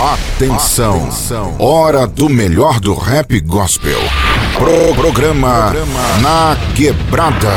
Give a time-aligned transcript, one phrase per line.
[0.00, 0.96] Atenção.
[0.96, 1.56] Atenção.
[1.58, 4.00] Hora do melhor do rap gospel.
[4.54, 5.74] Pro programa
[6.22, 7.50] Na Quebrada.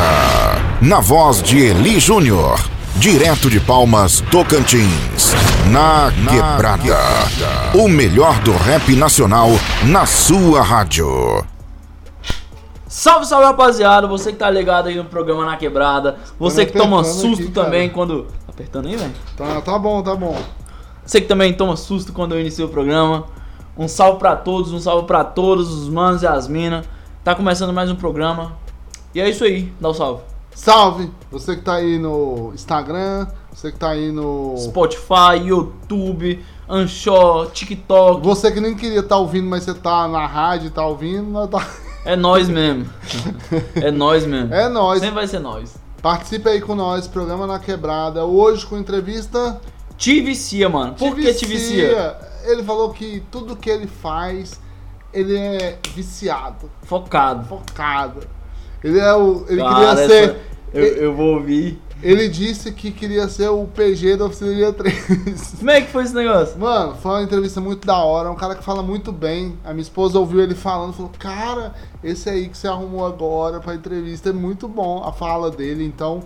[0.82, 2.60] Na voz de Eli Júnior.
[2.96, 5.32] Direto de Palmas, Tocantins.
[5.70, 6.82] Na, na quebrada.
[6.82, 7.78] quebrada.
[7.78, 9.48] O melhor do rap nacional
[9.86, 11.42] na sua rádio.
[12.86, 17.02] Salve, salve rapaziada, você que tá ligado aí no programa Na Quebrada, você que toma
[17.04, 18.24] susto aqui, também quando.
[18.24, 19.12] Tá apertando aí, velho?
[19.34, 20.36] Tá, tá bom, tá bom.
[21.04, 23.26] Você que também toma susto quando eu inicio o programa.
[23.76, 26.86] Um salve pra todos, um salve pra todos os manos e as minas.
[27.22, 28.56] Tá começando mais um programa.
[29.14, 30.22] E é isso aí, dá o um salve.
[30.54, 31.10] Salve!
[31.30, 38.24] Você que tá aí no Instagram, você que tá aí no Spotify, YouTube, Anchor, TikTok.
[38.24, 41.46] Você que nem queria estar tá ouvindo, mas você tá na rádio e tá ouvindo,
[41.48, 41.66] tá...
[42.06, 42.86] É nós mesmo.
[43.76, 44.54] é nós mesmo.
[44.54, 45.00] É nós.
[45.00, 45.74] Sempre vai ser nós.
[46.00, 48.24] Participe aí com nós, programa na quebrada.
[48.24, 49.60] Hoje com entrevista.
[49.96, 50.94] Te vicia, mano.
[50.94, 52.16] Por que te vicia?
[52.44, 54.60] Ele falou que tudo que ele faz,
[55.12, 56.70] ele é viciado.
[56.82, 57.46] Focado.
[57.46, 58.20] Focado.
[58.82, 59.46] Ele é o.
[59.48, 60.36] Ele Cara, queria ser.
[60.72, 61.80] Eu, eu vou ouvir.
[62.02, 65.54] Ele disse que queria ser o PG da Oficina 3.
[65.58, 66.58] Como é que foi esse negócio?
[66.58, 68.30] Mano, foi uma entrevista muito da hora.
[68.30, 69.56] Um cara que fala muito bem.
[69.64, 73.74] A minha esposa ouviu ele falando falou: Cara, esse aí que você arrumou agora pra
[73.74, 75.82] entrevista é muito bom a fala dele.
[75.82, 76.24] Então,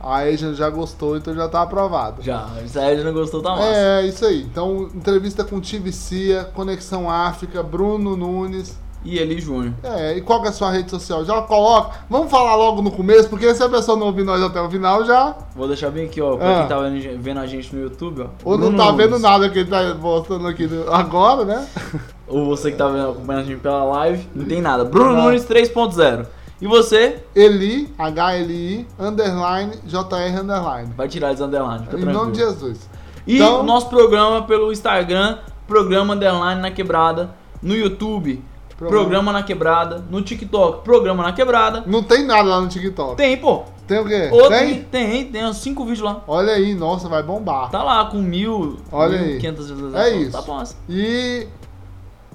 [0.00, 2.22] a Asia já gostou, então já tá aprovado.
[2.22, 3.64] Já, se a não gostou, tá massa.
[3.66, 4.42] É, isso aí.
[4.42, 9.74] Então, entrevista com Tivicia, Conexão África, Bruno Nunes e Eli Júnior.
[9.82, 11.22] É, e qual que é a sua rede social?
[11.24, 11.98] Já coloca.
[12.08, 15.04] Vamos falar logo no começo, porque se a pessoa não ouvir nós até o final,
[15.04, 15.36] já.
[15.54, 16.58] Vou deixar bem aqui, ó, pra ah.
[16.60, 16.78] quem tá
[17.18, 18.26] vendo a gente no YouTube, ó.
[18.42, 21.66] Ou não tá vendo nada que ele tá mostrando aqui agora, né?
[22.26, 24.84] Ou você que tá vendo, acompanhando a gente pela live, não tem nada.
[24.84, 25.24] Bruno não.
[25.24, 26.26] Nunes 3.0.
[26.60, 27.22] E você?
[27.34, 30.92] Eli, H-L-I, underline, J-R, underline.
[30.94, 32.88] Vai tirar esse underline, Em nome de Jesus.
[33.26, 33.62] E então...
[33.62, 37.30] nosso programa pelo Instagram, programa underline na quebrada,
[37.62, 38.42] no YouTube,
[38.80, 39.04] Programa.
[39.04, 39.32] programa.
[39.32, 40.04] na Quebrada.
[40.10, 41.84] No TikTok, Programa na Quebrada.
[41.86, 43.16] Não tem nada lá no TikTok.
[43.16, 43.64] Tem, pô.
[43.86, 44.30] Tem o quê?
[44.32, 44.82] Outro, tem?
[44.84, 46.22] Tem, tem uns 5 vídeos lá.
[46.26, 47.70] Olha aí, nossa, vai bombar.
[47.70, 49.38] Tá lá com mil, Olha aí.
[49.38, 50.12] 500 visualizações.
[50.12, 50.32] É isso.
[50.32, 50.64] Tá bom.
[50.88, 51.46] E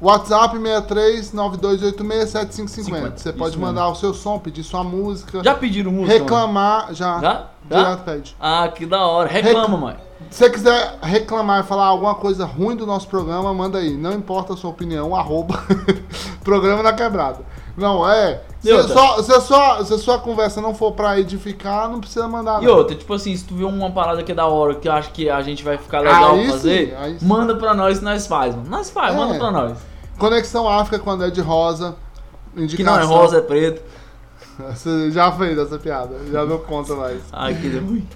[0.01, 3.17] WhatsApp 6392867550.
[3.17, 5.43] Você pode mandar o seu som, pedir sua música.
[5.43, 6.19] Já pediram música?
[6.19, 7.19] Reclamar, já.
[7.19, 7.47] Já?
[7.69, 7.97] Já?
[7.97, 8.35] pede.
[8.39, 9.29] Ah, que da hora.
[9.29, 9.95] Reclama, mãe.
[10.29, 13.95] Se você quiser reclamar e falar alguma coisa ruim do nosso programa, manda aí.
[13.95, 15.63] Não importa a sua opinião, arroba
[16.43, 17.39] programa na quebrada.
[17.77, 18.41] Não, é.
[18.61, 22.27] Se, só, se, a sua, se a sua conversa não for pra edificar, não precisa
[22.27, 22.63] mandar.
[22.63, 24.91] E outra, tipo assim, se tu vê uma parada que é da hora, que eu
[24.93, 28.25] acho que a gente vai ficar legal aí fazer, sim, manda pra nós e nós
[28.25, 28.69] faz, mano.
[28.69, 29.17] Nós faz, é.
[29.17, 29.77] manda pra nós.
[30.17, 31.95] Conexão África quando é de rosa.
[32.55, 32.77] Indicação.
[32.77, 33.83] Que não é rosa, é preto.
[34.71, 37.21] Você já fez essa piada, já não conta mais.
[37.31, 38.07] Ai, que ruim.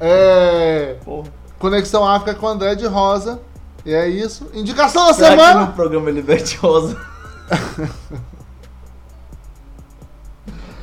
[0.00, 0.96] É.
[1.04, 1.28] Porra.
[1.58, 3.40] Conexão África com André de Rosa.
[3.86, 4.48] E é isso.
[4.54, 5.60] Indicação da Será semana!
[5.60, 6.96] Que no programa Liberte Rosa.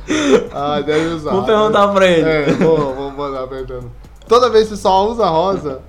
[0.52, 1.32] ah, deve usar.
[1.32, 2.28] Vou perguntar pra ele.
[2.28, 3.90] É, vou, vou mandar perguntando.
[4.26, 5.82] Toda vez que você só usa rosa.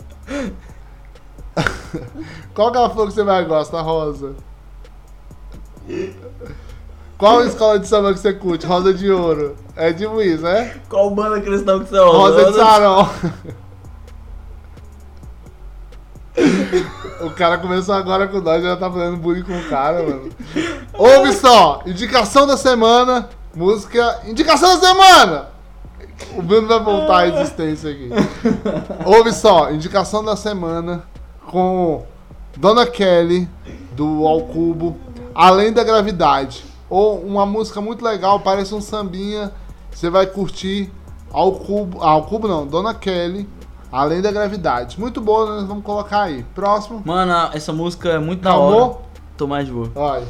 [2.53, 3.81] Qual que é a flor que você mais gosta?
[3.81, 4.35] Rosa.
[7.18, 8.66] Qual a escola de samba que você curte?
[8.66, 9.56] Rosa de ouro.
[9.75, 10.75] É de Luiz, né?
[10.90, 12.12] Qual banda cristã que você usa?
[12.12, 13.09] Rosa de Sarão.
[17.25, 20.30] o cara começou agora com nós, já tá fazendo bullying com o cara, mano.
[20.94, 24.21] Ouve só, indicação da semana, música.
[24.25, 25.47] Indicação da semana!
[26.35, 28.09] O Bruno vai voltar à existência aqui.
[29.05, 31.03] Ouve só, indicação da semana
[31.47, 32.05] com
[32.55, 33.49] Dona Kelly,
[33.91, 34.97] do Ao Cubo,
[35.35, 39.51] Além da Gravidade ou uma música muito legal, parece um sambinha,
[39.91, 40.91] você vai curtir
[41.31, 43.49] ao cubo, ao cubo não, Dona Kelly,
[43.91, 44.99] além da gravidade.
[44.99, 46.43] Muito boa, nós vamos colocar aí.
[46.53, 47.01] Próximo.
[47.03, 48.97] Mano, essa música é muito da hora.
[49.35, 49.91] Tô mais de boa.
[49.95, 50.27] Olha.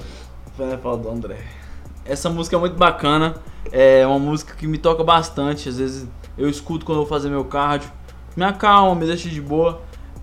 [0.57, 1.62] Vai falar do André.
[2.06, 3.36] Essa música é muito bacana.
[3.72, 5.69] É uma música que me toca bastante.
[5.69, 7.90] Às vezes eu escuto quando eu vou fazer meu cardio.
[8.36, 9.81] Me acalma, me deixa de boa.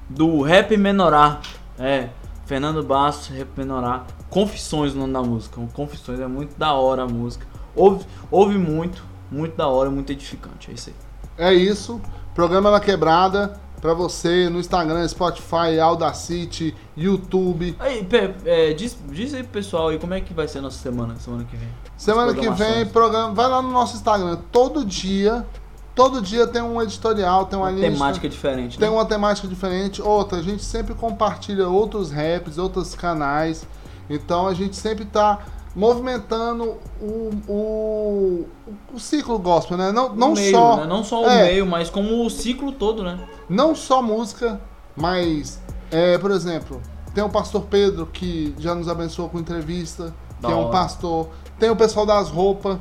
[0.09, 1.41] Do Rap Menorá.
[1.79, 2.09] É,
[2.47, 4.05] Fernando Bastos, Rap Menorá.
[4.29, 5.61] Confissões o nome da música.
[5.73, 7.47] Confissões é muito da hora a música.
[7.75, 10.71] Ouve, ouve muito, muito da hora, muito edificante.
[10.71, 11.51] É isso aí.
[11.51, 12.01] É isso.
[12.35, 17.75] Programa na quebrada para você no Instagram, Spotify, Audacity, YouTube.
[17.79, 18.07] Aí,
[18.45, 21.17] é, diz, diz aí pro pessoal aí como é que vai ser a nossa semana,
[21.17, 21.69] semana que vem.
[21.97, 24.39] Semana que vem, programa, vai lá no nosso Instagram.
[24.53, 25.47] Todo dia,
[25.95, 28.79] todo dia tem um editorial, tem uma, uma lista, temática diferente.
[28.79, 28.95] Tem né?
[28.95, 30.03] uma temática diferente.
[30.03, 33.67] Outra, a gente sempre compartilha outros raps, outros canais.
[34.09, 35.39] Então a gente sempre está
[35.75, 38.47] movimentando o, o,
[38.95, 39.93] o, ciclo gospel, né?
[39.93, 40.77] Não, não meio, só.
[40.79, 40.87] Né?
[40.87, 43.19] Não só o é, meio, mas como o ciclo todo, né?
[43.49, 44.61] Não só música,
[44.97, 46.81] mas, é, por exemplo,
[47.15, 50.71] Tem o pastor Pedro, que já nos abençoou com entrevista, Da que é um hora.
[50.71, 51.29] pastor.
[51.59, 52.79] Tem o pessoal das roupas,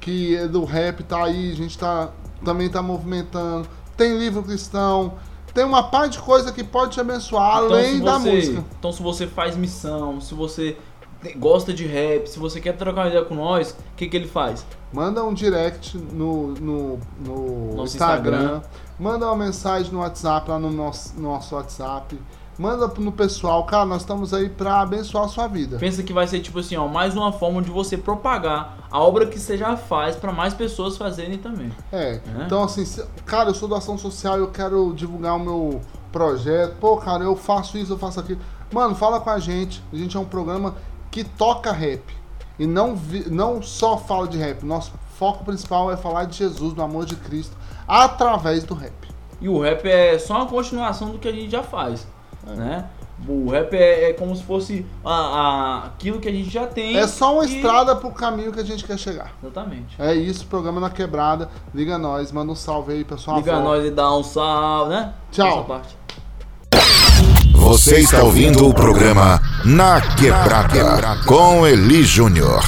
[0.00, 2.10] que é do rap, tá aí, a gente tá,
[2.44, 3.66] também tá movimentando.
[3.96, 5.14] Tem livro cristão.
[5.52, 8.64] Tem uma par de coisa que pode te abençoar, Então, além se da você- música.
[8.78, 10.76] Então, se você faz missão, se você
[11.36, 14.28] gosta de rap, se você quer trocar uma ideia com nós, o que, que ele
[14.28, 14.64] faz?
[14.92, 18.36] Manda um direct no, no, no Instagram.
[18.42, 18.62] Instagram.
[18.98, 22.18] Manda uma mensagem no WhatsApp, lá no nosso, nosso WhatsApp.
[22.56, 25.76] Manda no pessoal, cara, nós estamos aí pra abençoar a sua vida.
[25.78, 29.26] Pensa que vai ser tipo assim, ó, mais uma forma de você propagar a obra
[29.26, 31.72] que você já faz pra mais pessoas fazerem também.
[31.90, 32.12] É.
[32.12, 32.20] É.
[32.46, 35.80] Então, assim, se- cara, eu sou da ação social, eu quero divulgar o meu
[36.12, 36.76] projeto.
[36.78, 38.38] Pô, cara, eu faço isso, eu faço aquilo.
[38.72, 39.82] Mano, fala com a gente.
[39.92, 40.76] A gente é um programa
[41.14, 42.02] que toca rap.
[42.58, 44.64] E não, vi- não só fala de rap.
[44.64, 47.56] Nosso foco principal é falar de Jesus, do amor de Cristo,
[47.86, 48.92] através do rap.
[49.40, 52.04] E o rap é só uma continuação do que a gente já faz,
[52.44, 52.86] né?
[53.28, 56.96] O rap é, é como se fosse a, a- aquilo que a gente já tem.
[56.96, 59.32] É só uma e- estrada pro caminho que a gente quer chegar.
[59.40, 59.94] Exatamente.
[60.02, 61.48] É isso, programa na quebrada.
[61.72, 63.36] Liga nós, manda um salve aí, pessoal.
[63.36, 65.14] Liga nós e dá um salve, né?
[65.30, 65.64] Tchau.
[67.64, 72.60] Você está ouvindo o programa Na Quebrada com Eli Júnior.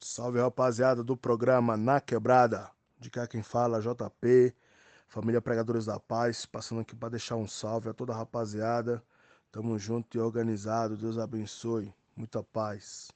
[0.00, 2.70] Salve rapaziada do programa Na Quebrada.
[2.96, 4.54] De cá quem fala, JP,
[5.08, 9.02] família Pregadores da Paz, passando aqui para deixar um salve a toda a rapaziada.
[9.50, 10.96] Tamo junto e organizado.
[10.96, 11.92] Deus abençoe.
[12.16, 13.13] Muita paz.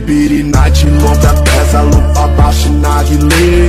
[0.00, 2.28] De birina de longa pesa, lupa
[2.64, 3.59] e narguilé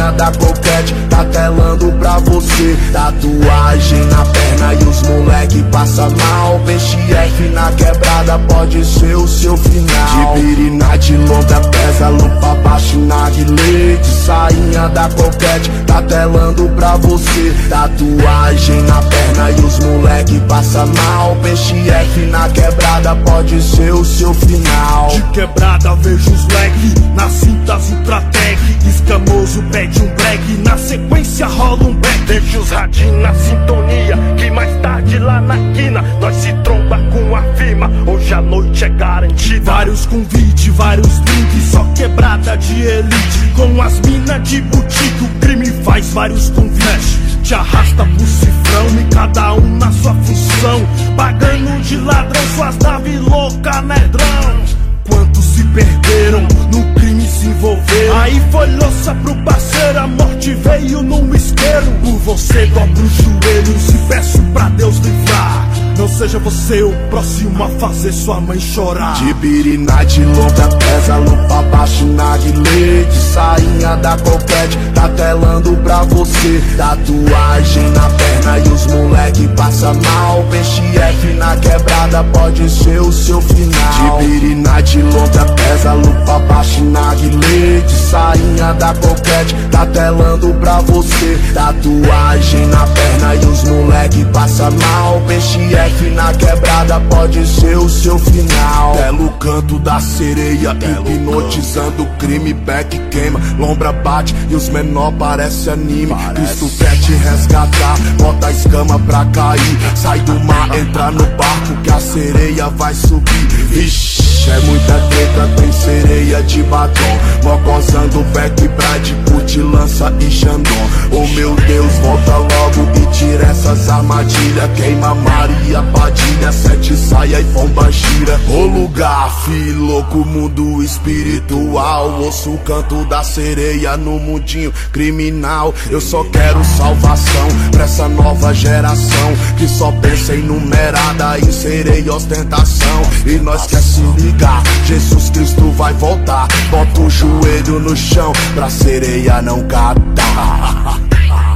[0.00, 2.76] Da coquete, tá telando pra você.
[2.90, 6.58] Tatuagem na perna e os moleque passa mal.
[6.64, 10.34] Peixe F na quebrada pode ser o seu final.
[10.34, 16.68] De birina de longa pesa, lupa baixa e narguilé De sainha da coquete, tá telando
[16.70, 17.54] pra você.
[17.68, 21.36] Tatuagem na perna e os moleque passa mal.
[21.42, 25.08] Peixe F na quebrada pode ser o seu final.
[25.08, 31.84] De quebrada vejo os leque Nas cintas Ultratec Escamoso pede um break Na sequência rola
[31.84, 36.52] um back Deixa os radinhos na sintonia Que mais tarde lá na quina Nós se
[36.64, 37.90] tromba com a firma.
[38.06, 39.64] Hoje a noite é garantida.
[39.64, 43.52] Vários convites, vários drinks Só quebrada de elite.
[43.56, 47.18] Com as minas de boutique O crime faz vários convites.
[47.42, 50.80] Te arrasta pro cifrão E cada um na sua função.
[51.16, 54.60] Pagando de ladrão Suas naves louca, nedrão
[55.08, 58.16] Quantos se perderam, no crime se envolveram.
[58.18, 61.86] Aí foi louça pro parceiro, a morte veio num isqueiro.
[62.02, 65.68] Por você dobro os joelhos e peço pra Deus livrar.
[66.00, 69.12] Não seja você o próximo a fazer sua mãe chorar.
[69.16, 75.76] De birina de longa pesa, lupa baixo na guilê De sainha da coquete, tá telando
[75.82, 76.62] pra você.
[76.74, 80.42] Tatuagem na perna e os moleque passa mal.
[80.50, 84.20] Peixe F na quebrada pode ser o seu final.
[84.20, 90.54] De birina de longa pesa, lupa baixo na guilê De sainha da coquete, tá telando
[90.54, 91.38] pra você.
[91.54, 95.20] Tatuagem na perna e os moleque passa mal.
[95.26, 98.94] Peixe F na quebrada pode ser o seu final.
[98.94, 100.76] Belo canto da sereia,
[101.06, 106.14] hipnotizando o crime Back queima, lombra bate e os menor parece anime.
[106.34, 109.78] Cristo quer te resgatar, bota a escama pra cair.
[109.94, 115.48] Sai do mar, entra no barco que a sereia vai subir Vixe, é muita treta,
[115.56, 122.36] tem sereia de batom Mocosando back bride, put, lança e xandão Oh meu Deus, volta
[122.36, 124.70] logo e tira essas armadilhas.
[124.76, 128.40] Queima Maria Padilha, sete saia e pomba gira.
[128.48, 132.20] O lugar, filho, louco, mundo espiritual.
[132.20, 135.74] Ouço o canto da sereia no mundinho criminal.
[135.90, 143.02] Eu só quero salvação pra essa nova geração que só pensa em numerada, inserei ostentação.
[143.26, 144.00] E nós quer se
[144.30, 146.46] ligar, Jesus Cristo vai voltar.
[146.70, 151.00] Bota o joelho no chão pra sereia não catar.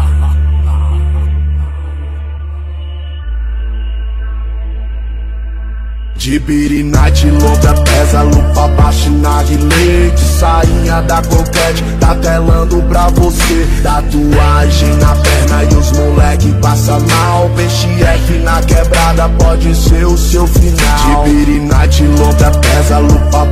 [6.25, 13.69] De birinite, longa, pesa, lupa, baixa, leite Sainha da coquete, tá telando pra você.
[13.83, 17.51] Tatuagem na perna e os moleque passa mal.
[17.55, 21.25] Peixe F na quebrada pode ser o seu final.
[21.25, 23.47] De birinite, longa, pesa, lupa,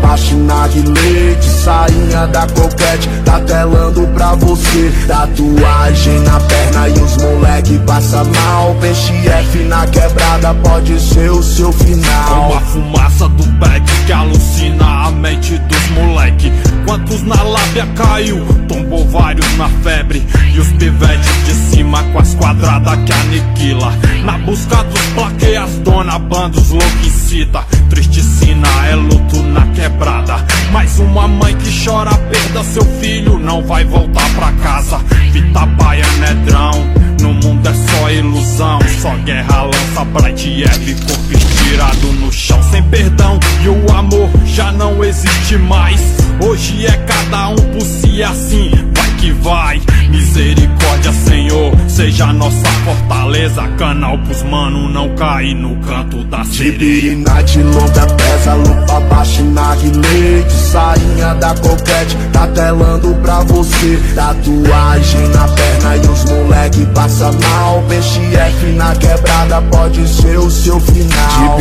[1.04, 4.90] leite Sainha da coquete, tá telando pra você.
[5.06, 8.74] Tatuagem na perna e os moleque passa mal.
[8.80, 15.10] Peixe F na quebrada pode ser o seu final fumaça do back que alucina a
[15.10, 16.52] mente dos moleque.
[16.84, 20.26] Quantos na lábia caiu, tombou vários na febre.
[20.54, 23.92] E os pivetes de cima com as quadradas que aniquila.
[24.24, 27.64] Na busca dos plaqueias, dona bandos louco incita.
[27.88, 30.44] Tristicina é luto na quebrada.
[30.72, 34.98] Mais uma mãe que chora a perda, seu filho não vai voltar pra casa.
[35.32, 36.72] Fita paia nedrão.
[37.20, 42.82] No mundo é só ilusão, só guerra lança Bright Eve, corpo estirado no chão sem
[42.84, 46.00] perdão e o amor já não existe mais.
[46.40, 49.80] Hoje é cada um por si assim, vai que vai.
[50.12, 53.66] Misericórdia, Senhor, seja nossa fortaleza.
[53.78, 57.16] Canal pros mano não cair no canto da sereia.
[57.44, 60.52] de longa, pesa, lupa baixa, leite.
[60.52, 63.98] Sainha da coquete, tá telando pra você.
[64.14, 67.82] Tatuagem na perna e os moleque passa mal.
[67.88, 71.58] Peixe F na quebrada pode ser o seu final.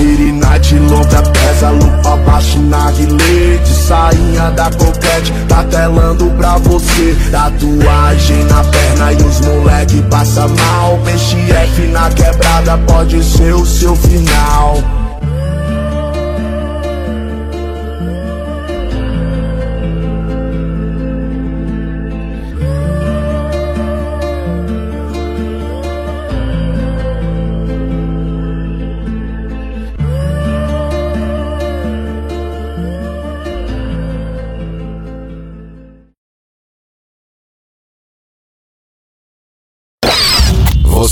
[0.60, 3.70] de longa, pesa, lupa baixa, leite.
[3.70, 7.15] Sainha da coquete, tá telando pra você.
[7.31, 11.00] Tatuagem na perna e os moleque passa mal.
[11.03, 15.00] Peixe F na quebrada pode ser o seu final.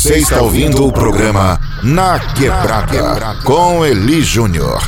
[0.09, 4.79] Você está ouvindo o programa Na Quebrada com Eli Júnior.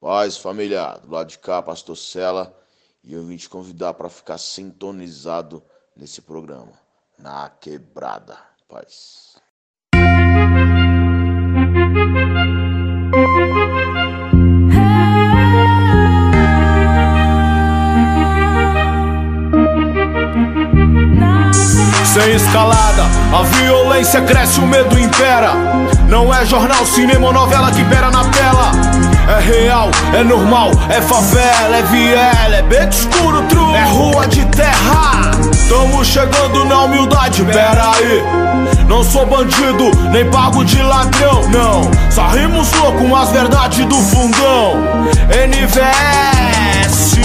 [0.00, 2.58] Paz, família, do lado de cá, Pastor Sela,
[3.04, 5.62] e eu vim te convidar para ficar sintonizado
[5.96, 6.72] nesse programa,
[7.16, 8.36] Na Quebrada.
[8.68, 9.25] Paz.
[22.16, 25.52] Sem escalada, a violência cresce, o medo impera.
[26.08, 28.72] Não é jornal, cinema ou novela que pera na tela.
[29.28, 34.46] É real, é normal, é favela, é viela, é beco escuro, true, é rua de
[34.46, 35.30] terra.
[35.68, 38.22] Tamo chegando na humildade, pera aí.
[38.88, 41.90] Não sou bandido, nem pago de ladrão, não.
[42.10, 45.04] Só rimos louco com as verdades do fundão.
[45.28, 47.16] NVS.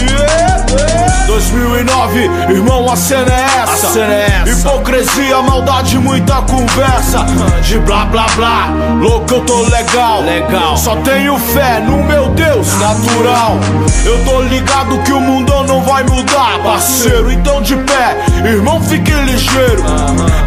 [1.31, 3.87] 2009, irmão, a cena é essa.
[3.87, 4.49] Cena é essa.
[4.49, 7.25] Hipocrisia, maldade, muita conversa.
[7.63, 8.67] De blá blá blá,
[8.99, 10.21] louco, eu tô legal.
[10.23, 10.75] Legal.
[10.75, 13.57] Só tenho fé no meu Deus natural.
[14.03, 17.31] Eu tô ligado que o mundão não vai mudar, parceiro.
[17.31, 18.17] Então de pé,
[18.49, 19.83] irmão, fique ligeiro.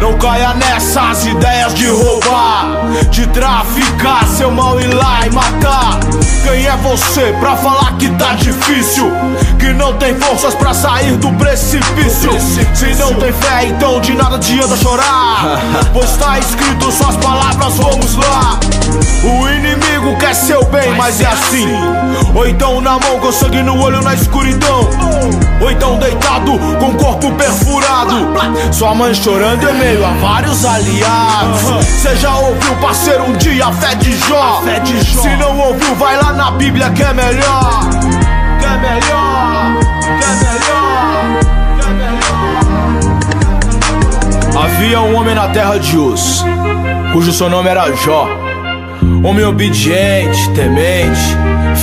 [0.01, 5.99] Não caia nessas ideias de roubar, de traficar, seu mal ir lá e matar.
[6.43, 9.11] Quem é você pra falar que tá difícil?
[9.57, 12.31] Que não tem forças pra sair do precipício.
[12.73, 15.59] Se não tem fé, então de nada adianta chorar.
[15.91, 18.59] Pois tá escrito suas palavras, vamos lá.
[19.23, 21.67] O inimigo quer seu bem, mas é assim.
[22.35, 24.87] Ou então na mão com sangue no olho na escuridão.
[25.61, 27.84] Ou então deitado com o corpo perfurado.
[28.71, 31.61] Sua mãe chorando em meio a vários aliados.
[31.61, 34.61] Você já ouviu, parceiro, um dia a fé de Jó?
[35.21, 37.89] Se não ouviu, vai lá na Bíblia que é melhor.
[38.59, 39.77] Que é melhor.
[40.01, 41.39] Que é melhor.
[41.79, 42.25] Que é melhor.
[44.63, 46.43] Havia um homem na terra de Uz,
[47.13, 48.27] cujo seu nome era Jó.
[49.23, 51.19] Homem obediente, temente,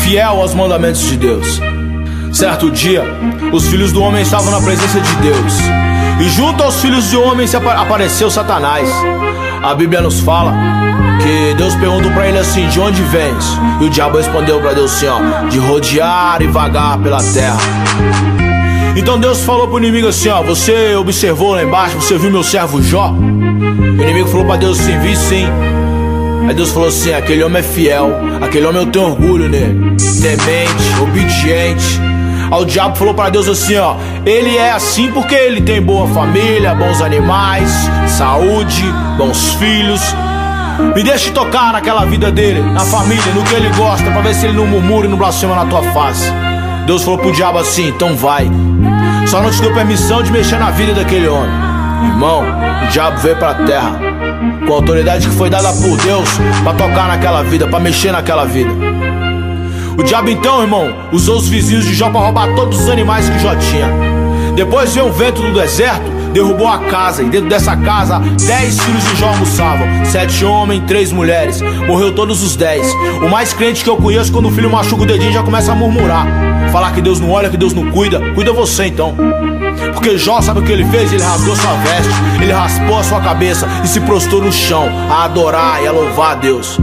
[0.03, 1.61] fiel aos mandamentos de Deus.
[2.33, 3.05] Certo dia,
[3.53, 5.55] os filhos do homem estavam na presença de Deus.
[6.19, 7.47] E junto aos filhos de homem
[7.77, 8.89] apareceu Satanás.
[9.63, 10.55] A Bíblia nos fala
[11.23, 13.45] que Deus perguntou para ele assim: De onde vens?
[13.81, 17.59] E o diabo respondeu para Deus assim: ó, De rodear e vagar pela terra.
[18.97, 22.83] Então Deus falou pro inimigo assim: Ó, você observou lá embaixo, você viu meu servo
[22.83, 23.11] Jó?
[23.11, 25.47] O inimigo falou para Deus assim: Vi sim.
[26.49, 28.11] Aí Deus falou assim: aquele homem é fiel,
[28.41, 32.12] aquele homem eu tenho orgulho nele, temente, obediente.
[32.53, 36.07] Aí o diabo falou para Deus assim: ó, ele é assim porque ele tem boa
[36.09, 37.71] família, bons animais,
[38.07, 38.85] saúde,
[39.17, 40.03] bons filhos.
[40.95, 44.47] Me deixe tocar naquela vida dele, na família, no que ele gosta, pra ver se
[44.47, 46.31] ele não murmura e não blasfema na tua face.
[46.87, 48.51] Deus falou pro diabo assim: então vai.
[49.27, 51.51] Só não te deu permissão de mexer na vida daquele homem.
[52.05, 52.45] Irmão,
[52.85, 53.99] o diabo veio pra terra
[54.67, 56.29] com a autoridade que foi dada por Deus
[56.63, 58.71] para tocar naquela vida, para mexer naquela vida.
[59.97, 63.39] O diabo então, irmão, usou os vizinhos de Jó para roubar todos os animais que
[63.39, 63.89] Jó tinha.
[64.55, 69.05] Depois veio um vento do deserto, derrubou a casa, e dentro dessa casa, dez filhos
[69.05, 71.61] de Jó almoçavam: sete homens, três mulheres.
[71.87, 72.93] Morreu todos os dez.
[73.23, 75.75] O mais crente que eu conheço, quando o filho machuca o dedinho, já começa a
[75.75, 76.27] murmurar.
[76.71, 78.21] Falar que Deus não olha, que Deus não cuida.
[78.35, 79.15] Cuida você então.
[79.93, 81.13] Porque Jó sabe o que ele fez?
[81.13, 82.11] Ele rasgou sua veste,
[82.43, 86.33] ele raspou a sua cabeça e se prostrou no chão a adorar e a louvar
[86.33, 86.79] a Deus.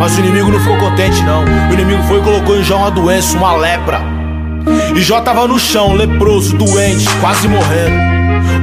[0.00, 1.44] Mas o inimigo não ficou contente, não.
[1.44, 4.00] O inimigo foi e colocou em Jó uma doença, uma lepra.
[4.96, 8.10] E Jó estava no chão, leproso, doente, quase morrendo.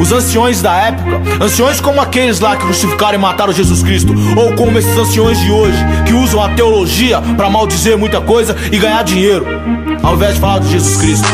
[0.01, 4.53] Os anciões da época, anciões como aqueles lá que crucificaram e mataram Jesus Cristo, ou
[4.53, 5.77] como esses anciões de hoje,
[6.07, 9.45] que usam a teologia para maldizer muita coisa e ganhar dinheiro,
[10.01, 11.27] ao invés de falar de Jesus Cristo.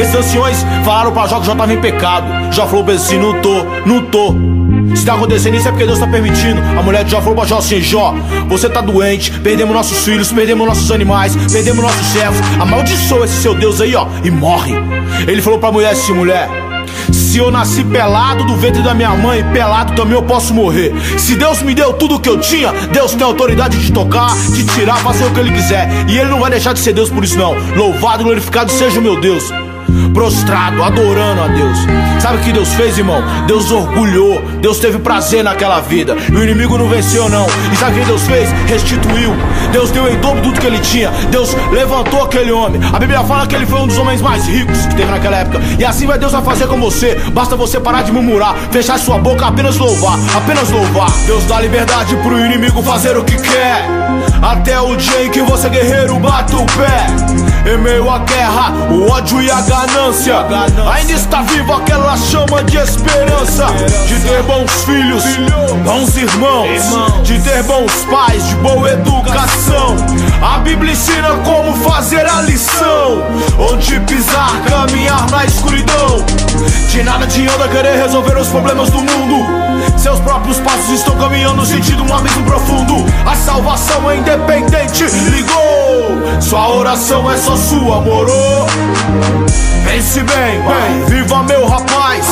[0.00, 2.26] Esses anciões falaram para Jó que Jó estava em pecado.
[2.52, 4.61] Jó falou para assim: não tô, não tô.
[4.94, 6.60] Se tá acontecendo isso é porque Deus tá permitindo.
[6.78, 8.14] A mulher de Jó falou pra Jó assim: Jó,
[8.48, 12.40] você tá doente, perdemos nossos filhos, perdemos nossos animais, perdemos nossos servos.
[12.60, 14.74] Amaldiçoa esse seu Deus aí, ó, e morre.
[15.26, 16.48] Ele falou pra mulher assim: mulher.
[17.10, 20.92] Se eu nasci pelado do ventre da minha mãe, pelado também eu posso morrer.
[21.18, 24.64] Se Deus me deu tudo o que eu tinha, Deus tem autoridade de tocar, de
[24.66, 25.88] tirar, fazer o que Ele quiser.
[26.08, 27.54] E Ele não vai deixar de ser Deus por isso, não.
[27.74, 29.50] Louvado e glorificado seja o meu Deus
[30.14, 31.78] prostrado, adorando a Deus.
[32.20, 33.22] Sabe o que Deus fez, irmão?
[33.46, 36.16] Deus orgulhou, Deus teve prazer naquela vida.
[36.30, 37.46] E o inimigo não venceu, não.
[37.72, 38.50] E sabe o que Deus fez?
[38.66, 39.34] Restituiu.
[39.72, 41.10] Deus deu em dobro tudo que ele tinha.
[41.30, 42.80] Deus levantou aquele homem.
[42.92, 45.60] A Bíblia fala que ele foi um dos homens mais ricos que teve naquela época.
[45.78, 47.16] E assim vai Deus vai fazer com você.
[47.32, 51.10] Basta você parar de murmurar, fechar sua boca, apenas louvar, apenas louvar.
[51.26, 53.84] Deus dá liberdade pro inimigo fazer o que quer.
[54.40, 57.72] Até o dia em que você, guerreiro, bate o pé.
[57.72, 60.46] Em meio à guerra, o ódio e a ganância.
[60.92, 63.66] Ainda está viva aquela chama de esperança.
[64.06, 65.24] De ter bons filhos,
[65.84, 67.22] bons irmãos.
[67.22, 69.96] De ter bons pais, de boa educação.
[70.42, 73.26] A Bíblia ensina como fazer a lição.
[73.58, 76.24] Onde pisar, caminhar na escuridão.
[76.90, 79.46] De nada adianta querer resolver os problemas do mundo.
[79.96, 83.04] Seus próprios passos estão caminhando no sentido um abismo profundo.
[83.26, 86.40] A salvação é independente, ligou.
[86.40, 88.32] Sua oração é só sua, moro.
[89.84, 92.24] Pense bem, bem, viva meu rapaz.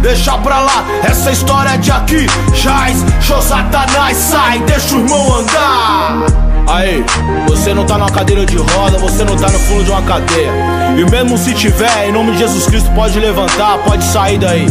[0.00, 2.26] Deixa pra lá essa história de aqui.
[2.54, 6.26] Jaz, show Satanás, sai, deixa o irmão andar.
[6.68, 7.04] Aí,
[7.46, 10.50] você não tá numa cadeira de roda, você não tá no fundo de uma cadeia.
[10.96, 14.66] E mesmo se tiver, em nome de Jesus Cristo, pode levantar, pode sair daí.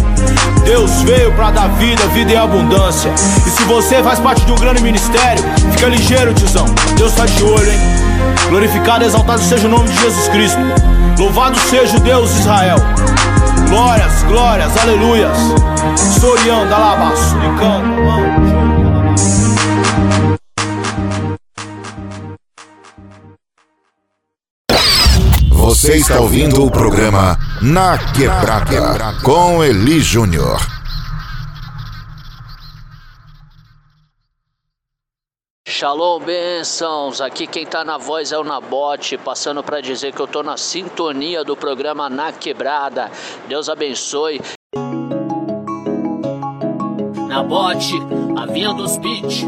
[0.63, 3.11] Deus veio pra dar vida, vida em abundância.
[3.45, 6.65] E se você faz parte de um grande ministério, fica ligeiro, tiozão.
[6.97, 7.79] Deus tá de olho, hein?
[8.49, 10.59] Glorificado e exaltado seja o nome de Jesus Cristo.
[11.21, 12.77] Louvado seja o Deus de Israel.
[13.69, 15.37] Glórias, glórias, aleluias.
[17.37, 19.15] E canta, mano.
[25.51, 30.80] Você está ouvindo o programa Na Quebrada com Eli Júnior.
[35.81, 37.21] Shalom, bênçãos.
[37.21, 40.55] Aqui quem tá na voz é o Nabote, passando para dizer que eu tô na
[40.55, 43.09] sintonia do programa Na Quebrada.
[43.47, 44.39] Deus abençoe.
[47.27, 47.95] Nabote,
[48.37, 49.43] a vinha dos beat,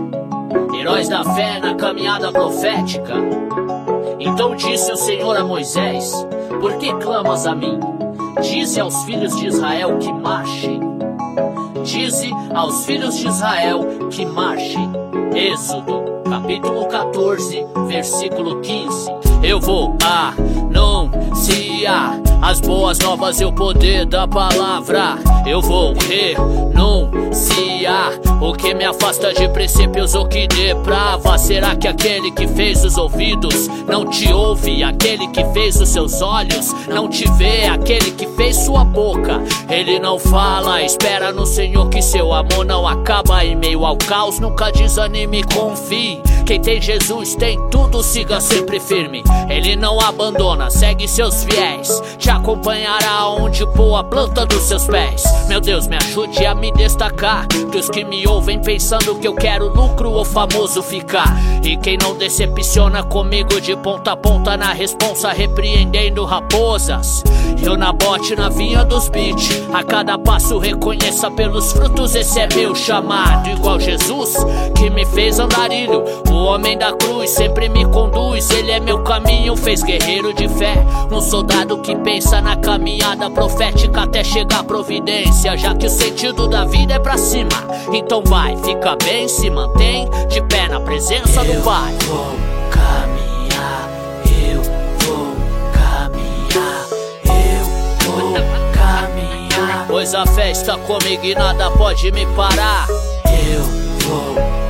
[0.75, 3.13] heróis da fé na caminhada profética.
[4.19, 6.25] Então disse o Senhor a Moisés:
[6.59, 7.79] Por que clamas a mim?
[8.41, 10.79] Dize aos filhos de Israel que marchem.
[11.83, 15.02] Dize aos filhos de Israel que marchem.
[15.35, 19.11] Êxodo, capítulo 14, versículo 15.
[19.41, 19.97] Eu vou
[20.71, 25.15] anunciar as boas novas e o poder da palavra.
[25.45, 27.22] Eu vou renunciar
[28.39, 32.97] O que me afasta de princípios, o que deprava, será que aquele que fez os
[32.97, 34.83] ouvidos não te ouve?
[34.83, 37.65] Aquele que fez os seus olhos não te vê?
[37.65, 40.83] Aquele que fez sua boca, ele não fala.
[40.83, 44.39] Espera no Senhor que seu amor não acaba em meio ao caos.
[44.39, 46.21] Nunca desanime, confie.
[46.45, 49.23] Quem tem Jesus tem tudo, siga sempre firme.
[49.49, 52.01] Ele não abandona, segue seus fiéis.
[52.17, 55.23] Te acompanhará onde pôr a planta dos seus pés.
[55.47, 57.47] Meu Deus, me ajude a me destacar.
[57.47, 61.33] Que os que me ouvem pensando que eu quero lucro ou famoso ficar.
[61.63, 67.23] E quem não decepciona comigo de ponta a ponta na responsa, repreendendo raposas.
[67.61, 69.49] Eu na bote, na vinha dos beats.
[69.73, 73.49] A cada passo reconheça pelos frutos, esse é meu chamado.
[73.49, 74.35] Igual Jesus,
[74.75, 76.03] que me fez andarilho.
[76.33, 78.49] O homem da cruz sempre me conduz.
[78.49, 80.83] Ele é meu caminho, fez guerreiro de fé.
[81.11, 85.55] Um soldado que pensa na caminhada profética até chegar a providência.
[85.55, 87.49] Já que o sentido da vida é pra cima.
[87.93, 91.93] Então vai, fica bem, se mantém de pé na presença do Pai.
[92.07, 92.35] vou
[92.71, 93.89] caminhar,
[94.25, 94.61] eu
[95.05, 95.35] vou
[95.71, 96.87] caminhar,
[97.25, 98.33] eu vou
[98.73, 102.87] caminhar, Pois a fé está comigo e nada pode me parar.
[102.89, 103.61] eu
[104.07, 104.62] vou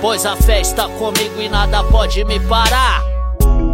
[0.00, 3.02] Pois a fé está comigo e nada pode me parar.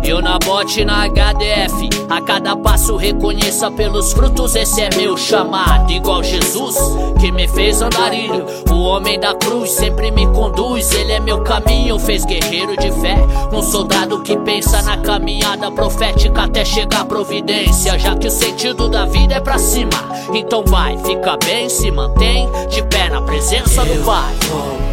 [0.02, 5.90] Eu na bote na HDF, a cada passo reconheça pelos frutos, esse é meu chamado.
[5.90, 6.76] Igual Jesus,
[7.18, 8.44] que me fez andarilho.
[8.70, 13.16] O homem da cruz sempre me conduz, ele é meu caminho, fez guerreiro de fé.
[13.50, 17.98] Um soldado que pensa na caminhada profética até chegar a providência.
[17.98, 19.90] Já que o sentido da vida é pra cima,
[20.34, 24.83] então vai, fica bem, se mantém de pé na presença do Pai.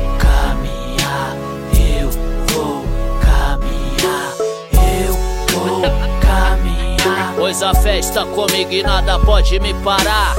[7.42, 10.36] Pois a fé está comigo e nada pode me parar.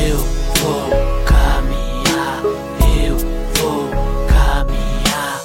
[0.00, 0.88] eu vou
[1.26, 2.40] caminhar,
[3.04, 3.18] eu
[3.60, 3.90] vou
[4.26, 5.42] caminhar,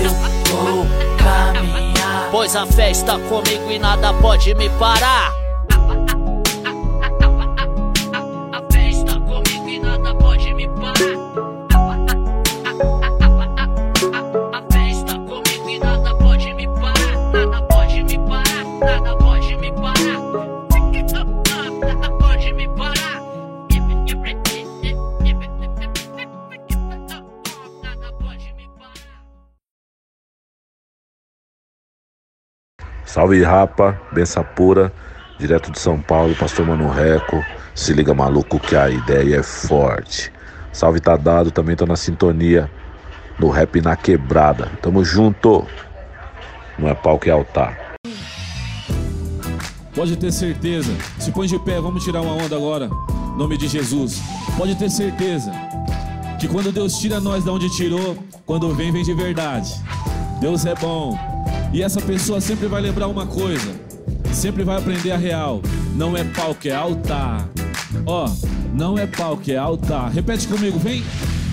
[0.00, 0.10] eu
[0.54, 0.86] vou
[1.18, 2.28] caminhar.
[2.30, 5.47] Pois a fé está comigo e nada pode me parar.
[33.18, 34.92] Salve rapa, benção pura,
[35.40, 37.44] direto de São Paulo, pastor Mano Reco.
[37.74, 40.32] Se liga maluco que a ideia é forte.
[40.72, 42.70] Salve tá dado, também tô na sintonia
[43.36, 44.70] no rap na quebrada.
[44.80, 45.66] Tamo junto.
[46.78, 47.96] Não é pau que é altar.
[49.96, 50.92] Pode ter certeza.
[51.18, 52.88] Se põe de pé, vamos tirar uma onda agora.
[53.36, 54.22] Nome de Jesus.
[54.56, 55.50] Pode ter certeza
[56.38, 59.74] que quando Deus tira nós da onde tirou, quando vem, vem de verdade.
[60.40, 61.37] Deus é bom.
[61.72, 63.74] E essa pessoa sempre vai lembrar uma coisa.
[64.32, 65.60] Sempre vai aprender a real.
[65.94, 67.48] Não é pau que é altar.
[68.06, 68.28] Ó,
[68.74, 70.10] não é pau que é altar.
[70.10, 71.02] Repete comigo, vem.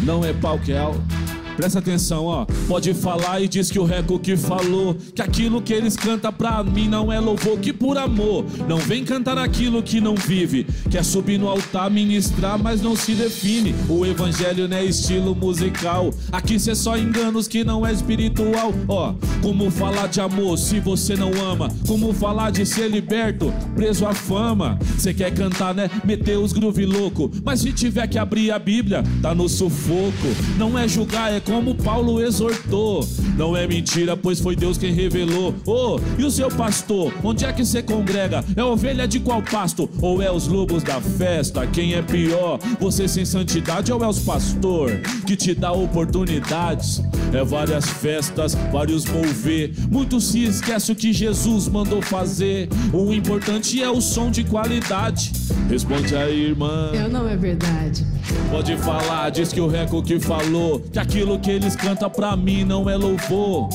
[0.03, 1.14] Não é pau que é altar.
[1.55, 2.45] Presta atenção, ó.
[2.67, 4.95] Pode falar e diz que o Reco que falou.
[5.13, 8.45] Que aquilo que eles cantam pra mim não é louvor, que por amor.
[8.67, 10.65] Não vem cantar aquilo que não vive.
[10.89, 13.73] Quer subir no altar, ministrar, mas não se define.
[13.87, 16.13] O evangelho não é estilo musical.
[16.31, 18.73] Aqui cê só engana os que não é espiritual.
[18.87, 21.69] Ó, como falar de amor se você não ama?
[21.87, 24.77] Como falar de ser liberto, preso à fama?
[24.97, 25.89] Cê quer cantar, né?
[26.03, 27.31] Meter os groove louco.
[27.43, 30.27] Mas se tiver que abrir a Bíblia, tá no sufoco.
[30.57, 33.07] Não é julgar, é como Paulo exortou.
[33.37, 35.53] Não é mentira, pois foi Deus quem revelou.
[35.65, 37.13] Ô, e o seu pastor?
[37.23, 38.43] Onde é que você congrega?
[38.55, 39.89] É ovelha de qual pasto?
[40.01, 41.67] Ou é os lobos da festa?
[41.67, 42.59] Quem é pior?
[42.79, 44.91] Você sem santidade ou é os pastor
[45.25, 47.01] que te dá oportunidades?
[47.31, 49.71] É várias festas, vários mover.
[49.89, 52.69] Muitos se esquecem o que Jesus mandou fazer.
[52.91, 55.31] O importante é o som de qualidade.
[55.69, 56.91] Responde aí, irmã.
[56.93, 58.05] Eu não é verdade.
[58.49, 62.63] Pode falar, diz que o Reco que falou que aquilo que eles cantam pra mim
[62.63, 63.69] não é louvor.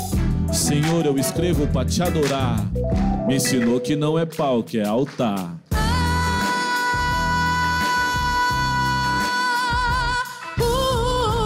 [0.52, 2.56] Senhor, eu escrevo pra te adorar.
[3.26, 5.56] Me ensinou que não é pau, que é altar.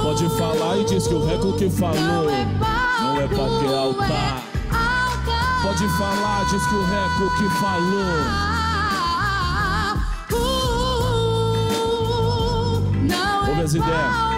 [0.03, 2.27] Pode falar e diz que o Reco que falou
[3.03, 4.42] não é pau, que é altar.
[5.62, 8.55] Pode falar, diz que o Reco que falou.
[13.48, 14.33] Ouve as ideias.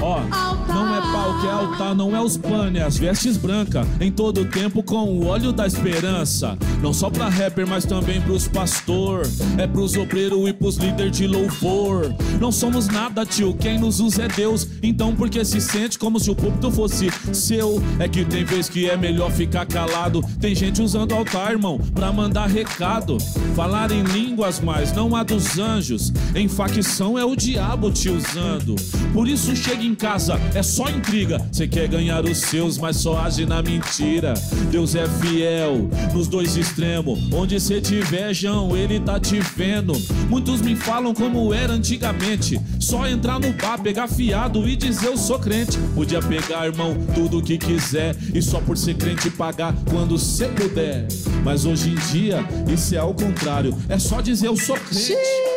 [0.00, 0.20] Ó,
[0.68, 3.86] não é pau que é altar, não é os panes, as vestes brancas.
[4.00, 6.56] Em todo tempo com o óleo da esperança.
[6.82, 9.22] Não só pra rapper, mas também pros pastor.
[9.58, 12.14] É pros obreiros e pros líderes de louvor.
[12.40, 14.66] Não somos nada, tio, quem nos usa é Deus.
[14.82, 17.82] Então por que se sente como se o púlpito fosse seu?
[17.98, 20.22] É que tem vez que é melhor ficar calado.
[20.40, 23.18] Tem gente usando altar, irmão, pra mandar recado.
[23.54, 26.12] Falar em línguas, mas não a dos anjos.
[26.34, 28.74] Em facção é o diabo te usando.
[29.12, 31.38] Por isso chega em casa, é só intriga.
[31.52, 34.34] Cê quer ganhar os seus, mas só age na mentira.
[34.70, 37.18] Deus é fiel nos dois extremos.
[37.32, 39.92] Onde cê tiver, João, ele tá te vendo.
[40.28, 42.60] Muitos me falam como era antigamente.
[42.78, 45.78] Só entrar no bar, pegar fiado e dizer eu sou crente.
[45.94, 48.16] Podia pegar, irmão, tudo que quiser.
[48.34, 51.06] E só por ser crente pagar quando cê puder.
[51.44, 53.76] Mas hoje em dia, isso é ao contrário.
[53.88, 55.14] É só dizer eu sou crente.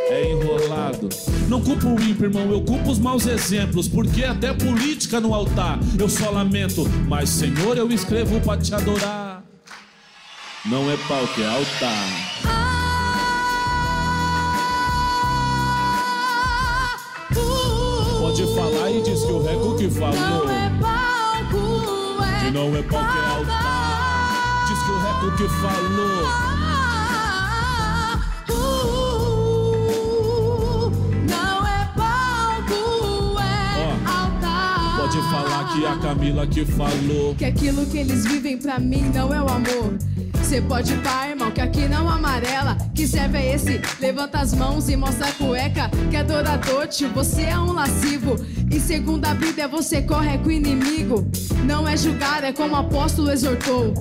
[0.10, 1.10] É enrolado.
[1.48, 3.88] Não culpo o ímpio, irmão, eu culpo os maus exemplos.
[3.88, 6.83] Porque até política no altar eu só lamento.
[7.07, 9.43] Mas, Senhor, eu escrevo pra te adorar.
[10.65, 12.33] Não é pau que é altar.
[18.19, 20.47] Pode falar e diz que o Reco que falou.
[22.39, 24.65] Que não é pau que é altar.
[24.67, 26.53] Diz que o Reco que falou.
[35.73, 37.36] Que a Camila que falou.
[37.36, 39.97] Que aquilo que eles vivem pra mim não é o amor.
[40.43, 42.77] Cê pode pá, irmão, que aqui não amarela.
[42.93, 43.81] Que serve é esse?
[43.99, 45.89] Levanta as mãos e mostra a cueca.
[46.12, 48.36] Que adorador, tio, você é um lascivo.
[48.69, 51.25] E segundo a Bíblia, você corre com o inimigo.
[51.65, 53.93] Não é julgar, é como o apóstolo exortou.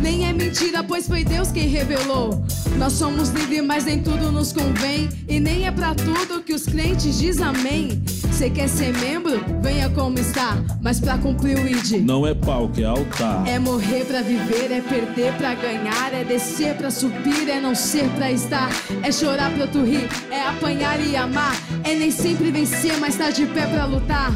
[0.00, 2.42] Nem é mentira, pois foi Deus quem revelou.
[2.76, 5.08] Nós somos livres, mas nem tudo nos convém.
[5.28, 8.02] E nem é pra tudo que os crentes diz amém.
[8.32, 9.38] Cê quer ser membro?
[9.60, 10.56] Venha como está.
[10.80, 12.02] Mas pra cumprir o ID.
[12.02, 13.46] Não é pau que é altar.
[13.46, 18.08] É morrer pra viver, é perder pra ganhar, é descer pra subir, é não ser
[18.10, 18.70] pra estar,
[19.02, 23.30] é chorar pra tu rir, é apanhar e amar, é nem sempre vencer, mas tá
[23.30, 24.32] de pé pra lutar.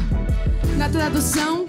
[0.77, 1.64] Na tradução,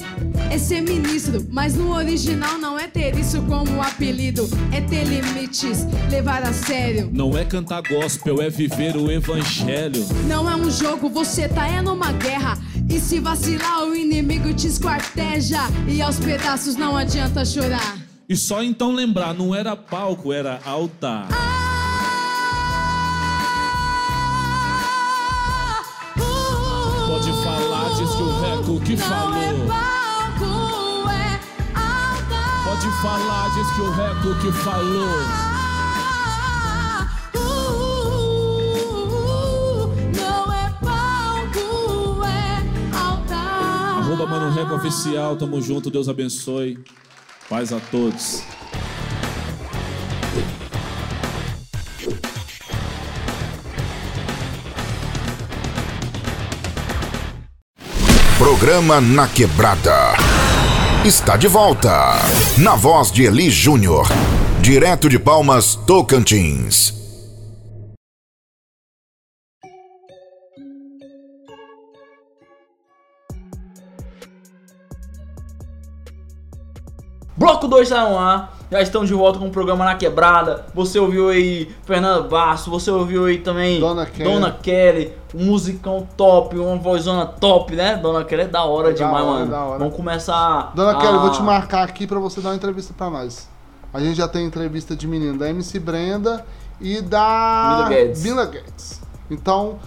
[0.50, 5.87] é ser ministro, mas no original não é ter isso como apelido, é ter limites,
[6.11, 7.11] levar a sério.
[7.12, 10.04] Não é cantar gospel, é viver o evangelho.
[10.26, 12.59] Não é um jogo, você tá é numa guerra.
[12.88, 15.61] E se vacilar, o inimigo te esquarteja.
[15.88, 17.98] E aos pedaços não adianta chorar.
[18.28, 21.28] E só então lembrar, não era palco, era altar.
[27.06, 29.66] Pode falar, diz que o Reco que falou.
[29.66, 29.95] Palco
[33.02, 35.16] falar, diz que o Reco que falou.
[40.14, 43.98] Não é palco, é altar.
[43.98, 46.78] Arroba Mano Reco Oficial, tamo junto, Deus abençoe.
[47.48, 48.42] Paz a todos.
[58.38, 60.36] Programa Na Quebrada.
[61.07, 62.16] Está de volta.
[62.59, 64.09] Na voz de Eli Júnior.
[64.61, 66.92] Direto de Palmas, Tocantins.
[77.37, 78.56] Bloco 2 tá no ar.
[78.70, 80.66] Já estamos de volta com o programa Na Quebrada.
[80.74, 84.31] Você ouviu aí Fernanda Basso, você ouviu aí também Dona Kelly.
[84.31, 87.96] Dona Kelly, um musicão top, uma vozona top, né?
[87.96, 89.50] Dona Kelly é da hora É demais, hora, mano.
[89.50, 89.79] da hora.
[89.79, 90.72] Vamos começar.
[90.74, 91.00] Dona a...
[91.00, 93.48] Kelly, vou te marcar aqui pra você dar uma entrevista pra nós.
[93.94, 96.44] A gente já tem entrevista de menino da MC Brenda
[96.81, 98.22] e da Mila Guedes.
[98.24, 99.00] Mila Guedes.
[99.31, 99.79] Então,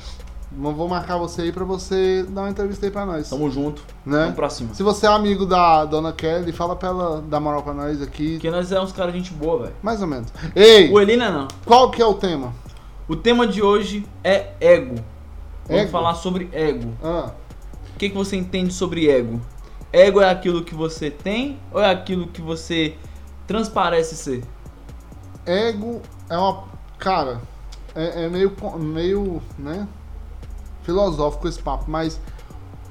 [0.59, 3.29] vou marcar você aí pra você dar uma entrevista aí pra nós.
[3.29, 3.81] Tamo junto.
[4.05, 4.19] né?
[4.21, 4.73] Vamos pra cima.
[4.73, 8.33] Se você é amigo da Dona Kelly, fala pra ela dar moral pra nós aqui.
[8.33, 9.75] Porque nós é uns caras de gente boa, velho.
[9.81, 10.27] Mais ou menos.
[10.55, 11.47] Ei, O Elina não.
[11.65, 12.53] qual que é o tema?
[13.07, 14.95] O tema de hoje é ego.
[15.67, 15.91] Vamos Ego?
[15.91, 16.91] falar sobre ego.
[17.03, 17.31] Ah,
[17.95, 19.39] O que, que você entende sobre ego?
[19.93, 22.95] Ego é aquilo que você tem ou é aquilo que você
[23.47, 24.43] transparece ser?
[25.45, 26.63] ego é uma.
[26.97, 27.41] Cara,
[27.95, 29.87] é, é meio, meio, né?
[30.89, 32.19] Filosófico esse papo, mas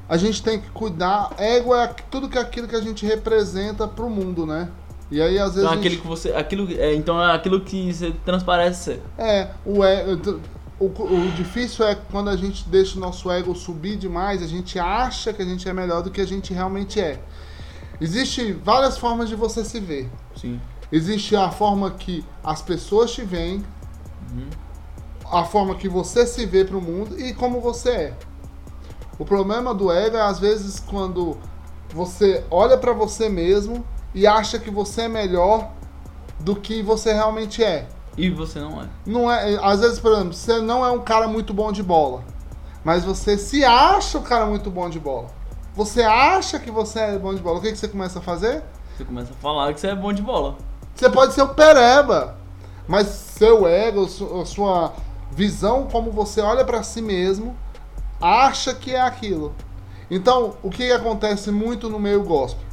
[0.09, 1.33] a gente tem que cuidar.
[1.37, 4.69] Ego é tudo que aquilo que a gente representa pro mundo, né?
[5.11, 5.69] E aí às vezes.
[5.69, 6.33] Então gente- que você.
[6.33, 9.03] Aquilo, é, então é aquilo que você transparece ser.
[9.19, 10.41] É, o, ego,
[10.79, 14.79] o, o difícil é quando a gente deixa o nosso ego subir demais, a gente
[14.79, 17.21] acha que a gente é melhor do que a gente realmente é.
[18.01, 20.09] Existem várias formas de você se ver.
[20.37, 20.61] Sim.
[20.93, 23.65] Existe a forma que as pessoas te veem,
[25.31, 28.15] a forma que você se vê pro mundo e como você é.
[29.19, 31.37] O problema do ego é às vezes quando
[31.93, 35.71] você olha pra você mesmo e acha que você é melhor
[36.41, 37.89] do que você realmente é.
[38.17, 38.87] E você não é.
[39.07, 42.23] Não é, às vezes, por exemplo, você não é um cara muito bom de bola,
[42.85, 45.29] mas você se acha um cara muito bom de bola.
[45.75, 47.59] Você acha que você é bom de bola.
[47.59, 48.63] O que, que você começa a fazer?
[48.97, 50.57] Você começa a falar que você é bom de bola.
[50.95, 52.37] Você pode ser o pereba,
[52.89, 54.09] mas seu ego,
[54.45, 54.93] sua
[55.43, 57.57] visão, como você olha pra si mesmo,
[58.21, 59.55] acha que é aquilo.
[60.11, 62.67] Então, o que acontece muito no meio gospel?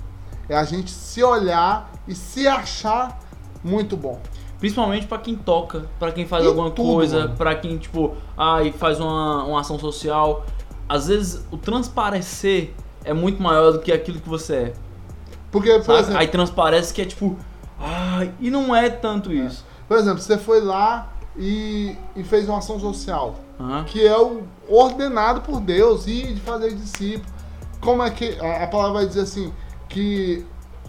[0.49, 3.19] É a gente se olhar e se achar
[3.63, 4.19] muito bom.
[4.57, 8.71] Principalmente pra quem toca, pra quem faz Em alguma tudo, coisa, pra quem, tipo, ai,
[8.71, 10.43] faz uma, uma ação social.
[10.89, 12.71] Às vezes o transparecer
[13.03, 14.73] é muito maior do que aquilo que você é.
[15.51, 17.37] Porque, por exemplo, Aí transparece que é tipo,
[17.79, 19.63] ai, e não é tanto isso.
[19.87, 23.35] por exemplo, você foi lá e, e fez uma ação social.
[23.59, 23.85] Aham.
[23.85, 27.33] que é o ordenado por Deus e de fazer discípulo.
[27.79, 29.53] Como é que a, a palavra vai dizer assim
[29.87, 30.45] que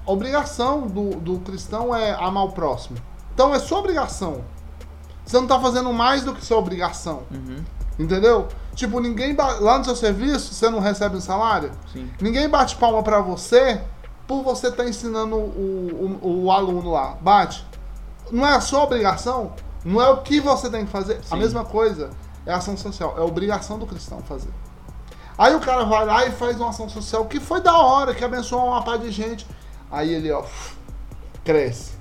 [0.07, 2.99] a obrigação do, do cristão é amar o próximo.
[3.35, 4.45] Então é sua obrigação.
[5.25, 7.23] Você não está fazendo mais do que sua obrigação.
[7.31, 7.65] Uhum.
[7.99, 8.49] Entendeu?
[8.75, 11.71] Tipo, ninguém lá no seu serviço, você não recebe um salário?
[11.93, 12.11] Sim.
[12.21, 13.81] Ninguém bate palma pra você
[14.27, 17.17] por você estar ensinando o, o, o aluno lá.
[17.21, 17.65] Bate.
[18.31, 19.53] Não é a sua obrigação?
[19.87, 21.19] Não é o que você tem que fazer?
[21.19, 21.37] A Sim.
[21.37, 22.11] mesma coisa
[22.45, 23.15] é ação social.
[23.17, 24.51] É obrigação do cristão fazer.
[25.39, 28.25] Aí o cara vai lá e faz uma ação social que foi da hora, que
[28.25, 29.47] abençoou uma par de gente.
[29.89, 30.43] Aí ele, ó,
[31.45, 31.93] cresce.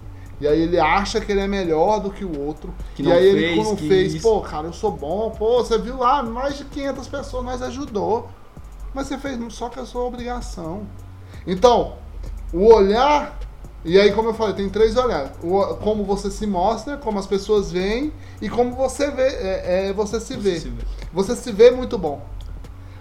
[0.41, 2.73] E aí ele acha que ele é melhor do que o outro.
[2.95, 6.23] Que e aí ele que fez, pô, cara, eu sou bom, pô, você viu lá,
[6.23, 8.27] mais de 500 pessoas nós ajudou.
[8.95, 10.87] Mas você fez só que é a sua obrigação.
[11.45, 11.93] Então,
[12.51, 13.37] o olhar,
[13.85, 15.31] e aí como eu falei, tem três olhares.
[15.43, 19.93] O- como você se mostra, como as pessoas veem e como você vê, é, é,
[19.93, 20.59] você se vê.
[20.59, 20.83] se vê.
[21.13, 22.21] Você se vê muito bom.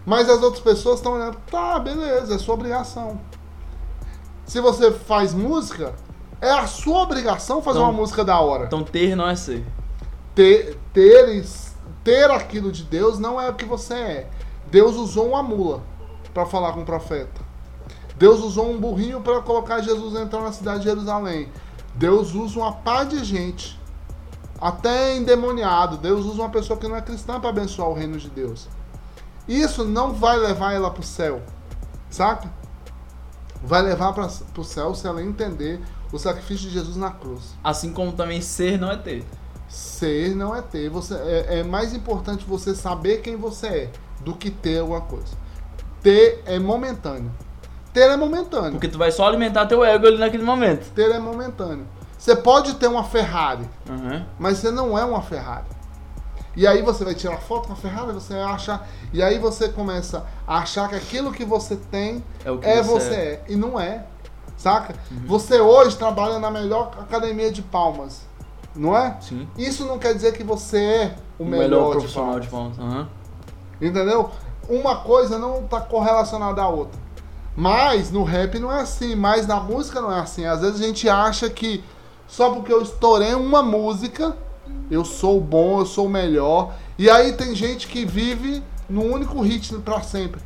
[0.07, 3.19] Mas as outras pessoas estão olhando, tá, beleza, é sua obrigação.
[4.45, 5.95] Se você faz música,
[6.41, 8.67] é a sua obrigação fazer Então- uma música da hora.
[8.67, 9.65] Então ter não é ser.
[10.35, 11.45] Ter, ter,
[12.03, 14.31] ter aquilo de Deus não é o que você é.
[14.71, 15.83] Deus usou uma mula
[16.35, 17.41] para falar com o profeta.
[18.17, 21.49] Deus usou um burrinho para colocar Jesus entrar na cidade de Jerusalém.
[21.95, 23.79] Deus usa uma pá de gente,
[24.61, 25.97] até endemoniado.
[25.97, 28.69] Deus usa uma pessoa que não é cristã para abençoar o reino de Deus.
[29.47, 31.43] Isso não vai levar ela pro céu,
[32.09, 32.51] saca?
[33.63, 35.81] Vai levar para pro céu se ela entender
[36.13, 37.55] o sacrifício de Jesus na cruz.
[37.63, 39.25] Assim como também ser não é ter.
[39.69, 40.89] Ser não é ter.
[40.91, 45.37] Você, é, é mais importante você saber quem você é do que ter alguma coisa.
[46.03, 47.31] Ter é momentâneo.
[47.95, 48.73] Ter é momentâneo.
[48.73, 50.91] Porque tu vai só alimentar teu ego ali naquele momento.
[50.93, 51.87] Ter é momentâneo.
[52.19, 54.23] Você pode ter uma Ferrari, Uhum.
[54.39, 55.65] mas você não é uma Ferrari.
[56.57, 58.87] E aí você vai tirar foto com a Ferrari, você vai achar.
[59.13, 62.83] E aí você começa a achar que aquilo que você tem É o que é
[62.83, 63.23] você você é.
[63.25, 63.43] é.
[63.49, 64.05] E não é.
[64.57, 64.95] Saca?
[65.27, 68.23] Você hoje trabalha na melhor academia de palmas.
[68.75, 69.17] Não é?
[69.21, 69.49] Sim.
[69.59, 72.77] Isso não quer dizer que você é o, O melhor, melhor de profissional de palmas.
[72.77, 72.95] palmas.
[72.95, 73.09] Aham.
[73.81, 74.31] Entendeu?
[74.69, 77.04] Uma coisa não tá correlacionada à outra.
[77.57, 80.45] Mas no rap não é assim, mas na música não é assim.
[80.45, 81.83] Às vezes a gente acha que
[82.27, 84.37] só porque eu estourei uma música,
[84.91, 86.75] eu sou bom, eu sou o melhor.
[86.99, 90.41] E aí tem gente que vive num único hit pra sempre.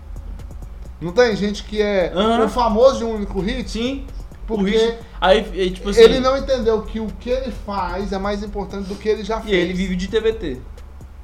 [1.01, 2.45] Não tem gente que é Aham.
[2.45, 3.71] o famoso de um único hit?
[3.71, 4.07] Sim.
[4.47, 6.01] Porque hit- Aí, tipo assim.
[6.01, 9.39] ele não entendeu que o que ele faz é mais importante do que ele já
[9.41, 9.55] E fez.
[9.55, 10.61] ele vive de TBT.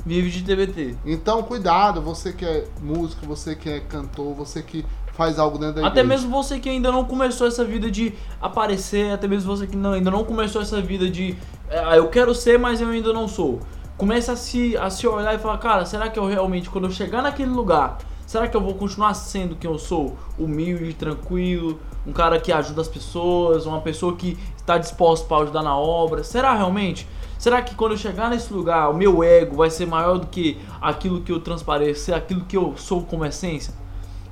[0.07, 0.97] Vive de TBT.
[1.07, 4.85] Então, cuidado, você que é músico, você que é cantor, você que
[5.17, 6.09] faz algo dentro da Até igreja.
[6.23, 9.93] mesmo você que ainda não começou essa vida de aparecer, até mesmo você que não-
[9.93, 11.37] ainda não começou essa vida de
[11.71, 13.61] ah, eu quero ser, mas eu ainda não sou.
[13.97, 16.91] Começa a se, a se olhar e falar, cara, será que eu realmente, quando eu
[16.91, 20.17] chegar naquele lugar, será que eu vou continuar sendo quem eu sou?
[20.39, 25.63] Humilde, tranquilo, um cara que ajuda as pessoas, uma pessoa que está disposta para ajudar
[25.63, 26.23] na obra.
[26.25, 27.07] Será realmente?
[27.39, 30.59] Será que quando eu chegar nesse lugar, o meu ego vai ser maior do que
[30.81, 33.73] aquilo que eu transpareço, aquilo que eu sou como essência?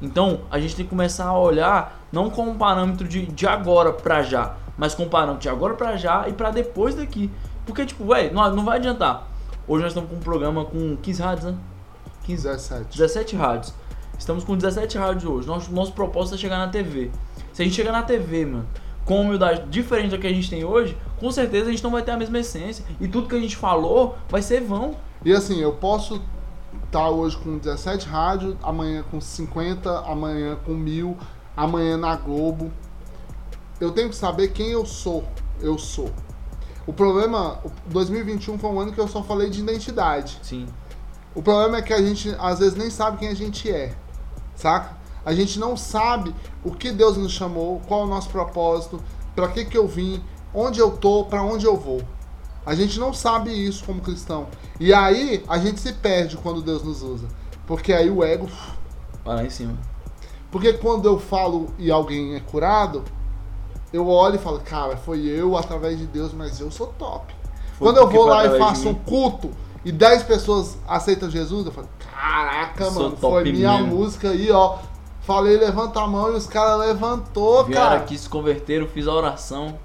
[0.03, 3.93] Então, a gente tem que começar a olhar não com um parâmetro de, de agora
[3.93, 7.31] pra já, mas com um parâmetro de agora pra já e pra depois daqui.
[7.65, 9.29] Porque, tipo, velho, não, não vai adiantar.
[9.67, 11.55] Hoje nós estamos com um programa com 15 rádios, né?
[12.25, 12.99] 15, 17.
[12.99, 13.75] 17 rádios.
[14.19, 15.47] Estamos com 17 rádios hoje.
[15.47, 17.13] Nosso, nosso propósito é chegar na TV.
[17.53, 18.67] Se a gente chegar na TV, mano,
[19.05, 22.03] com humildade diferente da que a gente tem hoje, com certeza a gente não vai
[22.03, 22.85] ter a mesma essência.
[23.01, 24.97] E tudo que a gente falou vai ser vão.
[25.25, 26.21] E assim, eu posso
[26.85, 31.17] estar hoje com 17 rádios, amanhã com 50, amanhã com 1000,
[31.57, 32.71] amanhã na Globo.
[33.81, 35.25] Eu tenho que saber quem eu sou.
[35.61, 36.11] Eu sou.
[36.87, 40.39] O problema, o 2021 foi um ano que eu só falei de identidade.
[40.43, 40.67] Sim.
[41.35, 43.95] O problema é que a gente às vezes nem sabe quem a gente é.
[44.55, 44.97] Saca?
[45.25, 49.01] A gente não sabe o que Deus nos chamou, qual é o nosso propósito,
[49.35, 52.03] para que que eu vim, onde eu tô, para onde eu vou.
[52.65, 54.47] A gente não sabe isso como cristão.
[54.79, 57.27] E aí a gente se perde quando Deus nos usa.
[57.67, 58.49] Porque aí o ego.
[59.25, 59.77] Vai lá em cima.
[60.51, 63.03] Porque quando eu falo e alguém é curado,
[63.93, 67.35] eu olho e falo, cara, foi eu através de Deus, mas eu sou top.
[67.79, 69.51] Foi quando eu vou lá e faço um culto
[69.85, 73.97] e 10 pessoas aceitam Jesus, eu falo, caraca, Sou mano, foi minha mesmo.
[73.97, 74.79] música aí, ó.
[75.23, 77.97] Falei, levanta a mão e os caras levantou, Vieram cara.
[78.01, 79.79] aqui, se converteram, fiz a oração.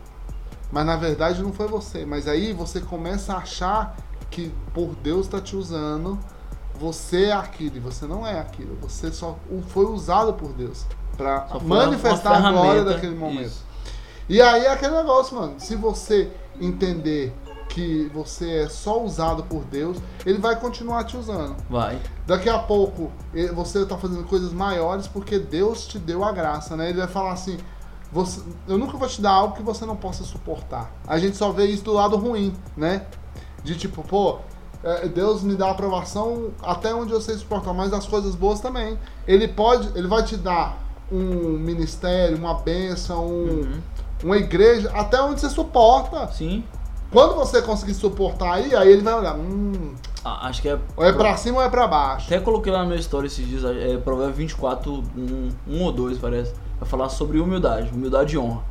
[0.72, 2.05] Mas na verdade não foi você.
[2.05, 3.95] Mas aí você começa a achar
[4.30, 6.20] que por Deus tá te usando,
[6.80, 8.78] você é aquilo e você não é aquilo.
[8.82, 9.38] Você só
[9.70, 13.47] foi usado por Deus para manifestar a glória daquele momento.
[13.47, 13.65] isso.
[14.30, 15.55] E aí é aquele negócio, mano.
[15.57, 17.34] Se você entender
[17.70, 21.55] que você é só usado por Deus, ele vai continuar te usando.
[21.70, 21.99] Vai.
[22.26, 26.76] Daqui a pouco eh, você tá fazendo coisas maiores porque Deus te deu a graça,
[26.76, 26.89] né?
[26.89, 27.57] Ele vai falar assim:
[28.11, 30.91] você, eu nunca vou te dar algo que você não possa suportar.
[31.07, 33.05] A gente só vê isso do lado ruim, né?
[33.63, 34.37] De tipo, pô,
[34.83, 38.97] eh, Deus me dá aprovação até onde eu sei suportar, mas as coisas boas também.
[39.27, 40.77] Ele pode, ele vai te dar
[41.11, 43.81] um ministério, uma bênção, um-
[44.23, 46.27] uma igreja, até onde você suporta.
[46.31, 46.63] Sim.
[47.11, 49.95] Quando você conseguir suportar aí, aí ele vai olhar, hum,
[50.25, 50.77] Ah, acho que é.
[50.97, 52.25] ou é pra cima ou é pra baixo.
[52.27, 56.17] Até coloquei lá no meu story esses dias, é Provérbio 24, um, um ou dois
[56.17, 56.53] parece.
[56.80, 58.61] Vai falar sobre humildade, humildade e honra.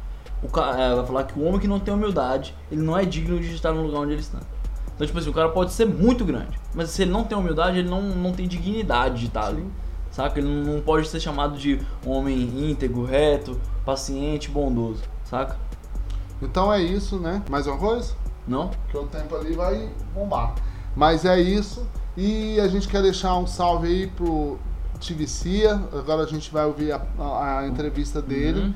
[0.43, 3.05] O ca- é, vai falar que o homem que não tem humildade, ele não é
[3.05, 4.39] digno de estar no lugar onde ele está.
[4.95, 7.79] Então, tipo assim, o cara pode ser muito grande, mas se ele não tem humildade,
[7.79, 9.67] ele não, não tem dignidade de estar ali.
[10.11, 10.39] Saca?
[10.39, 15.03] Ele não, não pode ser chamado de homem íntegro, reto, paciente, bondoso.
[15.25, 15.59] Saca?
[16.41, 17.43] Então é isso, né?
[17.51, 18.15] Mais uma coisa?
[18.47, 18.71] Não?
[18.91, 20.55] Que o tempo ali vai bombar.
[20.95, 21.87] Mas é isso.
[22.17, 24.59] E a gente quer deixar um salve aí pro
[24.99, 25.81] Tivicia.
[25.93, 28.61] Agora a gente vai ouvir a, a- a entrevista dele.
[28.61, 28.75] Uhum.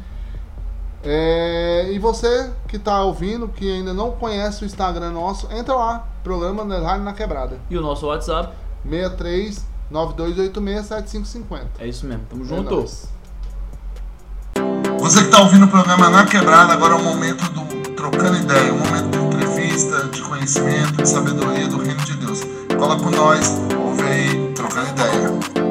[1.02, 6.06] É, e você que tá ouvindo, que ainda não conhece o Instagram nosso, entra lá,
[6.22, 7.58] programa na Quebrada.
[7.70, 8.52] E o nosso WhatsApp?
[8.84, 11.66] 63 9286 7550.
[11.78, 12.74] É isso mesmo, tamo É junto.
[12.76, 13.08] nóis.
[14.98, 18.72] Você que está ouvindo o programa Na Quebrada, agora é o momento do Trocando Ideia,
[18.72, 22.40] um momento de entrevista, de conhecimento, de sabedoria do Reino de Deus.
[22.78, 25.69] Cola com nós, ouve aí, Trocando Ideia.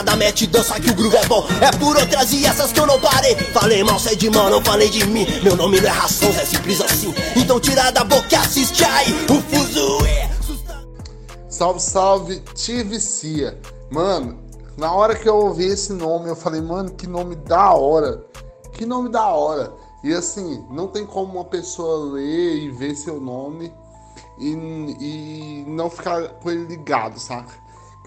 [0.00, 2.86] Nada mete dança que o groove é bom É por outras e essas que eu
[2.86, 5.92] não parei Falei mal, sai de mão, não falei de mim Meu nome não é
[5.92, 10.30] é simples assim Então tira da boca e assiste aí O fuso é
[11.50, 13.60] Salve, salve, Tivicia.
[13.90, 14.38] Mano,
[14.78, 18.24] na hora que eu ouvi esse nome, eu falei, mano, que nome da hora.
[18.72, 19.70] Que nome da hora.
[20.02, 23.70] E assim, não tem como uma pessoa ler e ver seu nome
[24.38, 27.52] e, e não ficar com ele ligado, saca?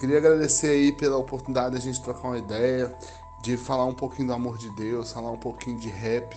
[0.03, 2.93] Queria agradecer aí pela oportunidade de a gente trocar uma ideia,
[3.41, 6.35] de falar um pouquinho do amor de Deus, falar um pouquinho de rap.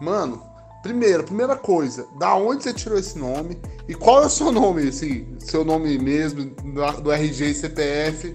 [0.00, 0.40] Mano,
[0.80, 3.58] primeiro, primeira coisa, da onde você tirou esse nome
[3.88, 6.54] e qual é o seu nome, assim, seu nome mesmo,
[7.02, 8.32] do, RG e CPF?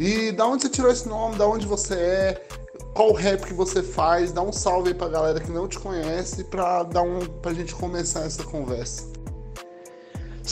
[0.00, 2.48] E da onde você tirou esse nome, da onde você é,
[2.92, 6.42] qual rap que você faz, dá um salve aí pra galera que não te conhece
[6.42, 9.21] pra, dar um, pra gente começar essa conversa.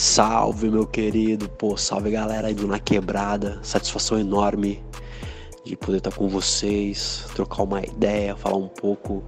[0.01, 1.47] Salve, meu querido.
[1.47, 3.59] Pô, salve galera aí do Na Quebrada.
[3.61, 4.83] Satisfação enorme
[5.63, 9.23] de poder estar com vocês, trocar uma ideia, falar um pouco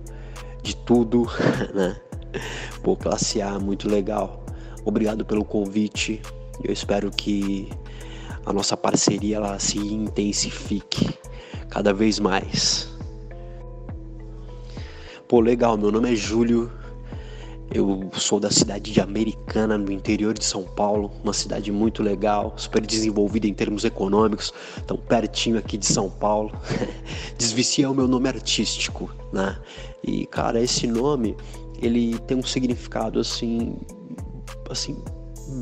[0.64, 1.28] de tudo,
[1.76, 1.96] né?
[2.82, 4.44] Pô, classe A, muito legal.
[4.84, 6.20] Obrigado pelo convite.
[6.64, 7.70] Eu espero que
[8.44, 11.08] a nossa parceria ela se intensifique
[11.70, 12.92] cada vez mais.
[15.28, 16.72] Pô, legal, meu nome é Júlio.
[17.74, 22.54] Eu sou da cidade de Americana, no interior de São Paulo, uma cidade muito legal,
[22.56, 24.54] super desenvolvida em termos econômicos,
[24.86, 26.52] tão pertinho aqui de São Paulo.
[27.36, 29.58] Desvicia o meu nome artístico, né?
[30.04, 31.36] E cara, esse nome,
[31.82, 33.76] ele tem um significado assim,
[34.70, 34.96] assim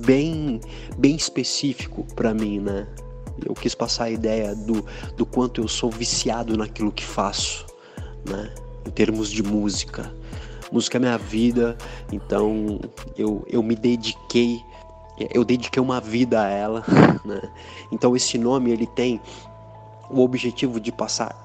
[0.05, 0.59] bem,
[0.97, 2.89] bem específico para mim, né?
[3.45, 4.85] Eu quis passar a ideia do,
[5.15, 7.65] do quanto eu sou viciado naquilo que faço,
[8.27, 8.53] né?
[8.85, 10.13] Em termos de música.
[10.71, 11.77] Música é minha vida,
[12.11, 12.79] então
[13.17, 14.63] eu, eu me dediquei,
[15.33, 16.83] eu dediquei uma vida a ela,
[17.25, 17.41] né?
[17.91, 19.21] Então esse nome ele tem
[20.09, 21.35] o objetivo de passar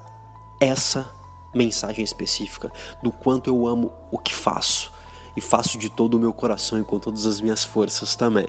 [0.61, 1.11] essa
[1.55, 2.71] mensagem específica
[3.03, 4.93] do quanto eu amo o que faço
[5.37, 8.49] e faço de todo o meu coração e com todas as minhas forças também.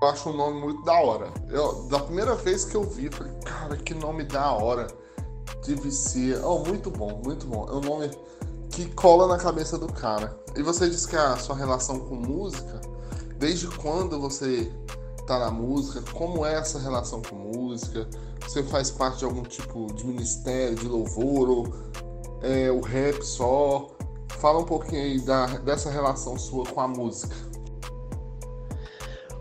[0.00, 1.32] Eu acho um nome muito da hora.
[1.48, 4.86] Eu, da primeira vez que eu vi, falei, cara, que nome da hora.
[5.64, 6.40] De vicia.
[6.46, 7.66] Oh, muito bom, muito bom.
[7.68, 8.10] É um nome
[8.70, 10.38] que cola na cabeça do cara.
[10.56, 12.80] E você disse que a sua relação com música,
[13.38, 14.72] desde quando você
[15.26, 18.08] tá na música, como é essa relação com música?
[18.42, 21.74] Você faz parte de algum tipo de ministério, de louvor, ou
[22.42, 23.88] é, o rap só?
[24.40, 27.34] Fala um pouquinho aí da, dessa relação sua com a música.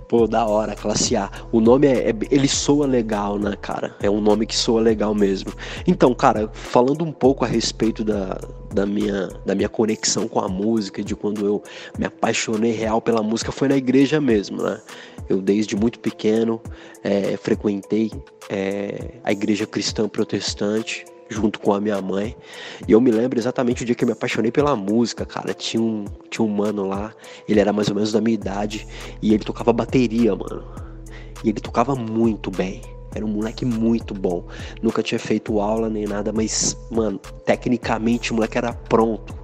[0.08, 1.30] Pô, da hora, classe A.
[1.52, 3.94] O nome é, é, Ele soa legal, né, cara?
[4.02, 5.52] É um nome que soa legal mesmo.
[5.86, 8.40] Então, cara, falando um pouco a respeito da,
[8.74, 11.62] da, minha, da minha conexão com a música, de quando eu
[12.00, 14.80] me apaixonei real pela música, foi na igreja mesmo, né?
[15.28, 16.62] Eu, desde muito pequeno,
[17.04, 18.10] é, frequentei
[18.50, 22.36] é, a igreja cristã protestante junto com a minha mãe.
[22.88, 25.54] E eu me lembro exatamente o dia que eu me apaixonei pela música, cara.
[25.54, 27.14] Tinha um, tinha um mano lá,
[27.48, 28.88] ele era mais ou menos da minha idade,
[29.22, 30.64] e ele tocava bateria, mano.
[31.44, 32.82] E ele tocava muito bem.
[33.14, 34.46] Era um moleque muito bom.
[34.82, 39.36] Nunca tinha feito aula nem nada, mas, mano, tecnicamente o moleque era pronto.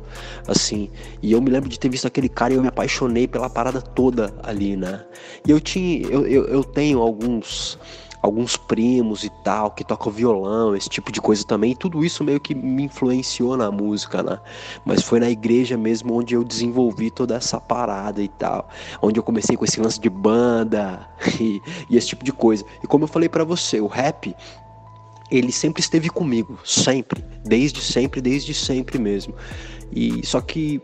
[0.47, 0.89] Assim,
[1.21, 3.81] e eu me lembro de ter visto aquele cara e eu me apaixonei pela parada
[3.81, 5.03] toda ali, né?
[5.47, 7.79] E eu tinha, eu, eu, eu tenho alguns
[8.23, 11.73] alguns primos e tal que tocam violão, esse tipo de coisa também.
[11.73, 14.39] E tudo isso meio que me influenciou na música, né?
[14.85, 18.69] Mas foi na igreja mesmo onde eu desenvolvi toda essa parada e tal,
[19.01, 21.05] onde eu comecei com esse lance de banda
[21.37, 22.63] e, e esse tipo de coisa.
[22.81, 24.33] E como eu falei para você, o rap
[25.29, 29.33] ele sempre esteve comigo, sempre, desde sempre, desde sempre mesmo.
[29.91, 30.81] E só que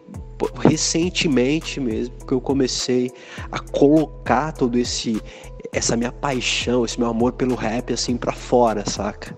[0.59, 3.11] recentemente mesmo que eu comecei
[3.51, 5.21] a colocar todo esse
[5.71, 9.37] essa minha paixão, esse meu amor pelo rap assim para fora, saca?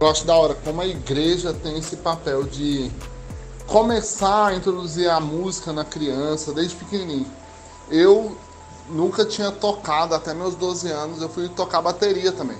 [0.00, 2.90] Eu acho da hora como a igreja tem esse papel de
[3.66, 7.26] começar a introduzir a música na criança desde pequenininho.
[7.90, 8.36] Eu
[8.90, 12.58] nunca tinha tocado até meus 12 anos, eu fui tocar bateria também.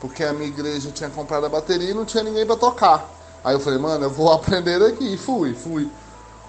[0.00, 3.08] Porque a minha igreja tinha comprado a bateria e não tinha ninguém para tocar.
[3.42, 5.14] Aí eu falei, mano, eu vou aprender aqui.
[5.14, 5.90] E fui, fui.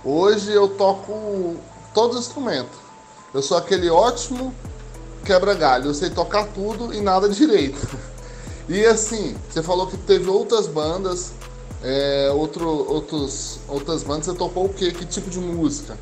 [0.04, 1.58] Hoje eu toco
[1.94, 2.78] todos os instrumentos.
[3.34, 4.54] Eu sou aquele ótimo
[5.26, 5.88] quebra-galho.
[5.88, 7.88] Eu sei tocar tudo e nada direito.
[8.72, 11.32] E assim, você falou que teve outras bandas,
[11.82, 14.28] é, outro, outros, outras bandas.
[14.28, 14.92] Você tocou o quê?
[14.92, 15.98] Que tipo de música?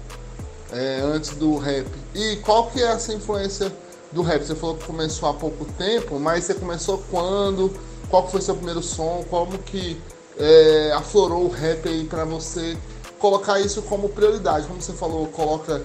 [0.74, 1.88] É, antes do rap.
[2.14, 3.74] E qual que é essa influência
[4.12, 4.44] do rap?
[4.44, 7.72] Você falou que começou há pouco tempo, mas você começou quando?
[8.10, 9.24] Qual que foi seu primeiro som?
[9.30, 9.98] Como que
[10.38, 12.78] é, aflorou o rap aí para você
[13.20, 14.68] colocar isso como prioridade?
[14.68, 15.84] Como você falou, coloca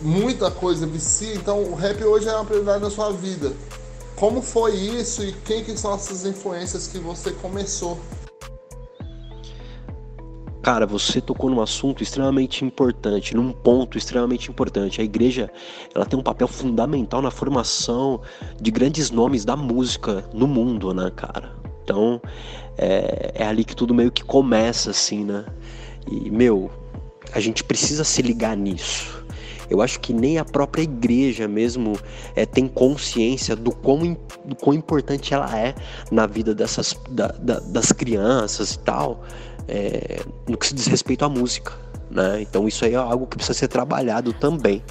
[0.00, 3.52] muita coisa vicia, então o rap hoje é uma prioridade na sua vida.
[4.16, 7.98] Como foi isso e quem que são essas influências que você começou?
[10.60, 15.00] Cara, você tocou num assunto extremamente importante, num ponto extremamente importante.
[15.00, 15.50] A igreja,
[15.94, 18.20] ela tem um papel fundamental na formação
[18.60, 21.56] de grandes nomes da música no mundo, né, cara?
[21.84, 22.20] Então,
[22.76, 25.46] é, é ali que tudo meio que começa, assim, né?
[26.10, 26.70] E, meu,
[27.32, 29.18] a gente precisa se ligar nisso.
[29.70, 31.98] Eu acho que nem a própria igreja mesmo
[32.34, 35.74] é, tem consciência do quão, do quão importante ela é
[36.10, 39.22] na vida dessas, da, da, das crianças e tal,
[39.66, 41.74] é, no que se diz respeito à música.
[42.10, 42.40] Né?
[42.40, 44.82] Então isso aí é algo que precisa ser trabalhado também.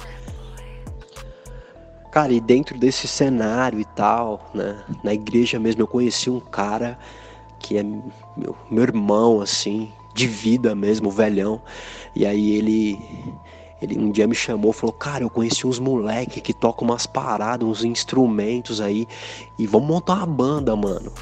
[2.12, 6.98] Cara, e dentro desse cenário e tal, né, na igreja mesmo, eu conheci um cara
[7.60, 11.62] que é meu, meu irmão, assim, de vida mesmo, velhão.
[12.14, 12.98] E aí ele
[13.80, 17.66] ele um dia me chamou, falou: "Cara, eu conheci uns moleque que tocam umas paradas,
[17.66, 19.06] uns instrumentos aí
[19.58, 21.12] e vamos montar uma banda, mano".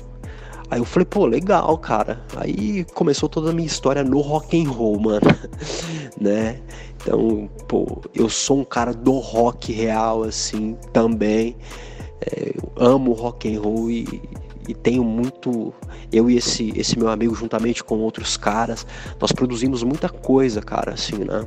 [0.71, 2.25] Aí eu falei: "Pô, legal, cara".
[2.37, 5.27] Aí começou toda a minha história no rock and roll, mano.
[6.19, 6.61] né?
[6.97, 11.57] Então, pô, eu sou um cara do rock real assim, também.
[12.21, 14.07] É, eu amo rock and roll e,
[14.69, 15.73] e tenho muito
[16.13, 18.87] eu e esse esse meu amigo juntamente com outros caras
[19.21, 21.47] nós produzimos muita coisa cara assim né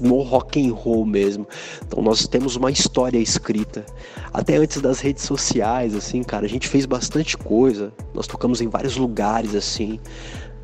[0.00, 1.46] no rock and roll mesmo.
[1.86, 3.84] Então nós temos uma história escrita.
[4.32, 7.92] Até antes das redes sociais, assim, cara, a gente fez bastante coisa.
[8.12, 10.00] Nós tocamos em vários lugares, assim,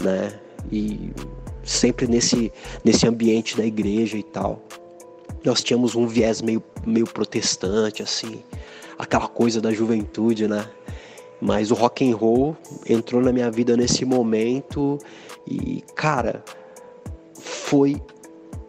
[0.02, 0.32] né?
[0.70, 1.10] E
[1.62, 2.52] sempre nesse,
[2.84, 4.62] nesse ambiente da igreja e tal.
[5.44, 8.42] Nós tínhamos um viés meio, meio protestante, assim,
[9.00, 10.68] aquela coisa da juventude, né?
[11.40, 12.56] Mas o rock and roll
[12.88, 14.98] entrou na minha vida nesse momento
[15.46, 16.44] e, cara,
[17.34, 18.00] foi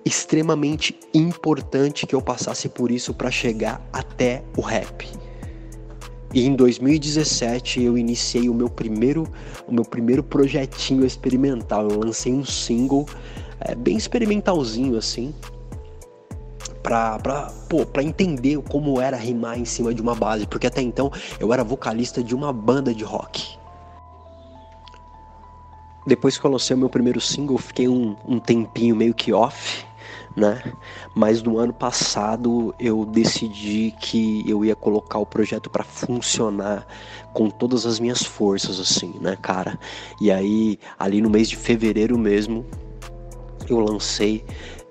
[0.06, 5.08] extremamente importante que eu passasse por isso para chegar até o rap.
[6.34, 9.28] E em 2017 eu iniciei o meu primeiro,
[9.68, 11.90] o meu primeiro projetinho experimental.
[11.90, 13.06] Eu lancei um single
[13.60, 15.36] é, bem experimentalzinho assim,
[16.82, 20.82] pra, pra, pô, pra entender como era rimar em cima de uma base, porque até
[20.82, 23.60] então eu era vocalista de uma banda de rock.
[26.06, 29.86] Depois que eu lancei o meu primeiro single, fiquei um, um tempinho meio que off,
[30.36, 30.62] né?
[31.16, 36.88] Mas no ano passado eu decidi que eu ia colocar o projeto para funcionar
[37.34, 39.80] com todas as minhas forças, assim, né, cara?
[40.20, 42.66] E aí, ali no mês de fevereiro mesmo,
[43.70, 44.44] eu lancei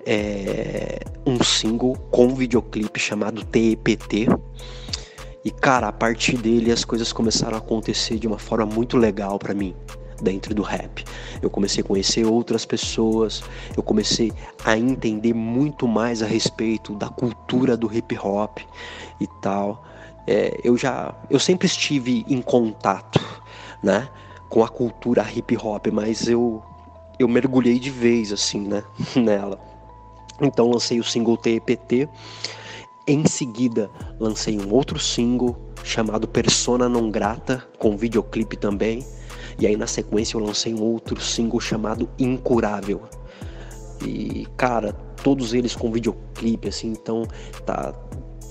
[0.05, 4.27] é, um single com videoclipe chamado TEPT.
[5.43, 9.39] E cara, a partir dele as coisas começaram a acontecer de uma forma muito legal
[9.39, 9.75] para mim
[10.21, 11.03] dentro do rap.
[11.41, 13.43] Eu comecei a conhecer outras pessoas,
[13.75, 14.31] eu comecei
[14.63, 18.59] a entender muito mais a respeito da cultura do hip hop
[19.19, 19.83] e tal.
[20.27, 23.19] É, eu já, eu sempre estive em contato,
[23.81, 24.07] né,
[24.47, 26.63] com a cultura hip hop, mas eu
[27.17, 28.83] eu mergulhei de vez assim, né,
[29.15, 29.70] nela.
[30.41, 32.09] Então lancei o single TEPT.
[33.07, 33.89] Em seguida,
[34.19, 39.05] lancei um outro single chamado Persona Não Grata, com videoclipe também.
[39.59, 43.01] E aí na sequência eu lancei um outro single chamado Incurável.
[44.05, 47.27] E cara, todos eles com videoclipe assim, então
[47.65, 47.93] tá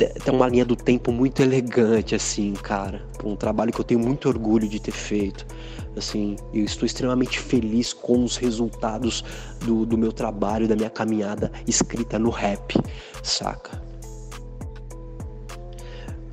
[0.09, 3.03] tem uma linha do tempo muito elegante assim, cara.
[3.24, 5.46] Um trabalho que eu tenho muito orgulho de ter feito.
[5.96, 9.24] Assim, eu estou extremamente feliz com os resultados
[9.64, 12.74] do, do meu trabalho, da minha caminhada escrita no rap,
[13.22, 13.82] saca?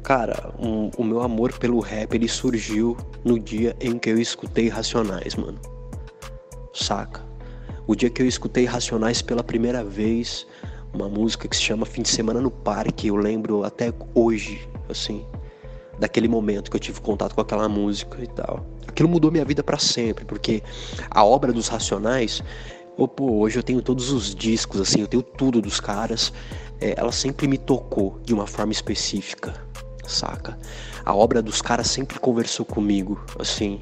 [0.03, 2.95] Cara, um, o meu amor pelo rap ele surgiu
[3.25, 5.59] no dia em que eu escutei Racionais, mano.
[6.73, 7.25] Saca?
[7.85, 10.47] O dia que eu escutei Racionais pela primeira vez,
[10.93, 15.25] uma música que se chama Fim de Semana no Parque, eu lembro até hoje, assim,
[15.99, 18.65] daquele momento que eu tive contato com aquela música e tal.
[18.87, 20.63] Aquilo mudou minha vida para sempre, porque
[21.09, 22.43] a obra dos Racionais,
[22.97, 26.33] oh, pô, hoje eu tenho todos os discos, assim, eu tenho tudo dos caras,
[26.79, 29.67] é, ela sempre me tocou de uma forma específica
[30.07, 30.57] saca?
[31.05, 33.81] A obra dos caras sempre conversou comigo, assim,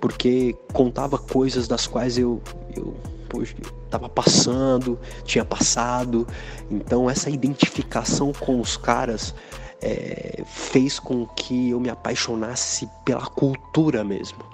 [0.00, 2.40] porque contava coisas das quais eu,
[2.76, 2.94] eu
[3.32, 3.56] poxa,
[3.88, 6.28] tava passando, tinha passado.
[6.70, 9.34] Então essa identificação com os caras
[9.80, 14.44] é, fez com que eu me apaixonasse pela cultura mesmo.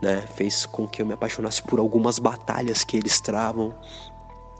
[0.00, 0.24] Né?
[0.36, 3.74] Fez com que eu me apaixonasse por algumas batalhas que eles travam.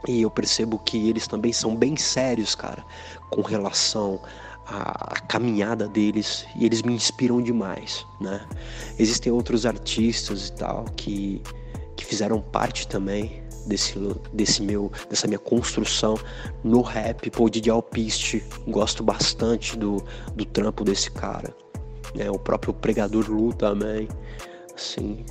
[0.08, 2.84] E eu percebo que eles também são bem sérios, cara,
[3.30, 4.20] com relação
[4.66, 8.46] a, a, caminhada deles e eles me inspiram demais, né?
[8.98, 11.42] Existem outros artistas e tal que,
[12.00, 13.94] que fizeram parte também desse,
[14.32, 16.18] desse meu, dessa minha construção
[16.64, 17.30] no rap.
[17.30, 20.02] Pô, Didi Alpiste, gosto bastante do,
[20.34, 21.54] do trampo desse cara.
[22.14, 22.30] Né?
[22.30, 24.08] O próprio Pregador Lu também,
[24.74, 25.24] assim...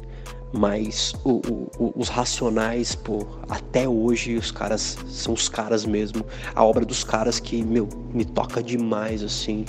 [0.52, 1.42] Mas o,
[1.78, 6.26] o, os racionais, pô, até hoje os caras são os caras mesmo.
[6.56, 9.64] A obra dos caras que, meu, me toca demais, assim,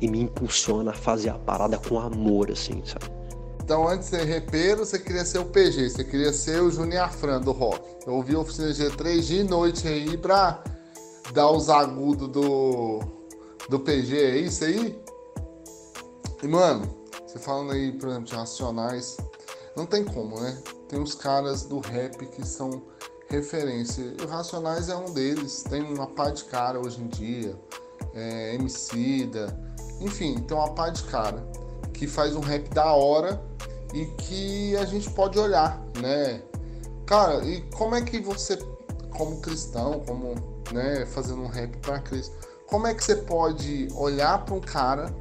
[0.00, 3.19] e me impulsiona a fazer a parada com amor, assim, sabe?
[3.70, 7.08] Então, antes de ser repeiro, você queria ser o PG, você queria ser o Junior
[7.08, 7.80] Fran do rock.
[8.04, 10.60] Eu ouvi a oficina G3 de noite aí pra
[11.32, 12.98] dar os agudos do,
[13.68, 15.00] do PG, é isso aí?
[16.42, 16.84] E, mano,
[17.24, 19.16] você falando aí, por exemplo, de Racionais,
[19.76, 20.60] não tem como, né?
[20.88, 22.82] Tem os caras do rap que são
[23.28, 24.02] referência.
[24.20, 25.62] E o Racionais é um deles.
[25.62, 27.56] Tem uma pá de cara hoje em dia.
[28.14, 29.56] É, Emicida.
[30.00, 31.48] Enfim, tem uma pá de cara
[32.00, 33.38] que faz um rap da hora
[33.92, 36.42] e que a gente pode olhar, né?
[37.04, 38.56] Cara, e como é que você,
[39.10, 40.34] como cristão, como,
[40.72, 42.34] né, fazendo um rap para Cristo,
[42.66, 45.14] como é que você pode olhar para um cara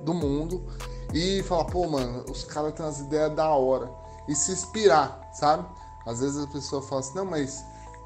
[0.00, 0.66] do mundo
[1.14, 3.88] e falar, pô, mano, os caras têm umas ideias da hora.
[4.26, 5.64] E se inspirar, sabe?
[6.04, 7.64] Às vezes a pessoa fala assim, não, mas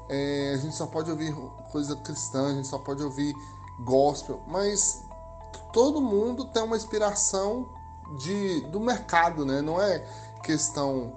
[0.09, 1.33] é, a gente só pode ouvir
[1.71, 3.33] coisa cristã, a gente só pode ouvir
[3.83, 5.01] gospel, mas
[5.73, 7.80] todo mundo tem uma inspiração
[8.17, 9.61] de, do mercado, né?
[9.61, 10.03] Não é
[10.43, 11.13] questão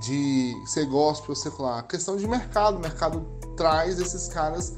[0.00, 2.76] de ser gospel ou secular, é questão de mercado.
[2.76, 3.26] O mercado
[3.56, 4.74] traz esses caras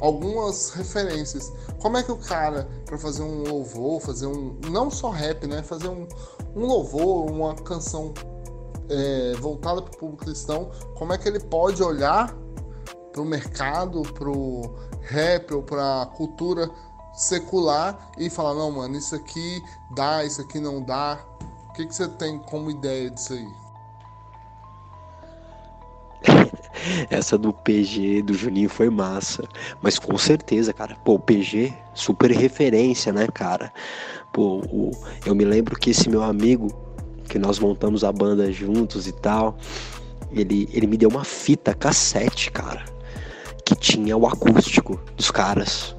[0.00, 1.52] algumas referências.
[1.80, 4.58] Como é que o cara, para fazer um louvor, fazer um.
[4.70, 5.62] Não só rap, né?
[5.62, 6.06] Fazer um,
[6.54, 8.12] um louvor, uma canção
[8.88, 12.34] é, voltada para o público cristão, como é que ele pode olhar
[13.12, 16.70] para o mercado, para o rap ou para a cultura
[17.12, 19.62] secular e falar: não, mano, isso aqui
[19.94, 21.18] dá, isso aqui não dá.
[21.68, 23.62] O que, que você tem como ideia disso aí?
[27.10, 29.44] Essa do PG do Juninho foi massa.
[29.80, 30.96] Mas com certeza, cara.
[31.04, 33.72] Pô, o PG, super referência, né, cara?
[34.32, 34.90] Pô, o,
[35.24, 36.68] eu me lembro que esse meu amigo,
[37.28, 39.56] que nós montamos a banda juntos e tal,
[40.30, 42.84] ele, ele me deu uma fita cassete, cara,
[43.64, 45.94] que tinha o acústico dos caras.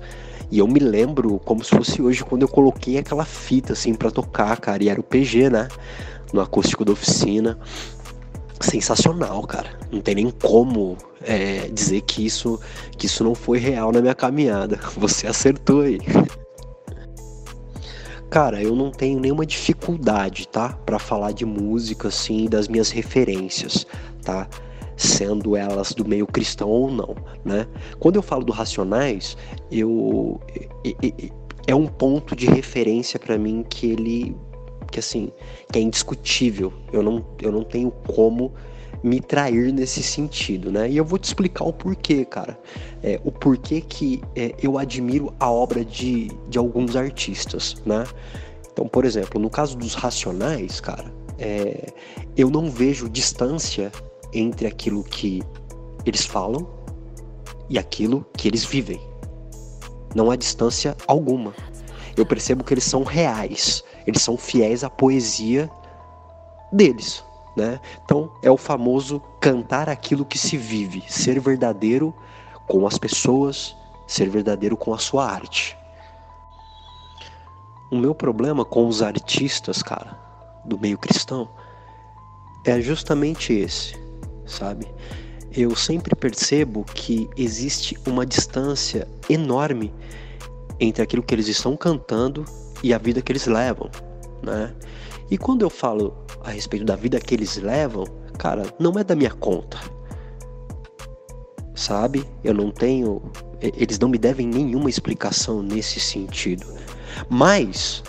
[0.54, 4.12] E eu me lembro como se fosse hoje quando eu coloquei aquela fita assim para
[4.12, 5.68] tocar, cara, e era o PG, né?
[6.32, 7.58] No acústico da oficina
[8.62, 9.80] sensacional, cara.
[9.92, 12.60] Não tem nem como é, dizer que isso,
[12.96, 14.80] que isso não foi real na minha caminhada.
[14.96, 15.98] Você acertou aí.
[18.30, 20.78] Cara, eu não tenho nenhuma dificuldade, tá?
[20.86, 23.88] Para falar de música, assim, das minhas referências,
[24.22, 24.48] tá?
[24.96, 27.68] Sendo elas do meio cristão ou não, né?
[28.00, 29.36] Quando eu falo do Racionais,
[29.72, 30.40] eu
[31.66, 34.36] é um ponto de referência para mim que ele
[34.92, 35.32] que assim,
[35.72, 36.72] que é indiscutível.
[36.92, 38.54] Eu não, eu não tenho como
[39.04, 40.90] me trair nesse sentido, né?
[40.90, 42.58] E eu vou te explicar o porquê, cara.
[43.02, 48.06] É, o porquê que é, eu admiro a obra de, de alguns artistas, né?
[48.72, 51.92] Então, por exemplo, no caso dos Racionais, cara, é,
[52.38, 53.92] eu não vejo distância
[54.34, 55.42] entre aquilo que
[56.06, 56.68] eles falam
[57.70, 59.02] e aquilo que eles vivem.
[60.16, 61.54] Não há distância alguma.
[62.16, 63.84] Eu percebo que eles são reais.
[64.06, 65.70] Eles são fiéis à poesia
[66.72, 67.24] deles,
[67.56, 67.80] né?
[68.04, 72.14] Então é o famoso cantar aquilo que se vive, ser verdadeiro
[72.68, 73.76] com as pessoas,
[74.08, 75.78] ser verdadeiro com a sua arte.
[77.92, 80.18] O meu problema com os artistas, cara,
[80.66, 81.48] do meio cristão,
[82.66, 83.96] é justamente esse,
[84.46, 84.88] sabe?
[85.56, 89.94] Eu sempre percebo que existe uma distância enorme
[90.80, 92.44] entre aquilo que eles estão cantando
[92.82, 93.90] e a vida que eles levam,
[94.42, 94.74] né?
[95.30, 96.14] E quando eu falo
[96.44, 98.04] a respeito da vida que eles levam,
[98.38, 99.80] cara, não é da minha conta.
[101.76, 102.26] Sabe?
[102.44, 103.22] Eu não tenho.
[103.62, 106.66] Eles não me devem nenhuma explicação nesse sentido.
[107.30, 108.04] Mas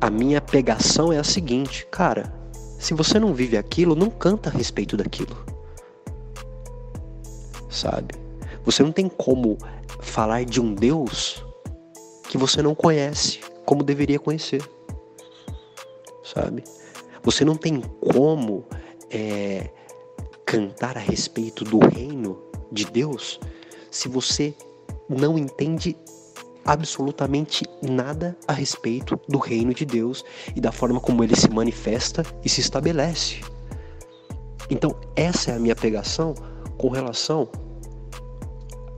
[0.00, 2.32] a minha pegação é a seguinte, cara.
[2.78, 5.57] Se você não vive aquilo, não canta a respeito daquilo.
[7.68, 8.14] Sabe?
[8.64, 9.56] Você não tem como
[10.00, 11.44] falar de um Deus
[12.28, 14.62] que você não conhece como deveria conhecer.
[16.22, 16.64] Sabe?
[17.22, 18.64] Você não tem como
[19.10, 19.70] é,
[20.44, 22.38] cantar a respeito do reino
[22.70, 23.40] de Deus
[23.90, 24.54] se você
[25.08, 25.96] não entende
[26.64, 30.22] absolutamente nada a respeito do reino de Deus
[30.54, 33.40] e da forma como ele se manifesta e se estabelece.
[34.70, 36.34] Então, essa é a minha pegação
[36.78, 37.48] com relação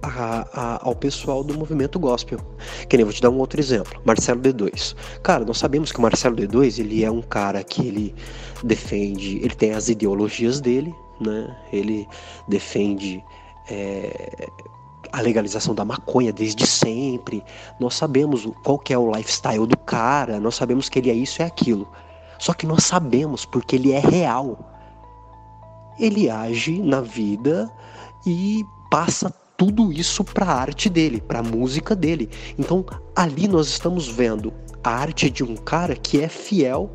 [0.03, 2.39] a, a, ao pessoal do movimento gospel.
[2.89, 4.95] Que nem vou te dar um outro exemplo, Marcelo D2.
[5.23, 8.15] Cara, nós sabemos que o Marcelo D2 ele é um cara que ele
[8.63, 11.57] defende, ele tem as ideologias dele, né?
[11.73, 12.07] Ele
[12.49, 13.23] defende
[13.71, 14.49] é,
[15.13, 17.43] a legalização da maconha desde sempre.
[17.79, 21.41] Nós sabemos qual que é o lifestyle do cara, nós sabemos que ele é isso
[21.41, 21.89] e é aquilo.
[22.39, 24.67] Só que nós sabemos porque ele é real.
[26.01, 27.71] Ele age na vida
[28.27, 32.31] e passa tudo isso para a arte dele, para a música dele.
[32.59, 32.85] Então
[33.15, 36.91] ali nós estamos vendo a arte de um cara que é fiel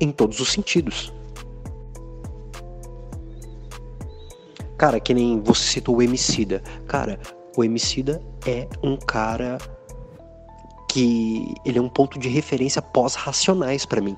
[0.00, 1.12] em todos os sentidos.
[4.78, 6.62] Cara, que nem você citou o Emicida.
[6.86, 7.18] Cara,
[7.56, 9.58] o Emicida é um cara
[10.88, 14.16] que ele é um ponto de referência pós-racionais para mim.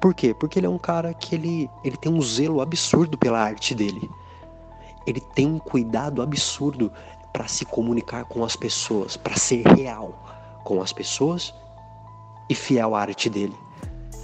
[0.00, 0.34] Por quê?
[0.34, 4.08] Porque ele é um cara que ele, ele tem um zelo absurdo pela arte dele
[5.06, 6.90] ele tem um cuidado absurdo
[7.32, 11.54] para se comunicar com as pessoas, para ser real com as pessoas
[12.48, 13.54] e fiel à arte dele.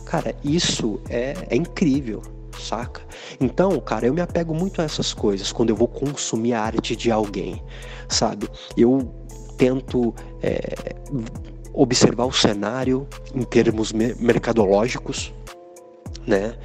[0.05, 2.23] Cara, isso é, é incrível,
[2.59, 3.03] saca?
[3.41, 6.95] Então, cara, eu me apego muito a essas coisas quando eu vou consumir a arte
[6.95, 7.63] de alguém,
[8.09, 8.49] sabe?
[8.77, 9.13] Eu
[9.57, 10.95] tento é,
[11.73, 15.33] observar o cenário em termos mercadológicos,
[16.27, 16.57] né?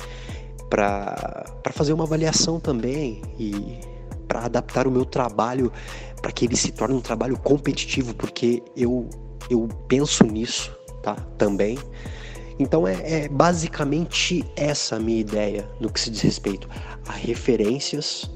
[0.69, 3.79] Para fazer uma avaliação também e
[4.27, 5.71] para adaptar o meu trabalho
[6.21, 9.09] para que ele se torne um trabalho competitivo, porque eu,
[9.49, 11.15] eu penso nisso tá?
[11.37, 11.77] também.
[12.59, 16.69] Então é, é basicamente essa a minha ideia no que se diz respeito
[17.07, 18.29] a referências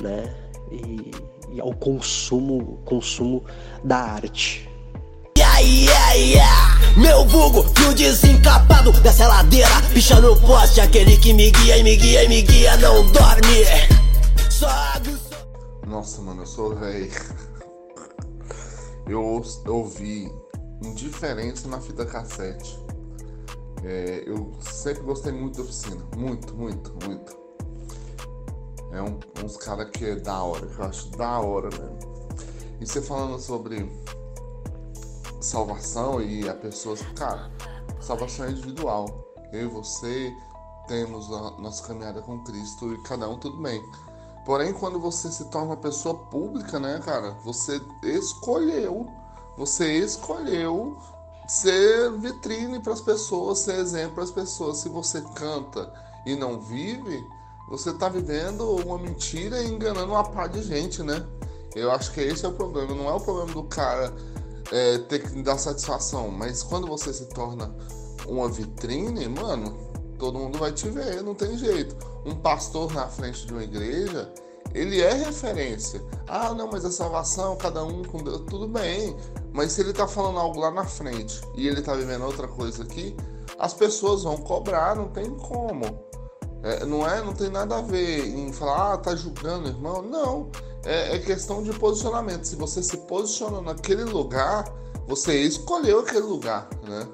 [0.00, 0.32] né?
[0.70, 1.10] e,
[1.52, 3.44] e ao consumo, consumo
[3.82, 4.68] da arte.
[5.58, 6.80] Yeah, yeah, yeah.
[6.96, 12.24] Meu vulgo, desencapado dessa ladeira Picha no poste, aquele que me guia e me guia
[12.24, 13.64] e me guia Não dorme,
[14.48, 14.94] só
[15.94, 17.08] nossa, mano, eu sou velho.
[19.06, 20.28] Eu ouvi
[20.82, 22.76] indiferença na fita cassete.
[23.84, 26.04] É, eu sempre gostei muito da oficina.
[26.16, 27.36] Muito, muito, muito.
[28.90, 31.98] É um, uns caras que é da hora, que eu acho da hora mesmo.
[32.80, 33.88] E você falando sobre
[35.44, 36.96] salvação e a pessoa.
[37.14, 37.50] Cara,
[38.00, 39.06] salvação é individual.
[39.52, 40.34] Eu e você
[40.88, 43.82] temos a nossa caminhada com Cristo e cada um tudo bem.
[44.44, 49.06] Porém, quando você se torna uma pessoa pública, né, cara, você escolheu,
[49.56, 50.98] você escolheu
[51.46, 54.78] ser vitrine para as pessoas, ser exemplo para as pessoas.
[54.78, 55.92] Se você canta
[56.26, 57.22] e não vive,
[57.68, 61.26] você tá vivendo uma mentira e enganando uma par de gente, né?
[61.74, 62.94] Eu acho que esse é o problema.
[62.94, 64.12] Não é o problema do cara
[64.74, 67.72] é, ter que dar satisfação, mas quando você se torna
[68.26, 69.72] uma vitrine, mano,
[70.18, 71.96] todo mundo vai te ver, não tem jeito.
[72.26, 74.32] Um pastor na frente de uma igreja,
[74.74, 76.02] ele é referência.
[76.26, 79.16] Ah, não, mas a salvação, cada um com Deus, tudo bem.
[79.52, 82.82] Mas se ele tá falando algo lá na frente e ele tá vivendo outra coisa
[82.82, 83.16] aqui,
[83.56, 85.84] as pessoas vão cobrar, não tem como.
[86.64, 90.02] É, não é, não tem nada a ver em falar, ah, tá julgando, irmão.
[90.02, 90.50] Não,
[90.84, 92.44] é, é questão de posicionamento.
[92.44, 94.64] Se você se posiciona naquele lugar,
[95.06, 97.06] você escolheu aquele lugar, né?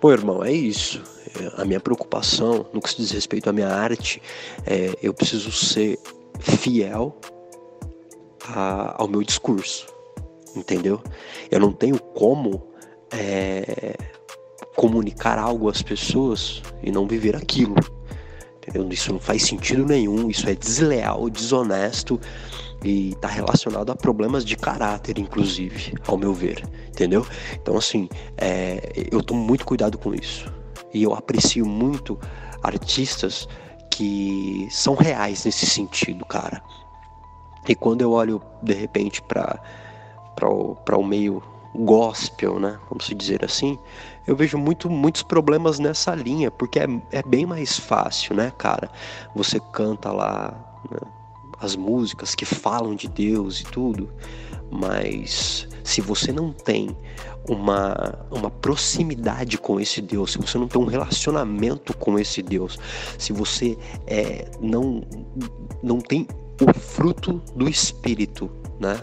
[0.00, 1.02] Pô, irmão, é isso.
[1.40, 4.22] É, A minha preocupação no que se diz respeito à minha arte
[4.66, 5.98] é eu preciso ser
[6.38, 7.16] fiel
[8.48, 9.86] a- ao meu discurso,
[10.54, 11.00] entendeu?
[11.50, 12.62] Eu não tenho como
[13.10, 13.96] é,
[14.76, 17.74] comunicar algo às pessoas e não viver aquilo.
[18.90, 22.20] Isso não faz sentido nenhum, isso é desleal, desonesto
[22.84, 27.26] e está relacionado a problemas de caráter, inclusive, ao meu ver, entendeu?
[27.54, 30.52] Então, assim, é, eu tomo muito cuidado com isso
[30.92, 32.18] e eu aprecio muito
[32.62, 33.48] artistas
[33.90, 36.62] que são reais nesse sentido, cara.
[37.68, 39.60] E quando eu olho de repente para
[40.36, 41.42] para o meio
[41.74, 43.78] gospel, né, vamos dizer assim,
[44.26, 48.90] eu vejo muito, muitos problemas nessa linha, porque é, é bem mais fácil, né, cara?
[49.34, 50.98] Você canta lá né,
[51.60, 54.12] as músicas que falam de Deus e tudo,
[54.70, 56.96] mas se você não tem
[57.48, 62.78] uma, uma proximidade com esse Deus, se você não tem um relacionamento com esse Deus,
[63.18, 65.02] se você é, não,
[65.82, 66.26] não tem
[66.60, 68.50] o fruto do Espírito,
[68.80, 68.98] né?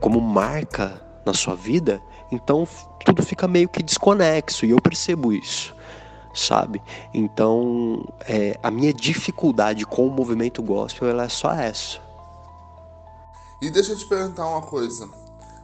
[0.00, 2.00] Como marca na sua vida,
[2.30, 2.66] então
[3.04, 5.74] tudo fica meio que desconexo e eu percebo isso,
[6.34, 6.82] sabe?
[7.12, 11.98] Então é, a minha dificuldade com o movimento gospel ela é só essa.
[13.60, 15.08] E deixa eu te perguntar uma coisa.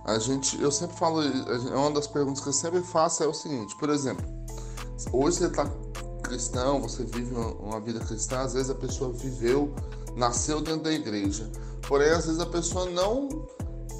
[0.05, 3.33] A gente, eu sempre falo, é uma das perguntas que eu sempre faço é o
[3.33, 4.25] seguinte, por exemplo,
[5.13, 5.71] hoje você tá
[6.23, 9.73] cristão, você vive uma, uma vida cristã, às vezes a pessoa viveu,
[10.17, 11.51] nasceu dentro da igreja,
[11.87, 13.29] porém às vezes a pessoa não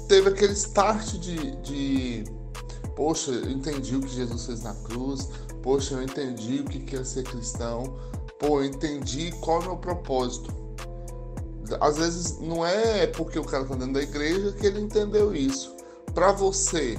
[0.07, 2.23] teve aquele start de, de
[2.95, 5.29] poxa, eu entendi o que Jesus fez na cruz,
[5.61, 7.95] poxa, eu entendi o que é ser cristão,
[8.39, 10.53] pô, eu entendi qual é o meu propósito.
[11.81, 15.75] Às vezes não é porque o cara tá dentro da igreja que ele entendeu isso.
[16.13, 16.97] Para você,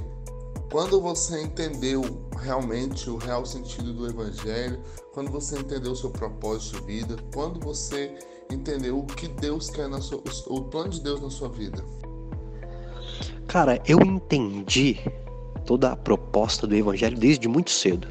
[0.70, 2.03] quando você entendeu
[2.41, 4.80] realmente o real sentido do evangelho,
[5.12, 8.12] quando você entendeu o seu propósito de vida, quando você
[8.51, 11.82] entendeu o que Deus quer na sua, o plano de Deus na sua vida.
[13.47, 15.01] Cara, eu entendi
[15.67, 18.09] toda a proposta do evangelho desde muito cedo,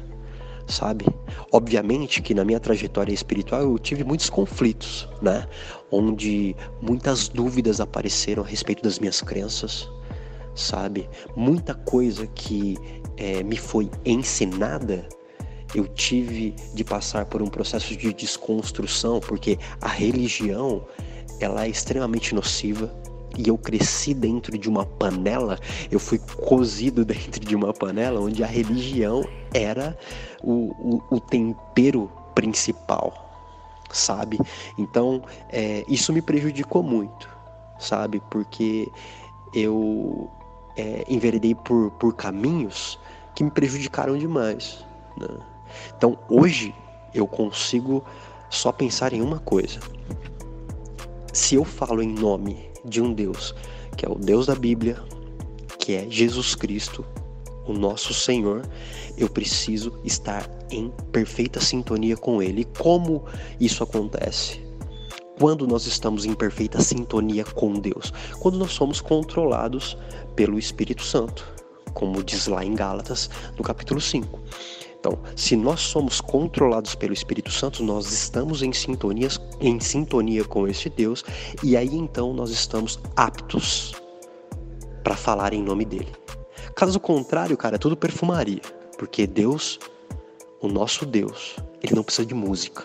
[0.66, 1.06] sabe?
[1.50, 5.48] Obviamente que na minha trajetória espiritual eu tive muitos conflitos, né?
[5.90, 9.88] Onde muitas dúvidas apareceram a respeito das minhas crenças,
[10.54, 11.08] sabe?
[11.34, 12.76] Muita coisa que
[13.16, 15.08] eh, me foi ensinada
[15.74, 20.86] eu tive de passar por um processo de desconstrução, porque a religião
[21.40, 22.94] ela é extremamente nociva
[23.38, 25.58] e eu cresci dentro de uma panela,
[25.90, 29.96] eu fui cozido dentro de uma panela onde a religião era
[30.42, 33.12] o, o, o tempero principal,
[33.90, 34.38] sabe?
[34.78, 37.28] Então é, isso me prejudicou muito,
[37.78, 38.22] sabe?
[38.30, 38.88] Porque
[39.54, 40.30] eu
[40.76, 42.98] é, enveredei por, por caminhos
[43.34, 44.84] que me prejudicaram demais.
[45.16, 45.28] Né?
[45.96, 46.74] Então hoje
[47.14, 48.04] eu consigo
[48.50, 49.80] só pensar em uma coisa.
[51.32, 53.54] Se eu falo em nome de um Deus,
[53.96, 55.02] que é o Deus da Bíblia,
[55.78, 57.04] que é Jesus Cristo,
[57.66, 58.62] o nosso Senhor,
[59.16, 62.62] eu preciso estar em perfeita sintonia com Ele.
[62.62, 63.24] E como
[63.60, 64.64] isso acontece?
[65.38, 68.12] Quando nós estamos em perfeita sintonia com Deus?
[68.38, 69.96] Quando nós somos controlados
[70.34, 71.46] pelo Espírito Santo,
[71.92, 74.38] como diz lá em Gálatas, no capítulo 5.
[75.06, 79.28] Então, se nós somos controlados pelo Espírito Santo, nós estamos em sintonia,
[79.60, 81.24] em sintonia com esse Deus,
[81.62, 83.94] e aí então nós estamos aptos
[85.04, 86.10] para falar em nome dele.
[86.74, 88.60] Caso contrário, cara, é tudo perfumaria,
[88.98, 89.78] porque Deus,
[90.60, 92.84] o nosso Deus, ele não precisa de música.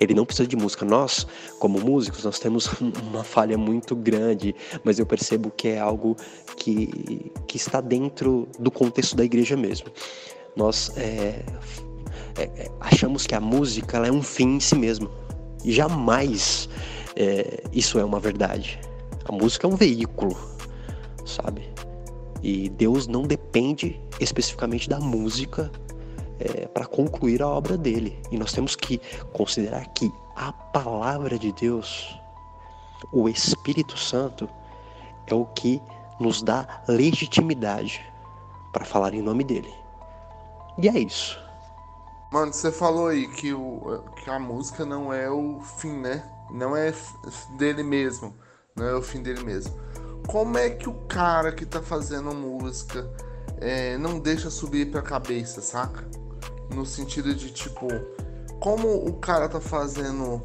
[0.00, 0.84] Ele, não precisa de música.
[0.84, 1.26] Nós,
[1.58, 2.68] como músicos, nós temos
[3.02, 6.16] uma falha muito grande, mas eu percebo que é algo
[6.56, 9.88] que, que está dentro do contexto da igreja mesmo.
[10.56, 11.44] Nós é,
[12.38, 15.10] é, é, achamos que a música ela é um fim em si mesmo.
[15.64, 16.68] E jamais
[17.14, 18.78] é, isso é uma verdade.
[19.24, 20.36] A música é um veículo,
[21.24, 21.68] sabe?
[22.42, 25.70] E Deus não depende especificamente da música
[26.38, 28.20] é, para concluir a obra dele.
[28.30, 29.00] E nós temos que
[29.32, 32.18] considerar que a palavra de Deus,
[33.12, 34.48] o Espírito Santo,
[35.26, 35.80] é o que
[36.20, 38.04] nos dá legitimidade
[38.72, 39.72] para falar em nome dele.
[40.78, 41.40] E é isso.
[42.30, 46.22] Mano, você falou aí que, o, que a música não é o fim, né?
[46.50, 46.92] Não é
[47.56, 48.34] dele mesmo.
[48.74, 49.74] Não é o fim dele mesmo.
[50.26, 53.08] Como é que o cara que tá fazendo música
[53.58, 56.04] é, não deixa subir pra cabeça, saca?
[56.74, 57.86] No sentido de tipo,
[58.60, 60.42] como o cara tá fazendo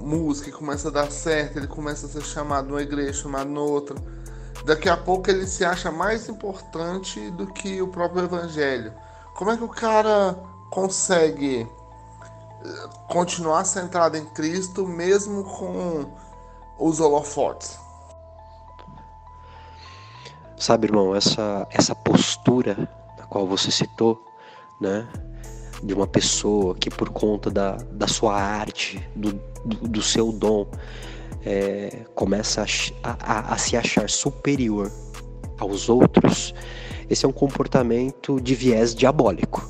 [0.00, 3.96] música e começa a dar certo, ele começa a ser chamado numa igreja, chamado noutra.
[4.64, 8.92] Daqui a pouco ele se acha mais importante do que o próprio evangelho.
[9.34, 10.36] Como é que o cara
[10.70, 11.66] consegue
[12.64, 16.12] eh, continuar centrado em Cristo mesmo com
[16.78, 17.78] os holofotes?
[20.56, 22.74] Sabe, irmão, essa, essa postura
[23.16, 24.20] da qual você citou,
[24.80, 25.06] né?
[25.82, 29.32] De uma pessoa que, por conta da, da sua arte, do,
[29.64, 30.66] do, do seu dom,
[31.44, 32.64] é, começa
[33.02, 34.90] a, a, a se achar superior
[35.58, 36.54] aos outros,
[37.08, 39.66] esse é um comportamento de viés diabólico.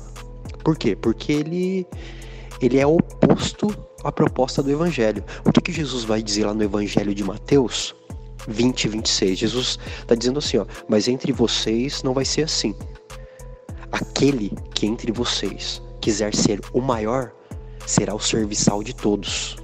[0.63, 0.95] Por quê?
[0.95, 1.87] Porque ele,
[2.61, 5.23] ele é oposto à proposta do Evangelho.
[5.45, 7.95] O que, que Jesus vai dizer lá no Evangelho de Mateus
[8.47, 9.39] 20, 26?
[9.39, 12.75] Jesus está dizendo assim: ó, mas entre vocês não vai ser assim.
[13.91, 17.31] Aquele que entre vocês quiser ser o maior
[17.85, 19.57] será o serviçal de todos.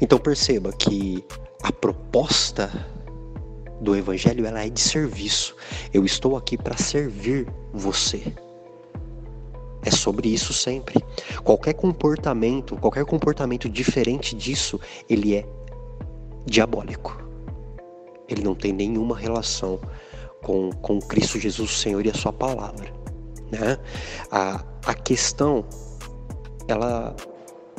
[0.00, 1.24] Então perceba que
[1.62, 2.70] a proposta
[3.80, 5.56] do evangelho ela é de serviço.
[5.92, 8.22] Eu estou aqui para servir você.
[9.84, 11.02] É sobre isso sempre.
[11.42, 15.46] Qualquer comportamento, qualquer comportamento diferente disso, ele é
[16.44, 17.22] diabólico.
[18.28, 19.80] Ele não tem nenhuma relação
[20.42, 22.97] com, com Cristo Jesus, Senhor e a sua palavra.
[23.50, 23.78] Né?
[24.30, 25.64] A, a questão,
[26.66, 27.14] ela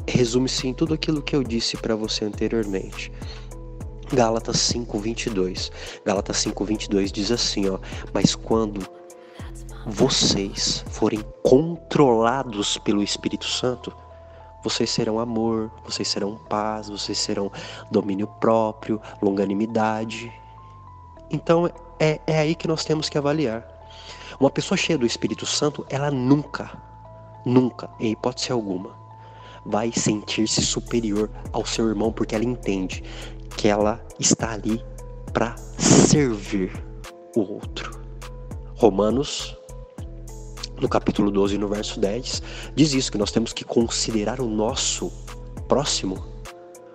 [0.08, 3.12] resume-se em tudo aquilo que eu disse para você anteriormente.
[4.12, 5.72] Gálatas 5:22.
[6.04, 7.78] Gálatas 5:22 diz assim, ó:
[8.14, 8.88] "Mas quando
[9.86, 13.96] vocês forem controlados pelo Espírito Santo,
[14.64, 17.52] vocês serão amor, vocês serão paz, vocês serão
[17.90, 20.32] domínio próprio, longanimidade.
[21.32, 23.79] Então é, é aí que nós temos que avaliar.
[24.40, 26.72] Uma pessoa cheia do Espírito Santo, ela nunca,
[27.46, 28.98] nunca, em hipótese alguma,
[29.66, 33.04] vai sentir-se superior ao seu irmão porque ela entende
[33.58, 34.82] que ela está ali
[35.34, 36.72] para servir
[37.36, 38.00] o outro.
[38.76, 39.58] Romanos,
[40.80, 42.42] no capítulo 12, no verso 10,
[42.74, 45.12] diz isso: que nós temos que considerar o nosso
[45.68, 46.26] próximo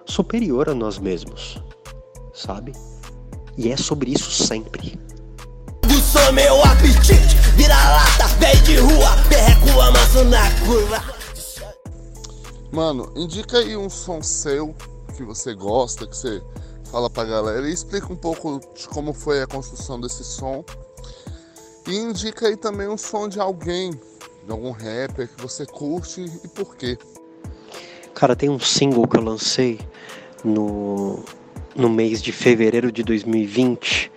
[0.07, 1.63] superior a nós mesmos,
[2.33, 2.73] sabe?
[3.59, 4.99] E é sobre isso sempre.
[6.15, 11.03] Aguçou meu apetite, vira lata, vem de rua, perreco amasso na curva.
[12.71, 14.73] Mano, indica aí um som seu
[15.17, 16.41] que você gosta, que você
[16.89, 20.65] fala pra galera e explica um pouco de como foi a construção desse som.
[21.89, 26.49] E indica aí também um som de alguém, de algum rapper que você curte e
[26.49, 26.97] por quê.
[28.15, 29.81] Cara, tem um single que eu lancei
[30.45, 31.25] no,
[31.75, 34.14] no mês de fevereiro de 2020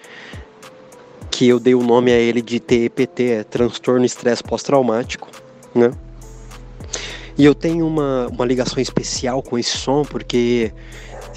[1.37, 5.29] que eu dei o nome a ele de TEPT, é transtorno estresse pós-traumático,
[5.75, 5.91] né?
[7.37, 10.73] E eu tenho uma, uma ligação especial com esse som porque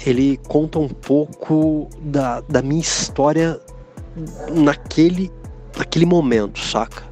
[0.03, 3.61] ele conta um pouco da, da minha história
[4.51, 5.31] naquele,
[5.77, 7.03] naquele momento, saca?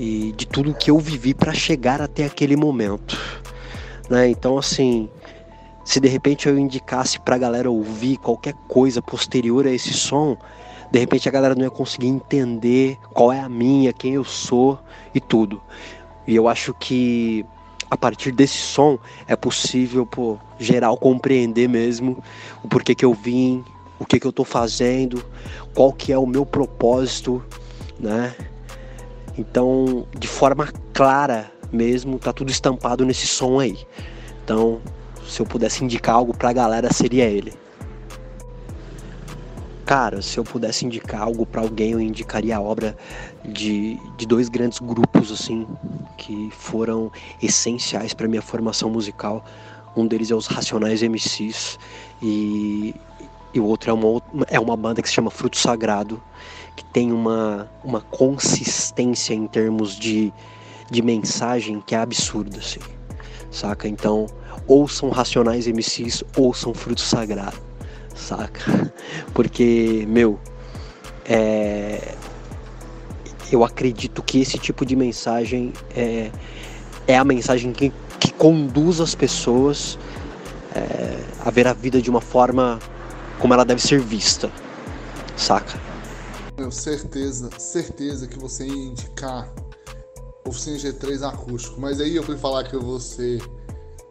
[0.00, 3.14] E de tudo que eu vivi para chegar até aquele momento.
[4.08, 4.30] Né?
[4.30, 5.06] Então, assim,
[5.84, 10.34] se de repente eu indicasse pra galera ouvir qualquer coisa posterior a esse som,
[10.94, 14.78] de repente a galera não ia conseguir entender qual é a minha, quem eu sou
[15.12, 15.60] e tudo.
[16.24, 17.44] E eu acho que
[17.90, 22.22] a partir desse som é possível, pô, geral compreender mesmo
[22.62, 23.64] o porquê que eu vim,
[23.98, 25.20] o que que eu tô fazendo,
[25.74, 27.44] qual que é o meu propósito,
[27.98, 28.32] né?
[29.36, 33.84] Então, de forma clara mesmo, tá tudo estampado nesse som aí.
[34.44, 34.80] Então,
[35.26, 37.63] se eu pudesse indicar algo pra galera, seria ele.
[39.84, 42.96] Cara, se eu pudesse indicar algo para alguém, eu indicaria a obra
[43.44, 45.66] de, de dois grandes grupos, assim,
[46.16, 47.12] que foram
[47.42, 49.44] essenciais para minha formação musical.
[49.94, 51.78] Um deles é os Racionais MCs
[52.22, 52.94] e,
[53.52, 56.20] e o outro é uma, é uma banda que se chama Fruto Sagrado,
[56.74, 60.32] que tem uma, uma consistência em termos de,
[60.90, 62.80] de mensagem que é absurda, assim,
[63.50, 63.86] saca?
[63.86, 64.26] Então,
[64.66, 67.73] ouçam Racionais MCs, ouçam Fruto Sagrado
[68.14, 68.92] saca?
[69.34, 70.38] Porque, meu,
[71.24, 72.14] é...
[73.50, 76.30] eu acredito que esse tipo de mensagem é,
[77.06, 79.98] é a mensagem que, que conduz as pessoas
[80.74, 82.78] é, a ver a vida de uma forma
[83.38, 84.50] como ela deve ser vista,
[85.36, 85.78] saca?
[86.56, 89.52] Tenho certeza, certeza que você ia indicar
[90.46, 93.38] oficina G3 acústico, mas aí eu fui falar que você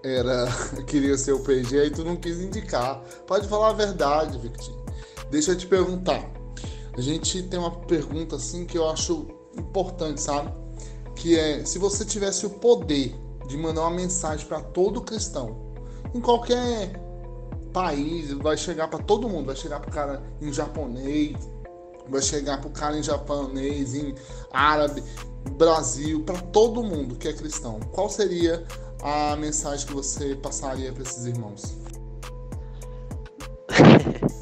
[0.04, 0.47] era
[0.86, 3.01] queria ser o PG e tu não quis indicar.
[3.26, 4.84] Pode falar a verdade, Victor.
[5.32, 6.30] Deixa eu te perguntar.
[6.95, 9.28] A gente tem uma pergunta assim que eu acho
[9.58, 10.54] importante, sabe?
[11.16, 13.16] Que é se você tivesse o poder
[13.47, 15.74] de mandar uma mensagem para todo cristão,
[16.14, 17.01] em qualquer
[17.72, 21.36] país, vai chegar para todo mundo, vai chegar pro cara em japonês,
[22.08, 24.14] vai chegar pro cara em japonês, em
[24.51, 25.04] árabe,
[25.58, 27.80] Brasil, para todo mundo que é cristão.
[27.91, 28.66] Qual seria
[29.04, 31.76] a mensagem que você passaria para esses irmãos?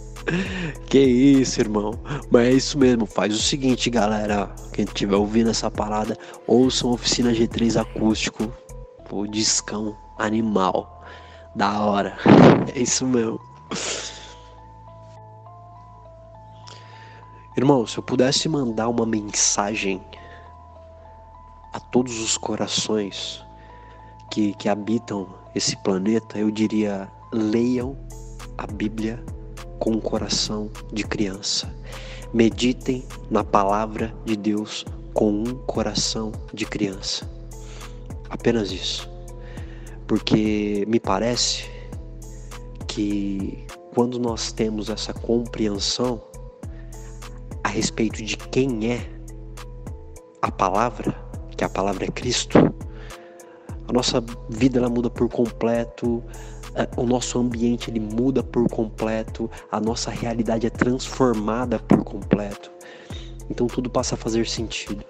[0.88, 2.00] Que isso, irmão.
[2.30, 3.06] Mas é isso mesmo.
[3.06, 4.54] Faz o seguinte, galera.
[4.72, 8.52] Quem estiver ouvindo essa parada, ouçam Oficina G3 Acústico.
[9.10, 11.04] Pô, discão animal.
[11.56, 12.18] Da hora.
[12.74, 13.40] É isso mesmo.
[17.58, 20.02] Irmão, se eu pudesse mandar uma mensagem
[21.74, 23.44] a todos os corações
[24.32, 27.96] que, que habitam esse planeta, eu diria: leiam
[28.58, 29.24] a Bíblia
[29.78, 31.72] com o coração de criança.
[32.34, 37.30] Meditem na palavra de Deus com um coração de criança.
[38.30, 39.10] Apenas isso.
[40.08, 41.70] Porque me parece
[42.88, 46.22] que quando nós temos essa compreensão
[47.64, 49.10] a respeito de quem é
[50.42, 51.14] a palavra,
[51.58, 52.58] que a palavra é Cristo,
[53.92, 56.24] a nossa vida ela muda por completo,
[56.74, 62.72] é, o nosso ambiente ele muda por completo, a nossa realidade é transformada por completo.
[63.50, 65.04] Então tudo passa a fazer sentido.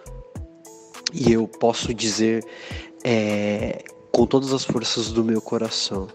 [1.14, 2.44] E eu posso dizer
[3.04, 6.08] é, com todas as forças do meu coração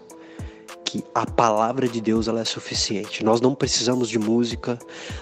[0.87, 3.21] que a palavra de Deus ela é suficiente.
[3.21, 4.79] Nós não precisamos de música,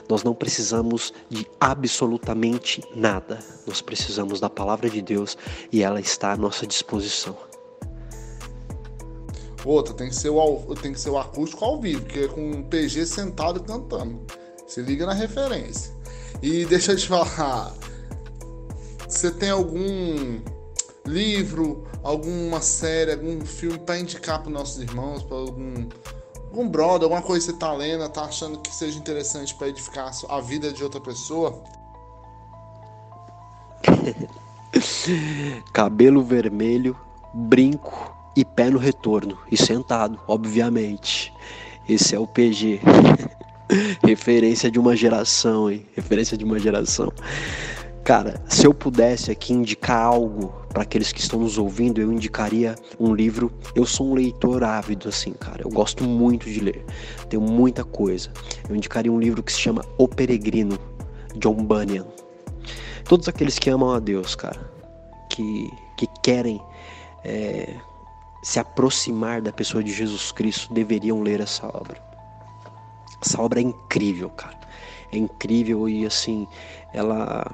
[0.07, 3.39] nós não precisamos de absolutamente nada.
[3.65, 5.35] Nós precisamos da palavra de Deus
[5.71, 7.35] e ela está à nossa disposição.
[9.65, 12.47] Outra, tem que ser o, tem que ser o acústico ao vivo, que é com
[12.47, 14.21] um PG sentado cantando.
[14.67, 15.91] Se liga na referência.
[16.43, 17.73] E deixa eu te falar.
[19.09, 20.39] Você tem algum
[21.05, 25.87] livro, alguma série, algum filme para indicar para nossos irmãos, para algum
[26.55, 30.09] algum brother, alguma coisa que você tá lendo, tá achando que seja interessante para edificar
[30.29, 31.61] a vida de outra pessoa?
[35.73, 36.97] Cabelo vermelho,
[37.33, 39.37] brinco e pé no retorno.
[39.51, 41.33] E sentado, obviamente.
[41.87, 42.79] Esse é o PG.
[44.03, 45.85] Referência de uma geração, hein?
[45.95, 47.11] Referência de uma geração.
[48.05, 52.75] Cara, se eu pudesse aqui indicar algo para aqueles que estão nos ouvindo, eu indicaria
[52.99, 53.51] um livro.
[53.73, 55.63] Eu sou um leitor ávido, assim, cara.
[55.63, 56.85] Eu gosto muito de ler.
[57.27, 58.31] Tenho muita coisa.
[58.69, 60.77] Eu indicaria um livro que se chama O Peregrino,
[61.37, 62.05] John Bunyan.
[63.05, 64.71] Todos aqueles que amam a Deus, cara,
[65.27, 66.61] que, que querem
[67.23, 67.73] é,
[68.43, 71.99] se aproximar da pessoa de Jesus Cristo deveriam ler essa obra.
[73.19, 74.59] Essa obra é incrível, cara.
[75.11, 76.47] É incrível e assim,
[76.93, 77.51] ela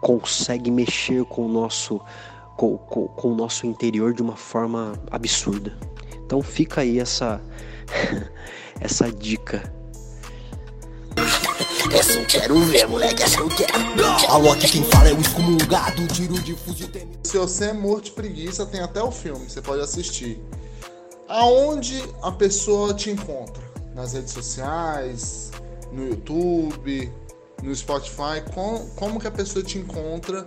[0.00, 2.00] consegue mexer com o nosso
[2.56, 5.76] com, com, com o nosso interior de uma forma absurda.
[6.24, 7.40] Então fica aí essa
[8.80, 9.72] essa dica
[11.92, 13.72] essa eu quero ver, moleque, essa eu quero.
[14.28, 17.08] Alô, aqui quem fala é o excomungado, tiro de fuzil tem...
[17.22, 20.42] Se você é morto de preguiça, tem até o filme, você pode assistir.
[21.28, 23.62] Aonde a pessoa te encontra?
[23.94, 25.52] Nas redes sociais,
[25.92, 27.12] no YouTube,
[27.64, 30.46] no Spotify, com, como que a pessoa te encontra?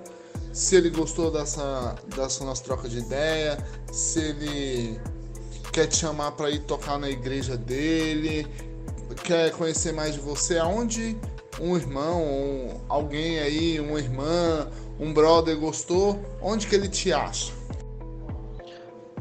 [0.53, 3.57] Se ele gostou dessa, dessa nossa troca de ideia,
[3.91, 4.99] se ele
[5.74, 8.47] quer te chamar para ir tocar na igreja dele,
[9.24, 11.18] quer conhecer mais de você, aonde
[11.59, 14.68] um irmão, um, alguém aí, uma irmã,
[14.99, 17.52] um brother gostou, onde que ele te acha?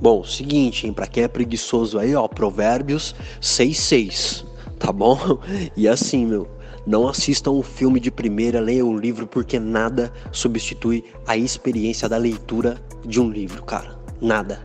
[0.01, 4.45] Bom, seguinte, para quem é preguiçoso aí, ó, Provérbios 6:6,
[4.79, 5.19] tá bom?
[5.75, 6.56] E assim, meu,
[6.87, 12.17] não assistam um filme de primeira, leiam um livro porque nada substitui a experiência da
[12.17, 13.99] leitura de um livro, cara.
[14.21, 14.63] Nada.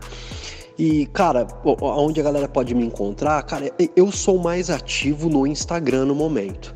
[0.77, 6.05] E, cara, onde a galera pode me encontrar, cara, eu sou mais ativo no Instagram
[6.05, 6.73] no momento.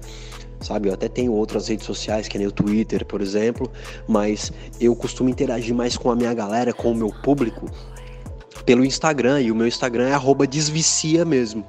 [0.59, 3.71] Sabe, eu até tenho outras redes sociais, que nem o Twitter, por exemplo,
[4.07, 7.69] mas eu costumo interagir mais com a minha galera, com o meu público,
[8.65, 11.63] pelo Instagram, e o meu Instagram é desvicia mesmo.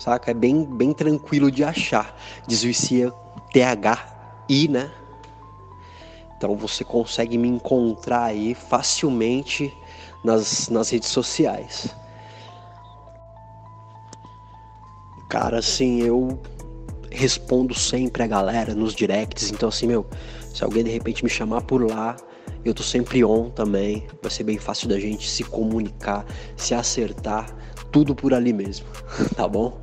[0.00, 0.30] Saca?
[0.30, 2.18] É bem, bem tranquilo de achar.
[2.48, 3.12] Desvicia
[3.52, 4.90] T-H-I, né?
[6.38, 9.70] Então você consegue me encontrar aí facilmente
[10.24, 11.94] nas, nas redes sociais.
[15.28, 16.40] Cara, assim, eu
[17.10, 20.06] respondo sempre a galera nos directs, então assim, meu,
[20.54, 22.16] se alguém de repente me chamar por lá,
[22.64, 24.06] eu tô sempre on também.
[24.22, 26.24] Vai ser bem fácil da gente se comunicar,
[26.56, 27.54] se acertar,
[27.92, 28.86] tudo por ali mesmo,
[29.36, 29.78] tá bom?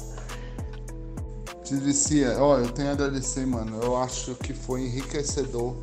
[1.70, 3.82] Vicia, ó, eu tenho a agradecer, mano.
[3.84, 5.76] Eu acho que foi enriquecedor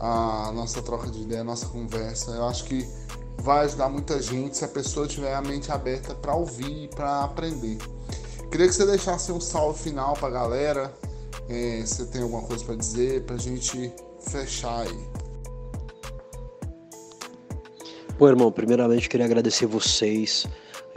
[0.00, 2.32] a nossa troca de ideia, a nossa conversa.
[2.32, 2.86] Eu acho que
[3.38, 7.22] vai ajudar muita gente se a pessoa tiver a mente aberta para ouvir e para
[7.22, 7.78] aprender.
[8.50, 10.92] Queria que você deixasse um salve final pra galera.
[11.48, 15.08] É, você tem alguma coisa para dizer pra gente fechar aí?
[18.18, 20.46] Bom, irmão, primeiramente queria agradecer vocês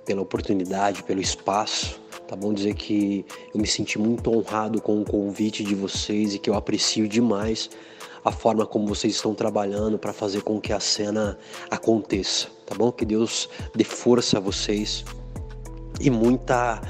[0.06, 2.00] pela oportunidade, pelo espaço.
[2.28, 6.40] Tá bom dizer que eu me senti muito honrado com o convite de vocês e
[6.40, 7.70] que eu aprecio demais
[8.24, 11.38] a forma como vocês estão trabalhando para fazer com que a cena
[11.72, 12.92] aconteça, tá bom?
[12.92, 15.04] Que Deus dê força a vocês
[16.00, 16.82] e muita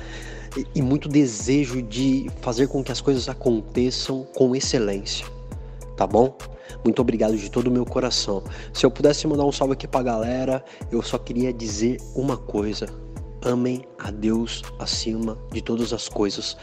[0.73, 5.25] e muito desejo de fazer com que as coisas aconteçam com excelência,
[5.95, 6.35] tá bom?
[6.83, 8.43] Muito obrigado de todo o meu coração.
[8.73, 12.87] Se eu pudesse mandar um salve aqui pra galera, eu só queria dizer uma coisa:
[13.43, 16.57] amem a Deus acima de todas as coisas.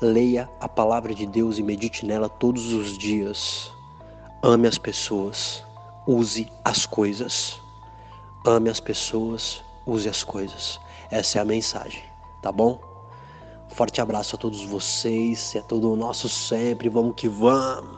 [0.00, 3.70] Leia a palavra de Deus e medite nela todos os dias.
[4.42, 5.64] Ame as pessoas,
[6.06, 7.60] use as coisas.
[8.46, 10.78] Ame as pessoas, use as coisas.
[11.10, 12.02] Essa é a mensagem,
[12.42, 12.80] tá bom?
[13.70, 16.88] Forte abraço a todos vocês a todo o nosso sempre.
[16.88, 17.97] Vamos que vamos.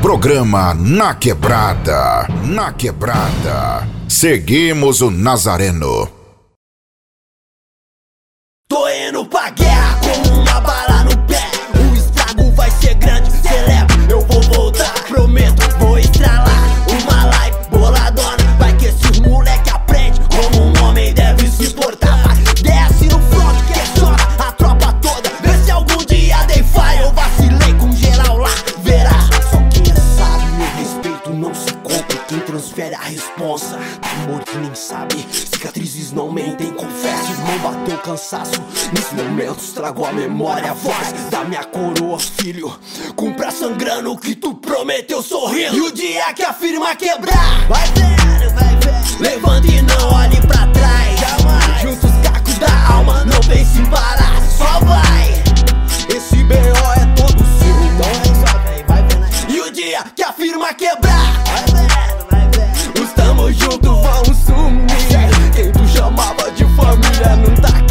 [0.00, 2.28] Programa Na Quebrada.
[2.44, 3.84] Na Quebrada.
[4.08, 6.08] Seguimos o Nazareno.
[8.68, 9.77] Tô indo pra guerra
[31.28, 32.18] respeito não se compra.
[32.28, 35.26] Quem transfere a responsa, amor que nem sabe.
[35.30, 38.60] Cicatrizes não mentem, confesso, irmão bateu cansaço.
[38.92, 42.78] Nesse momento estragou a memória, a voz da minha coroa, filho.
[43.16, 45.76] Cumpra sangrando o que tu prometeu sorrindo.
[45.76, 49.20] E o dia que a firma quebrar, vai ver, vai ver.
[49.20, 51.20] Levante e não olhe pra trás.
[51.20, 51.82] Jamais.
[51.82, 54.40] Junta os cacos da alma, não pense em parar.
[54.56, 55.42] Só vai.
[56.14, 56.77] Esse BO
[60.14, 61.42] que a firma quebrar.
[63.00, 65.52] Os tamo junto vão sumir.
[65.54, 67.87] Quem tu chamava de família não tá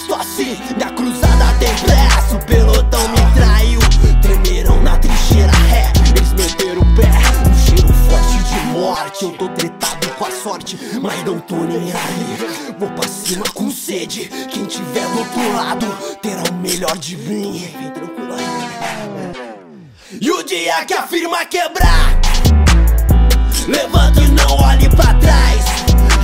[0.00, 0.58] Gosto assim.
[0.76, 2.36] Minha cruzada tem pressa.
[2.36, 3.80] O pelotão me traiu.
[4.22, 5.92] Tremeram na trincheira ré.
[6.16, 7.10] Eles meteram o pé.
[7.48, 9.24] Um cheiro forte de morte.
[9.24, 12.74] Eu tô tretado com a sorte, mas não tô nem aí.
[12.78, 14.30] Vou pra cima com sede.
[14.50, 15.86] Quem tiver do outro lado
[16.22, 17.70] terá o melhor de mim.
[17.78, 19.60] Vem tranquilo aí.
[20.20, 22.18] E o dia que a firma quebrar,
[23.68, 25.64] levanta e não olhe pra trás.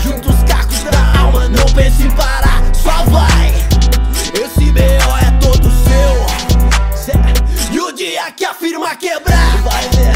[0.03, 3.45] Junta os cacos da alma, não pense em parar, só vai.
[8.32, 10.15] Que a firma quebrar, vai ver,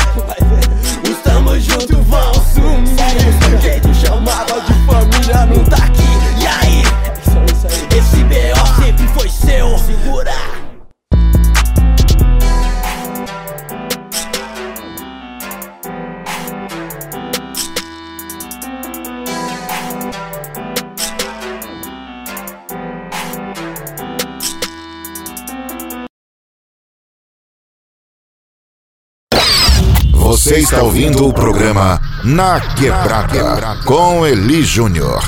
[30.40, 35.22] Você está ouvindo o programa Na Quebrada com Eli Júnior.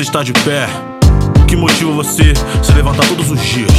[0.00, 0.66] Você estar de pé?
[1.42, 2.32] O que motiva você
[2.62, 3.70] se levantar todos os dias?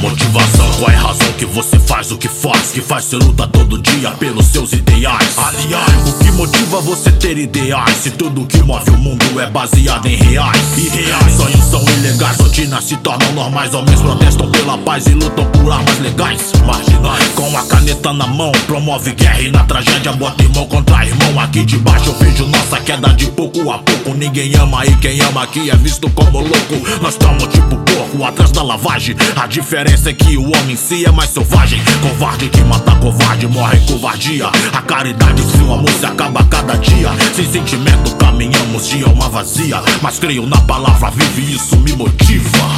[0.00, 2.70] Motivação, qual é a razão que você faz o que faz?
[2.70, 5.36] Que faz você luta todo dia pelos seus ideais.
[5.36, 7.96] Aliás, o que motiva você ter ideais?
[7.96, 10.78] Se tudo que move o mundo é baseado em reais.
[10.78, 13.74] E reais, sonhos são ilegais, rotinas se tornam normais.
[13.74, 16.52] Homens protestam pela paz e lutam por armas legais.
[16.64, 21.40] Marginais, com a caneta na mão, promove guerra e na tragédia bota irmão contra irmão.
[21.40, 24.14] Aqui de baixo eu vejo nossa queda de pouco a pouco.
[24.14, 27.02] Ninguém ama e quem ama aqui é visto como louco.
[27.02, 29.16] Nós estamos tipo porco atrás da lavagem.
[29.34, 31.80] A diferença é que o homem em si é mais selvagem.
[32.02, 34.46] Covarde que mata covarde, morre em covardia.
[34.72, 37.10] A caridade se o amor se acaba a cada dia.
[37.34, 39.82] Sem sentimento caminhamos de alma vazia.
[40.02, 42.68] Mas creio na palavra vive isso me motiva.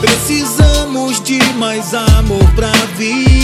[0.00, 3.41] Precisamos de mais amor pra viver.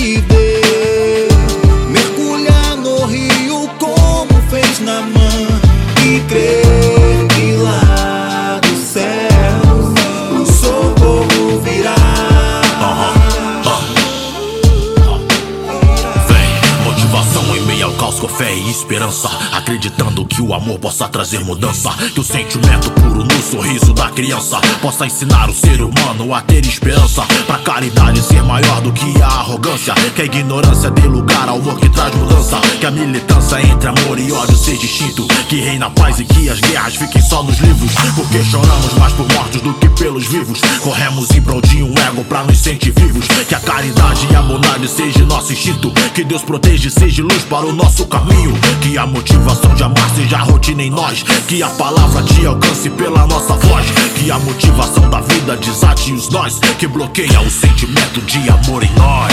[20.38, 21.90] Que o amor possa trazer mudança.
[22.14, 26.64] Que o sentimento puro no sorriso da criança possa ensinar o ser humano a ter
[26.64, 27.22] esperança.
[27.44, 29.92] Pra caridade ser maior do que a arrogância.
[30.14, 32.56] Que a ignorância dê lugar ao amor que traz mudança.
[32.78, 35.26] Que a militância entre amor e ódio seja extinto.
[35.48, 37.90] Que reina a paz e que as guerras fiquem só nos livros.
[38.14, 40.60] Porque choramos mais por mortos do que pelos vivos.
[40.84, 43.26] Corremos em prol de um ego pra nos sentir vivos.
[43.48, 45.90] Que a caridade e a bondade seja nosso instinto.
[46.14, 48.56] Que Deus proteja e seja luz para o nosso caminho.
[48.80, 51.22] Que a motivação de amar seja rotina em nós.
[51.46, 53.86] Que a palavra te alcance pela nossa voz.
[54.16, 56.58] Que a motivação da vida desate os nós.
[56.78, 59.32] Que bloqueia o sentimento de amor em nós.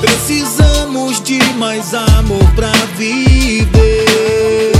[0.00, 4.72] Precisamos de mais amor pra viver.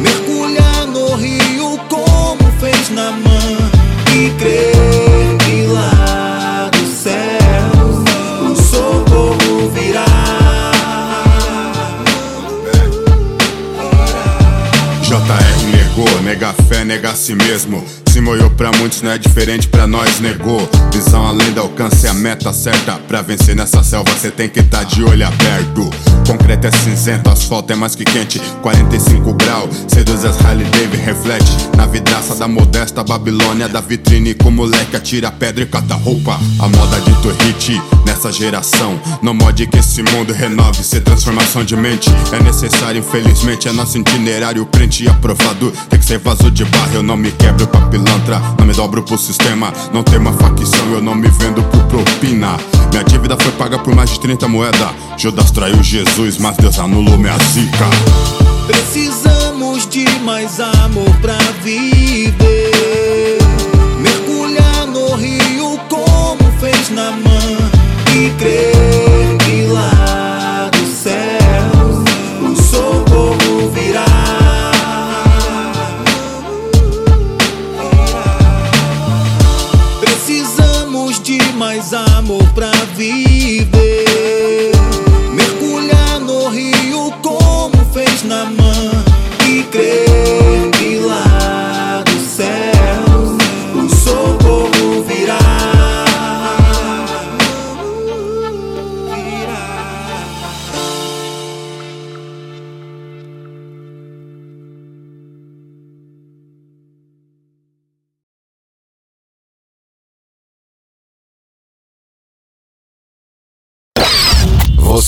[0.00, 3.56] Mergulhar no rio como fez na mãe
[4.14, 4.97] e crer
[16.28, 17.82] nega fé, nega a si mesmo.
[18.10, 20.68] Se moiou pra muitos, não é diferente pra nós, negou.
[20.92, 22.98] Visão além do alcance é a meta certa.
[23.08, 25.88] Pra vencer nessa selva, cê tem que tá de olho aberto.
[26.26, 28.38] Concreto é cinzento, asfalto é mais que quente.
[28.60, 31.50] 45 graus, seduz as Harley David, reflete.
[31.74, 36.38] Na vidraça da modesta Babilônia, da vitrine com moleque atira pedra e cata roupa.
[36.58, 37.08] A moda de
[37.46, 37.80] hit
[38.18, 38.98] nessa geração.
[39.22, 42.10] Não mode que esse mundo renove, ser transformação de mente.
[42.32, 45.72] É necessário, infelizmente, é nosso itinerário crente e aprovado.
[45.88, 48.42] Tem que ser vaso de barro, eu não me quebro pra pilantra.
[48.58, 52.56] Não me dobro pro sistema, não tem uma facção, eu não me vendo por propina.
[52.90, 54.88] Minha dívida foi paga por mais de 30 moedas.
[55.16, 57.86] Judas traiu Jesus, mas Deus anulou minha zica.
[58.66, 63.38] Precisamos de mais amor pra viver.
[64.00, 67.77] Mergulhar no rio como fez na mãe
[68.38, 72.02] crer que lá do céu
[72.40, 74.04] o socorro virá.
[80.00, 84.72] Precisamos de mais amor pra viver.
[85.34, 88.67] Mergulhar no rio como fez na mãe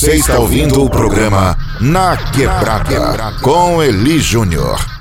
[0.00, 4.99] Você está ouvindo o programa Na Quebrada com Eli Júnior.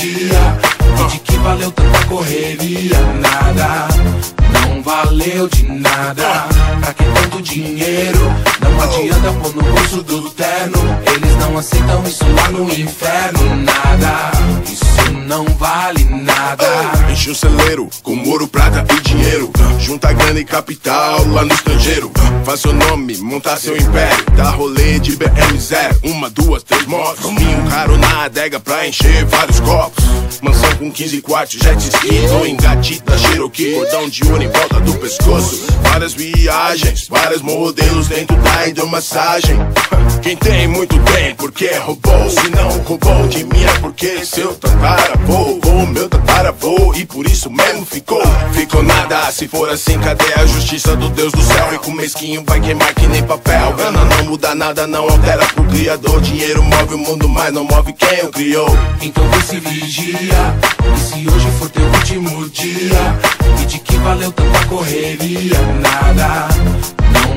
[0.00, 0.58] Dia.
[1.10, 3.88] De que valeu tanta correria Nada,
[4.52, 6.46] não valeu de nada.
[6.80, 8.20] Pra que tanto dinheiro?
[8.60, 10.78] Não adianta pôr no bolso do terno.
[11.06, 14.30] Eles não aceitam isso lá no inferno Nada,
[14.64, 14.89] isso
[15.30, 16.66] não vale nada.
[17.08, 19.48] Enche um celeiro com ouro, prata e dinheiro.
[19.78, 22.10] Junta grana e capital lá no estrangeiro.
[22.44, 24.26] Faz seu nome, montar seu império.
[24.36, 25.96] Dá rolê de BM zero.
[26.02, 27.24] Uma, duas, três motos.
[27.38, 30.04] Vinho caro na adega pra encher vários copos.
[30.42, 32.26] Mansão com 15 quartos, jet ski.
[32.28, 33.74] Tô engatida, Cherokee.
[33.74, 35.64] Cordão de ouro em volta do pescoço.
[35.82, 39.56] Várias viagens, vários modelos dentro da hidromassagem.
[40.22, 42.28] Quem tem muito tem, porque roubou.
[42.28, 44.54] Se não roubou de mim é porque seu
[45.20, 45.70] tataravô.
[45.70, 46.94] O meu tataravô.
[46.94, 48.22] E por isso mesmo ficou.
[48.52, 49.30] Ficou nada.
[49.32, 51.70] Se for assim, cadê a justiça do Deus do céu?
[51.70, 53.72] Rico mesquinho vai queimar que nem papel.
[53.74, 56.20] Grana não muda nada, não altera pro criador.
[56.20, 58.68] Dinheiro move o mundo, mas não move quem o criou.
[59.00, 60.54] Então vê se vigia.
[60.96, 63.18] E se hoje for teu último dia?
[63.62, 65.58] E de que valeu tanta correria?
[65.80, 66.48] Nada,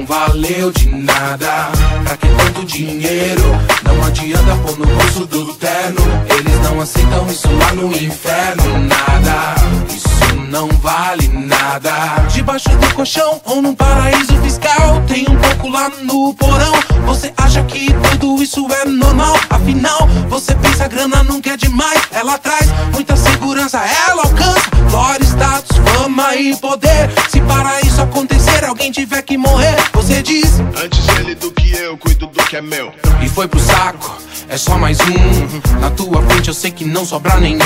[0.05, 1.71] valeu de nada.
[2.03, 3.43] Pra que tanto dinheiro?
[3.83, 6.01] Não adianta pôr no bolso do terno.
[6.29, 8.79] Eles não aceitam isso lá no inferno.
[8.87, 9.55] Nada,
[9.89, 10.12] isso
[10.53, 11.91] não vale nada.
[12.31, 15.01] Debaixo do colchão ou num paraíso fiscal.
[15.07, 16.73] Tem um pouco lá no porão.
[17.07, 19.35] Você acha que tudo isso é normal?
[19.49, 21.99] Afinal, você pensa a grana nunca é demais.
[22.11, 27.09] Ela traz muita segurança, ela alcança glória, status, fama e poder.
[27.29, 30.59] Se para isso acontecer, alguém tiver que morrer, você diz.
[30.83, 32.93] Antes ele do que eu, cuido é meu.
[33.23, 34.15] E foi pro saco,
[34.47, 35.79] é só mais um.
[35.79, 37.59] Na tua frente eu sei que não sobra nenhum.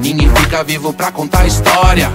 [0.00, 2.10] Ninguém fica vivo pra contar história.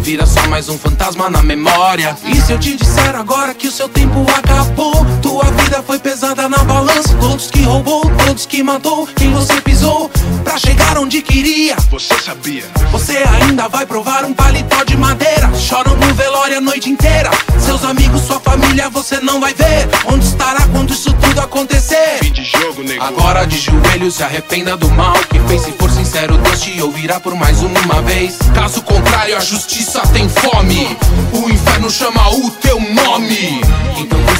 [0.00, 2.16] Vira só mais um fantasma na memória.
[2.24, 5.06] E se eu te disser agora que o seu tempo acabou?
[5.22, 7.14] Tua vida foi pesada na balança.
[7.20, 10.10] Todos que roubou, todos que matou, quem você pisou
[10.42, 11.76] pra chegar onde queria.
[11.90, 12.64] Você sabia?
[12.90, 15.54] Você ainda vai provar um paletó de madeira.
[15.54, 17.30] Choram no velório a noite inteira.
[17.60, 19.88] Seus amigos, sua família, você não vai ver.
[20.06, 22.18] Onde estará quando isso tudo acontecer?
[22.22, 23.02] Fim de jogo, nego.
[23.02, 25.62] Agora de joelhos, se arrependa do mal que fez.
[25.62, 28.38] Se for sincero, Deus te ouvirá por mais uma vez.
[28.54, 30.96] Caso contrário, a justiça tem fome.
[31.32, 33.60] O inferno chama o teu nome.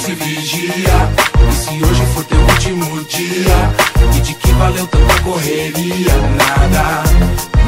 [0.09, 1.11] Se vigia.
[1.51, 4.17] E se hoje for teu último dia?
[4.17, 6.15] E de que valeu tanta correria?
[6.35, 7.03] Nada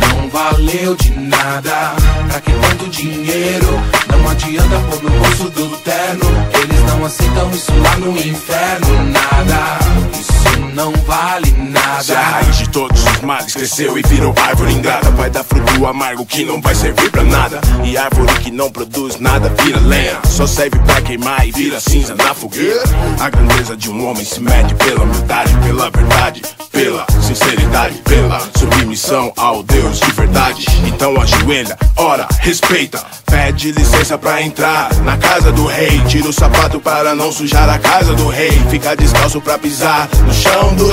[0.00, 1.94] não valeu de nada.
[2.30, 3.66] Pra que tanto dinheiro?
[4.08, 6.24] Não adianta pôr no bolso do terno.
[6.62, 9.04] Eles não aceitam isso lá no inferno.
[9.10, 9.78] Nada,
[10.18, 10.39] isso
[10.74, 12.02] não vale nada.
[12.02, 15.86] Se a raiz de todos os males cresceu e virou árvore ingrata, vai dar fruto
[15.86, 17.60] amargo que não vai servir pra nada.
[17.84, 22.14] E árvore que não produz nada vira lenha, só serve pra queimar e vira cinza
[22.14, 22.82] na fogueira.
[23.18, 29.32] A grandeza de um homem se mede pela humildade, pela verdade, pela sinceridade, pela submissão
[29.36, 30.64] ao Deus de verdade.
[30.86, 36.00] Então ajoelha, ora, respeita, pede licença pra entrar na casa do rei.
[36.08, 38.50] Tira o sapato para não sujar a casa do rei.
[38.70, 40.90] Fica descalço pra pisar no chão do.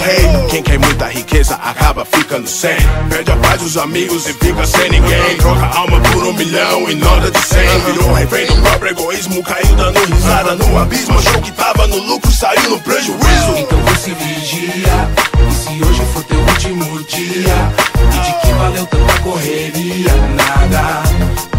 [0.49, 2.76] Quem quer muita riqueza acaba ficando sem.
[3.10, 5.38] Perde a paz dos amigos e fica sem ninguém.
[5.38, 7.68] Troca alma por um milhão e nota de cem.
[7.85, 11.19] Virou refém do próprio egoísmo, caiu dando risada no abismo.
[11.19, 13.57] Achou que tava no lucro, saiu no prejuízo.
[13.57, 15.10] Então se vigia.
[15.49, 17.73] E se hoje for teu último dia?
[18.15, 20.14] E de que valeu tanta correria?
[20.35, 21.03] Nada,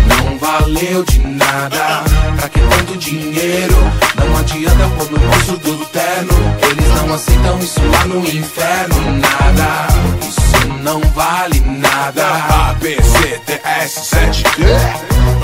[0.06, 2.04] não valeu de nada.
[2.38, 3.76] Pra que tanto dinheiro?
[4.16, 6.58] Não adianta pôr no bolso do terno.
[6.62, 8.94] Eles não aceitam isso lá no inferno.
[9.20, 9.86] Nada,
[10.20, 12.24] isso não vale nada.
[12.26, 14.44] A, B, C, D, S, 7.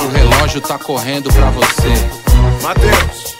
[0.05, 1.93] O relógio tá correndo pra você.
[2.63, 3.37] Mateus,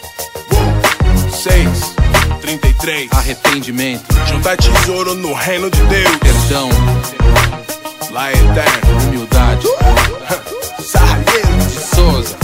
[1.43, 1.95] 6,
[2.41, 3.09] 33.
[3.11, 6.15] Arrependimento, Juntar tesouro no reino de Deus.
[6.17, 6.69] perdão,
[8.11, 9.07] Lá é eterno.
[9.07, 9.67] humildade.
[10.81, 11.57] Sarrieiro.
[11.67, 12.35] De Souza.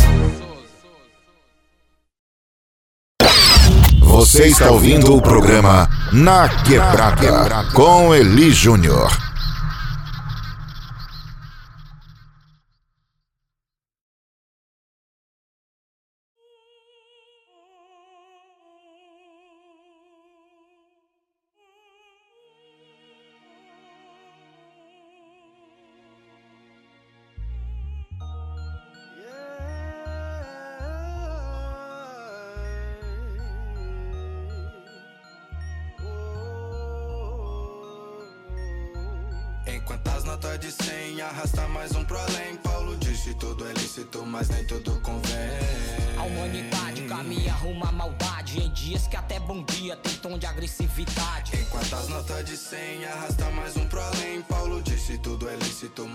[4.11, 9.30] Você está ouvindo o programa Na Quebrada com Eli Júnior.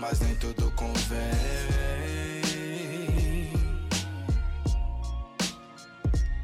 [0.09, 1.17] Mas nem tudo convém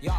[0.01, 0.11] Yo,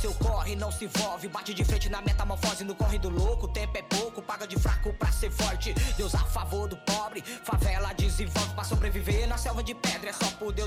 [0.00, 1.28] seu corre não se envolve.
[1.28, 3.48] Bate de frente na metamorfose, no corre do louco.
[3.48, 5.72] Tempo é pouco, paga de fraco pra ser forte.
[5.96, 10.10] Deus a favor do pobre, favela desenvolve pra sobreviver na selva de pedra.
[10.10, 10.26] É só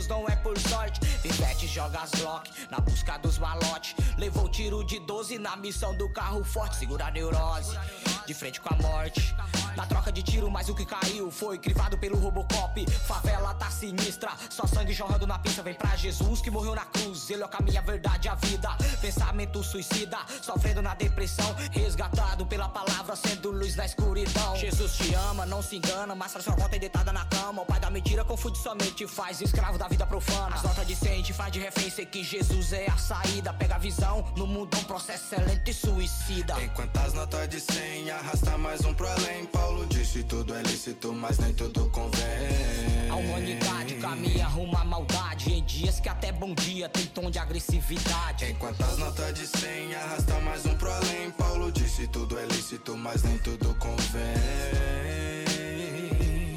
[0.09, 0.99] não é por sorte.
[1.21, 3.95] Vivete joga as Glock na busca dos malotes.
[4.17, 6.77] Levou tiro de 12 na missão do carro forte.
[6.77, 7.77] Segura a neurose,
[8.25, 9.35] de frente com a morte.
[9.77, 12.85] Na troca de tiro, mas o que caiu foi crivado pelo Robocop.
[13.07, 15.61] Favela tá sinistra, só sangue jorrando na pista.
[15.61, 17.29] Vem pra Jesus que morreu na cruz.
[17.29, 18.69] Ele é o caminho, a verdade, a vida.
[18.99, 21.55] Pensamento suicida, sofrendo na depressão.
[21.71, 24.55] Resgatado pela palavra, sendo luz na escuridão.
[24.55, 26.15] Jesus te ama, não se engana.
[26.15, 27.61] Mostra sua conta deitada na cama.
[27.61, 30.55] O pai da mentira confunde somente, faz escravo da vida profana.
[30.55, 33.53] As notas de 100 te faz de refém, sei que Jesus é a saída.
[33.53, 36.55] Pega a visão, no mundo é um processo excelente e suicida.
[36.61, 39.45] Enquanto as notas de 100 arrasta mais um pro além.
[39.45, 43.09] Paulo disse tudo é lícito, mas nem tudo convém.
[43.09, 45.51] A humanidade caminha rumo à maldade.
[45.51, 48.45] Em dias que até bom dia tem tom de agressividade.
[48.45, 51.31] Enquanto as notas de 100 arrasta mais um pro além.
[51.31, 54.19] Paulo disse tudo é lícito, mas nem tudo convém.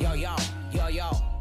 [0.01, 0.36] Yo, yo,
[0.73, 1.31] yo, yo.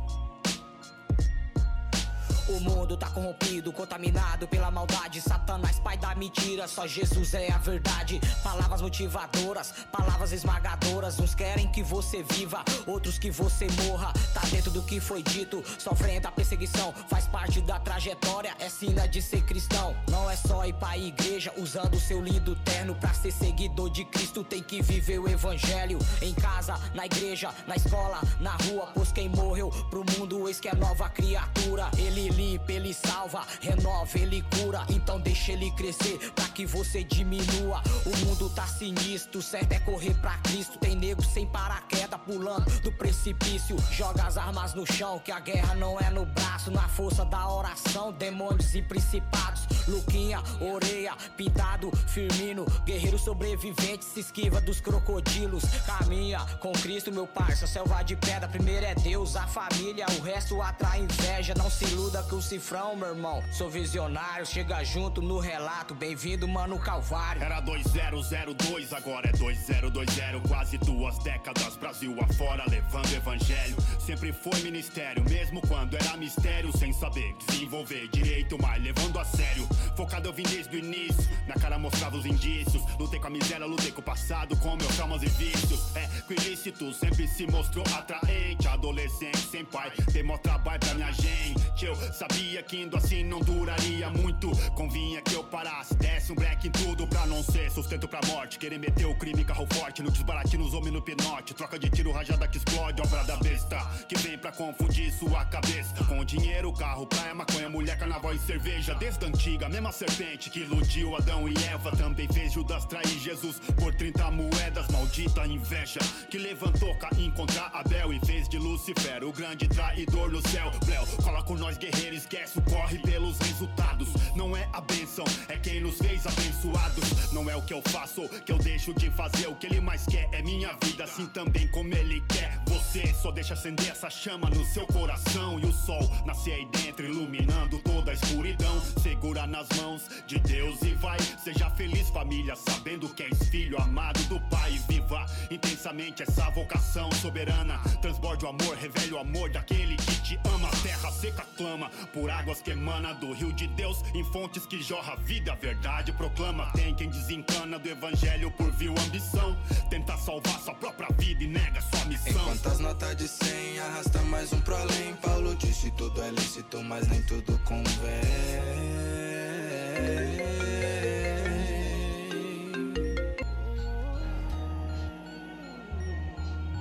[2.52, 5.22] O mundo tá corrompido, contaminado pela maldade.
[5.22, 8.20] Satanás, pai da mentira, só Jesus é a verdade.
[8.44, 11.18] Palavras motivadoras, palavras esmagadoras.
[11.18, 14.12] Uns querem que você viva, outros que você morra.
[14.34, 16.94] Tá dentro do que foi dito, sofrendo a perseguição.
[17.08, 19.96] Faz parte da trajetória, é sina de ser cristão.
[20.10, 22.96] Não é só ir pra igreja usando seu lindo terno.
[22.96, 26.00] Pra ser seguidor de Cristo, tem que viver o evangelho.
[26.22, 28.90] Em casa, na igreja, na escola, na rua.
[28.94, 31.90] Pois quem morreu pro mundo, eis que é nova criatura.
[31.98, 34.84] Ele limpa, ele salva, renova, ele cura.
[34.90, 37.82] Então deixa ele crescer pra que você diminua.
[38.06, 40.80] O mundo tá sinistro, certo é correr pra Cristo.
[40.80, 43.76] Tem nego sem paraquedas pulando do precipício.
[43.92, 47.48] Joga as armas no chão, que a guerra não é no braço, na força da
[47.48, 48.12] oração.
[48.12, 49.62] Demônios e principados.
[49.88, 55.64] Luquinha, Oreia, Pintado, Firmino, guerreiro sobrevivente, se esquiva dos crocodilos.
[55.86, 58.48] Caminha com Cristo, meu parça, selva de pedra.
[58.48, 61.54] Primeiro é Deus, a família, o resto atrai inveja.
[61.58, 63.44] Não se iluda o cifrão, meu irmão.
[63.52, 65.94] Sou visionário, chega junto no relato.
[65.94, 67.42] Bem-vindo, mano, Calvário.
[67.42, 70.48] Era 2002, agora é 2020.
[70.48, 73.76] Quase duas décadas, Brasil afora, levando evangelho.
[74.00, 76.76] Sempre foi ministério, mesmo quando era mistério.
[76.78, 79.68] Sem saber desenvolver direito, mas levando a sério.
[79.96, 82.84] Focado eu vim desde o início, na cara mostrava os indícios.
[83.00, 85.96] Lutei com a miséria, lutei com o passado, com meus traumas e vícios.
[85.96, 88.68] É que o ilícito sempre se mostrou atraente.
[88.68, 91.86] Adolescente sem pai, dei mó trabalho pra minha gente.
[91.86, 94.52] Eu sabia que indo assim não duraria muito.
[94.76, 98.60] Convinha que eu parasse, desse um break em tudo pra não ser sustento pra morte.
[98.60, 101.54] Querer meter o crime, carro forte, no desbarate, nos homens no pinote.
[101.54, 103.78] Troca de tiro, rajada que explode, obra da besta.
[104.08, 106.04] Que vem pra confundir sua cabeça.
[106.06, 108.94] Com dinheiro, carro, praia, maconha, mulher, carnaval e cerveja.
[108.96, 111.92] Desde a antiga, mesma serpente que iludiu Adão e Eva.
[111.96, 114.88] Também fez Judas trair Jesus por 30 moedas.
[114.90, 120.42] Maldita inveja que levantou Caim contra Abel e fez de Lúcifer o grande traidor no
[120.50, 120.72] céu.
[120.88, 124.10] Léo, cola com nós, guerreiro, esquece o corre pelos resultados.
[124.36, 127.32] Não é a benção, é quem nos fez abençoados.
[127.32, 129.48] Não é o que eu faço, que eu deixo de fazer.
[129.48, 132.60] O que ele mais quer é minha vida, assim também como ele quer.
[132.68, 135.60] Você só deixa acender essa chama no seu coração.
[135.60, 138.82] E o sol nasce aí dentro, iluminando toda a escuridão.
[139.02, 141.20] Segura nas mãos de Deus e vai.
[141.44, 144.72] Seja feliz, família, sabendo que és filho amado do Pai.
[144.88, 147.78] Viva intensamente essa vocação soberana.
[148.02, 150.70] Transborde o amor, revele o amor daquele que te ama.
[150.82, 154.04] Terra seca clama por águas que emana do rio de Deus.
[154.14, 156.72] Em fontes que jorra vida, a verdade proclama.
[156.74, 159.58] Tem quem desencana do evangelho por vil ambição.
[159.90, 162.32] Tenta salvar sua própria vida e nega sua missão.
[162.32, 165.14] Enquanto as notas de 100 arrasta mais um pro além.
[165.22, 168.22] Paulo disse tudo é lícito, mas nem tudo convém.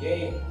[0.01, 0.50] E aí?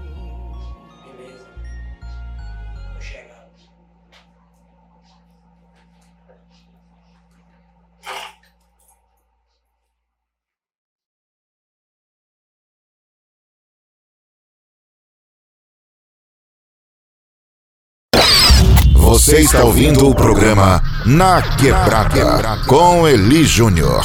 [19.19, 24.01] Você está ouvindo o programa Na Quebrada com Eli Júnior.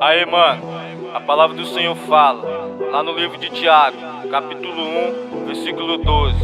[0.00, 0.62] Aí, mano,
[1.12, 3.96] a palavra do Senhor fala, lá no livro de Tiago,
[4.30, 4.80] capítulo
[5.42, 6.38] 1, versículo 12,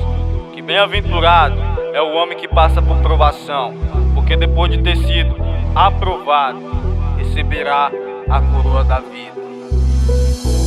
[0.52, 1.56] que bem-aventurado
[1.94, 3.72] é o homem que passa por provação,
[4.16, 5.36] porque depois de ter sido
[5.76, 6.89] aprovado,
[7.40, 7.90] receberá
[8.28, 9.29] a coroa da vida.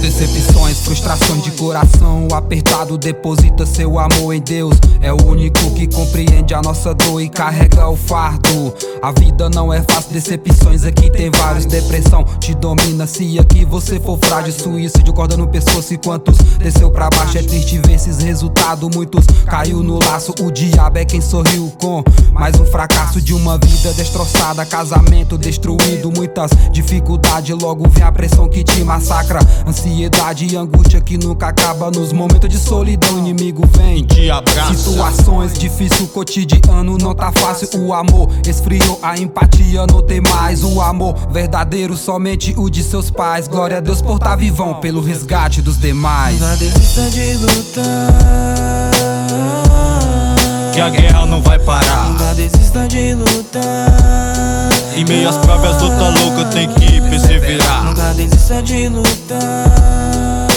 [0.03, 4.75] Decepções, frustrações de coração apertado, deposita seu amor em Deus.
[4.99, 8.73] É o único que compreende a nossa dor e carrega o fardo.
[9.01, 11.65] A vida não é fácil, decepções aqui tem vários.
[11.65, 14.51] Depressão te domina se aqui você for frágil.
[14.51, 17.37] Suicídio, corda no pescoço e quantos desceu pra baixo.
[17.37, 18.93] É triste ver esses resultados.
[18.93, 20.33] Muitos caiu no laço.
[20.41, 22.03] O diabo é quem sorriu com
[22.33, 24.65] mais um fracasso de uma vida destroçada.
[24.65, 27.57] Casamento destruído, muitas dificuldades.
[27.57, 29.39] Logo vem a pressão que te massacra.
[29.65, 31.91] Ansiedade e angústia que nunca acaba.
[31.91, 34.05] Nos momentos de solidão, o inimigo vem.
[34.05, 34.73] te abraça.
[34.73, 37.69] Situações difíceis, cotidiano não tá fácil.
[37.79, 40.63] O amor esfriou, a empatia não tem mais.
[40.63, 43.47] O amor verdadeiro, somente o de seus pais.
[43.47, 46.39] Glória a Deus por tá vivão, pelo resgate dos demais.
[46.39, 48.63] Nunca desista de lutar.
[50.73, 52.09] Que a guerra não vai parar.
[52.09, 53.61] Nunca desista de lutar.
[54.95, 57.83] Em meio às próprias lutas loucas tem que perseverar.
[57.83, 60.47] Nunca desista de lutar.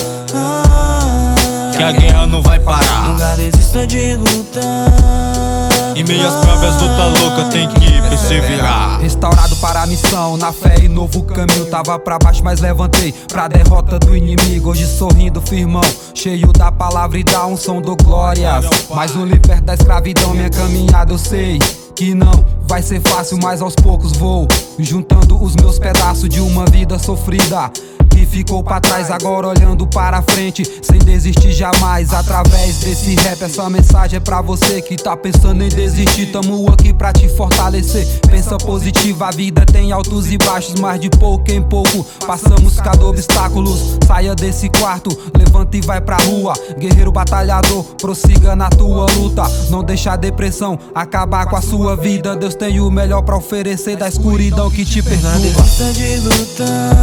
[1.76, 3.10] Que a guerra não vai parar.
[3.10, 5.75] Nunca desista de lutar.
[5.97, 9.01] Em meio às próprias lutas loucas tem que perseverar.
[9.01, 11.64] Restaurado para a missão, na fé e novo caminho.
[11.70, 14.73] Tava pra baixo, mas levantei pra derrota do inimigo.
[14.73, 15.81] Hoje sorrindo, firmão,
[16.14, 18.66] cheio da palavra e da unção do glórias.
[18.94, 21.59] Mais um liberto da escravidão, minha caminhada eu sei.
[21.97, 24.47] Que não vai ser fácil, mas aos poucos vou
[24.78, 27.73] juntando os meus pedaços de uma vida sofrida
[28.16, 32.14] que ficou pra trás, agora olhando para frente, sem desistir jamais.
[32.14, 36.32] Através desse rap, essa mensagem é pra você que tá pensando em desistir.
[36.32, 38.06] Tamo aqui pra te fortalecer.
[38.31, 43.05] Pensa positivo, a vida tem altos e baixos, mas de pouco em pouco passamos cada
[43.05, 43.98] obstáculos.
[44.06, 46.55] Saia desse quarto, levanta e vai pra rua.
[46.78, 49.43] Guerreiro batalhador, prossiga na tua luta.
[49.68, 52.34] Não deixa a depressão acabar com a sua vida.
[52.34, 55.38] Deus tem o melhor pra oferecer da escuridão que te perturba.
[55.38, 56.96] Desista de lutar.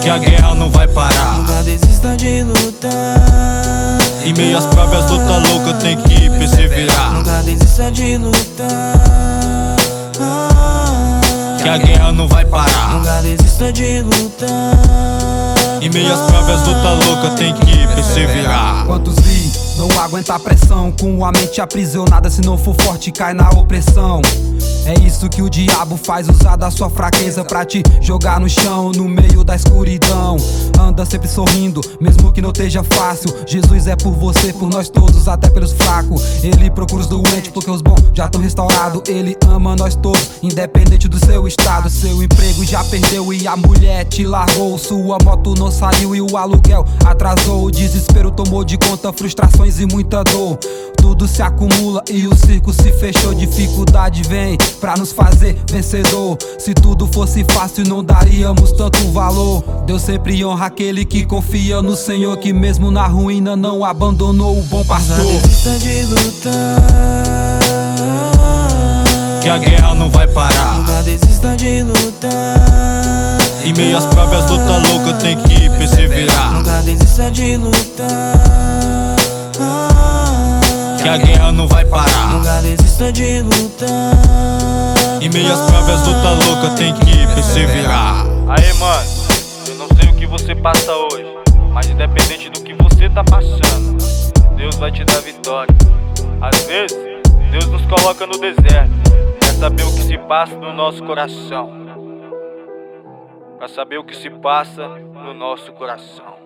[0.00, 1.38] Que a guerra não vai parar.
[1.38, 3.98] Nunca desista de lutar.
[4.24, 7.12] Em meio às próprias lutas loucas tem que perseverar.
[7.12, 9.76] Nunca desista de lutar.
[11.60, 12.94] Que a guerra não vai parar.
[12.94, 14.48] Nunca desista de lutar.
[15.80, 18.86] Em meio às próprias lutas loucas tem que perseverar.
[18.86, 23.34] Quantos vi não aguenta a pressão Com a mente aprisionada Se não for forte cai
[23.34, 24.20] na opressão.
[24.84, 28.90] É isso que o diabo faz Usar da sua fraqueza pra te jogar no chão
[28.92, 30.36] No meio da escuridão.
[30.78, 33.34] Anda sempre sorrindo Mesmo que não esteja fácil.
[33.46, 36.22] Jesus é por você, por nós todos Até pelos fracos.
[36.42, 39.02] Ele procura os doentes Porque os bons já estão restaurados.
[39.08, 41.88] Ele ama nós todos Independente do seu estado.
[41.88, 44.76] Seu emprego já perdeu E a mulher te largou.
[44.78, 47.64] Sua moto não saiu E o aluguel atrasou.
[47.64, 49.12] O desespero tomou de conta
[49.62, 50.58] Frustrações e muita dor.
[50.96, 53.34] Tudo se acumula e o circo se fechou.
[53.34, 56.36] Dificuldade vem pra nos fazer vencedor.
[56.58, 59.62] Se tudo fosse fácil, não daríamos tanto valor.
[59.86, 64.62] Deus sempre honra aquele que confia no Senhor, que mesmo na ruína não abandonou o
[64.62, 65.18] bom pastor.
[65.18, 66.78] Nunca desista de lutar.
[69.42, 70.78] Que a guerra não vai parar.
[70.78, 73.38] Nunca desista de lutar.
[73.64, 76.54] Em meio às próprias lutas loucas tem que perseverar.
[76.54, 79.01] Nunca desista de lutar.
[81.02, 82.32] Que a guerra não vai parar.
[82.32, 83.88] Nunca desista de lutar.
[85.20, 88.24] Em meio às próprias lutas loucas tem que perseverar.
[88.48, 89.10] Aê, mano,
[89.66, 91.26] eu não sei o que você passa hoje,
[91.72, 93.98] mas independente do que você tá passando,
[94.56, 95.74] Deus vai te dar vitória.
[96.40, 96.96] Às vezes,
[97.50, 98.92] Deus nos coloca no deserto,
[99.40, 101.82] pra saber o que se passa no nosso coração.
[103.58, 106.41] Pra saber o que se passa no nosso coração.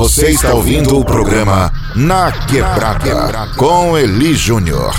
[0.00, 4.94] Você está ouvindo o programa Na Quebrada com Eli Júnior.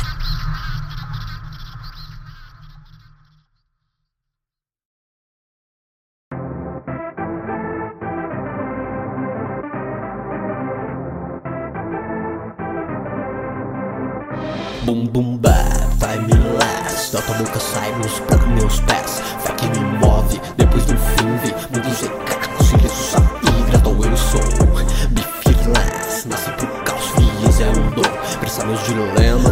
[14.84, 15.52] Bum bum ba,
[15.98, 17.92] vai me last Da tua boca sai
[18.28, 20.40] por meus pés Fé que me move,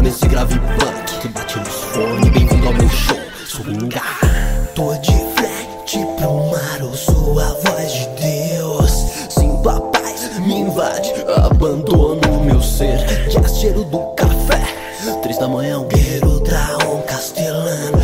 [0.10, 3.18] nesse grave punk Que bate nos fones, bem-vindo ao meu show.
[3.46, 4.02] Swinga
[4.74, 8.92] Tô de frente pro mar, ouço a voz de Deus.
[9.30, 11.14] Sinto a paz, me invade
[11.46, 13.00] Abandono meu ser.
[13.30, 14.64] Já cheiro do café
[15.22, 17.99] Três da manhã, um guerreiro um castelano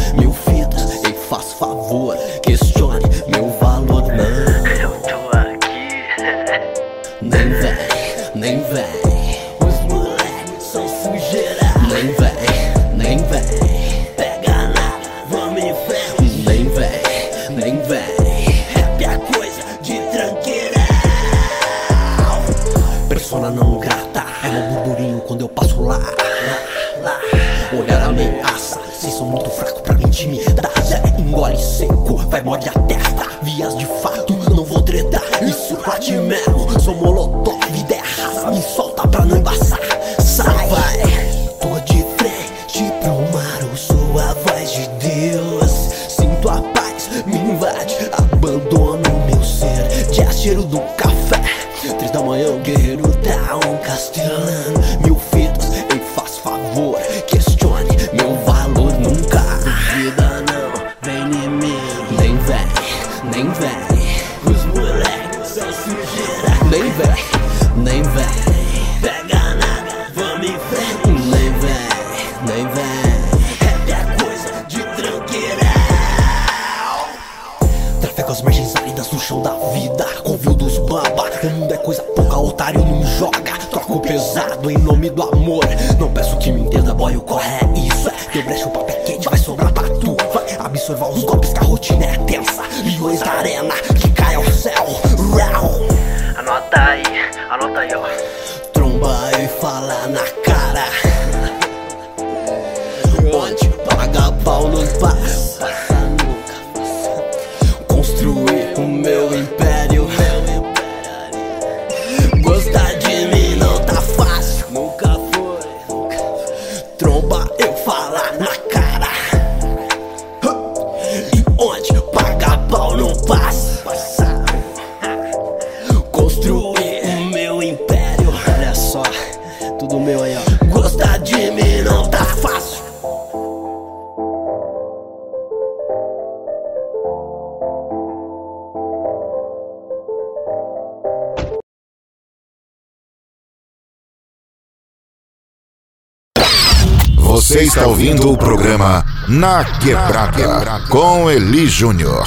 [149.46, 152.26] Na Quebrada com Eli Júnior.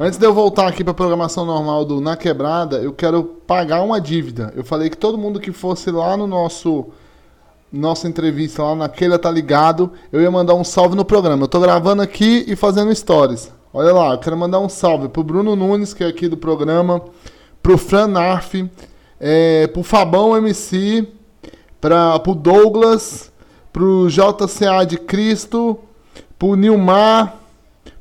[0.00, 3.82] Antes de eu voltar aqui para a programação normal do Na Quebrada, eu quero pagar
[3.82, 4.54] uma dívida.
[4.56, 6.86] Eu falei que todo mundo que fosse lá no nosso
[7.70, 11.44] nossa entrevista lá naquele tá ligado, eu ia mandar um salve no programa.
[11.44, 13.52] Eu tô gravando aqui e fazendo stories.
[13.70, 17.02] Olha lá, eu quero mandar um salve pro Bruno Nunes, que é aqui do programa,
[17.62, 18.66] pro Fran Narf,
[19.20, 21.08] é, pro Fabão MC,
[21.80, 23.32] pra, pro Douglas,
[23.72, 25.78] pro JCA de Cristo,
[26.38, 27.36] pro Nilmar,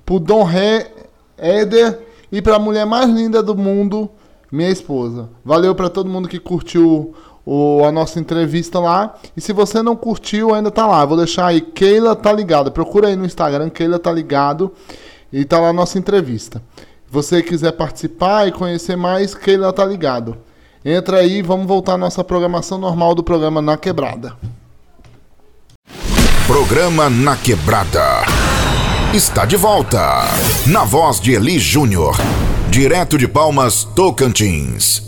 [0.06, 0.92] pro Dom Ré,
[1.38, 2.00] Éder
[2.32, 4.10] e pra mulher mais linda do mundo,
[4.52, 5.30] minha esposa.
[5.44, 7.14] Valeu pra todo mundo que curtiu
[7.46, 9.16] o, a nossa entrevista lá.
[9.36, 11.06] E se você não curtiu, ainda tá lá.
[11.06, 12.72] Vou deixar aí, Keila tá ligado.
[12.72, 14.72] Procura aí no Instagram, Keila tá ligado.
[15.32, 16.62] E tá lá a nossa entrevista.
[16.78, 20.38] Se você quiser participar e conhecer mais, Keila tá ligado.
[20.88, 24.36] Entra aí, vamos voltar à nossa programação normal do programa Na Quebrada.
[26.45, 28.22] Programa Na Quebrada.
[29.12, 30.26] Está de volta.
[30.68, 32.16] Na voz de Eli Júnior.
[32.70, 35.02] Direto de Palmas, Tocantins.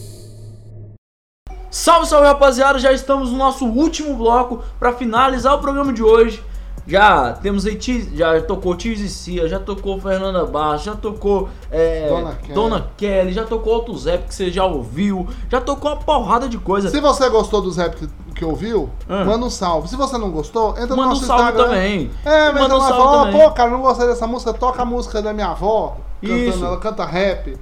[1.70, 6.42] Salve, salve rapaziada, já estamos no nosso último bloco para finalizar o programa de hoje.
[6.88, 7.78] Já temos aí,
[8.16, 12.54] já tocou Tiz Cia, já tocou Fernanda Barros, já tocou é, Dona Kelly.
[12.54, 16.58] Dona Kelly, já tocou Alto Zé, que você já ouviu, já tocou uma porrada de
[16.58, 16.90] coisa.
[16.90, 19.26] Se você gostou dos rap que, que ouviu, Ah.
[19.26, 19.90] manda um salve.
[19.90, 21.66] Se você não gostou, entra no Manda um nosso salve Instagram.
[21.66, 22.12] também.
[22.24, 23.42] É, Manda um salve fala, também.
[23.42, 25.98] pô, cara, não gostei dessa música, toca a música da minha avó.
[26.22, 26.66] Cantando, Isso.
[26.66, 27.58] ela canta rap.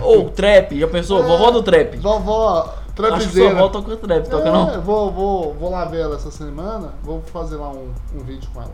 [0.00, 1.22] Ou trap, já pensou?
[1.24, 1.96] Vovó do trap.
[1.96, 3.50] Vovó, Acho que sua trapzeira.
[3.56, 4.80] avó toca trap, toca é, não?
[4.82, 8.60] Vou, vou, vou lá ver ela essa semana, vou fazer lá um, um vídeo com
[8.60, 8.72] ela.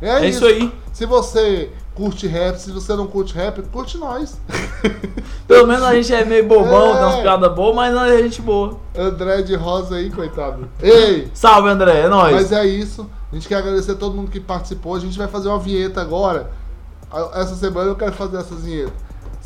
[0.00, 0.72] É isso aí.
[0.92, 4.36] Se você curte rap, se você não curte rap, curte nós.
[5.46, 6.92] Pelo menos a gente é meio bobão, É.
[6.96, 8.78] tem umas piadas boas, mas nós é gente boa.
[8.96, 10.68] André de Rosa aí, coitado.
[10.82, 11.30] Ei!
[11.34, 12.34] Salve, André, é nóis.
[12.34, 13.08] Mas é isso.
[13.30, 14.94] A gente quer agradecer a todo mundo que participou.
[14.96, 16.50] A gente vai fazer uma vinheta agora.
[17.10, 18.92] A- Essa semana eu quero fazer essa vinheta.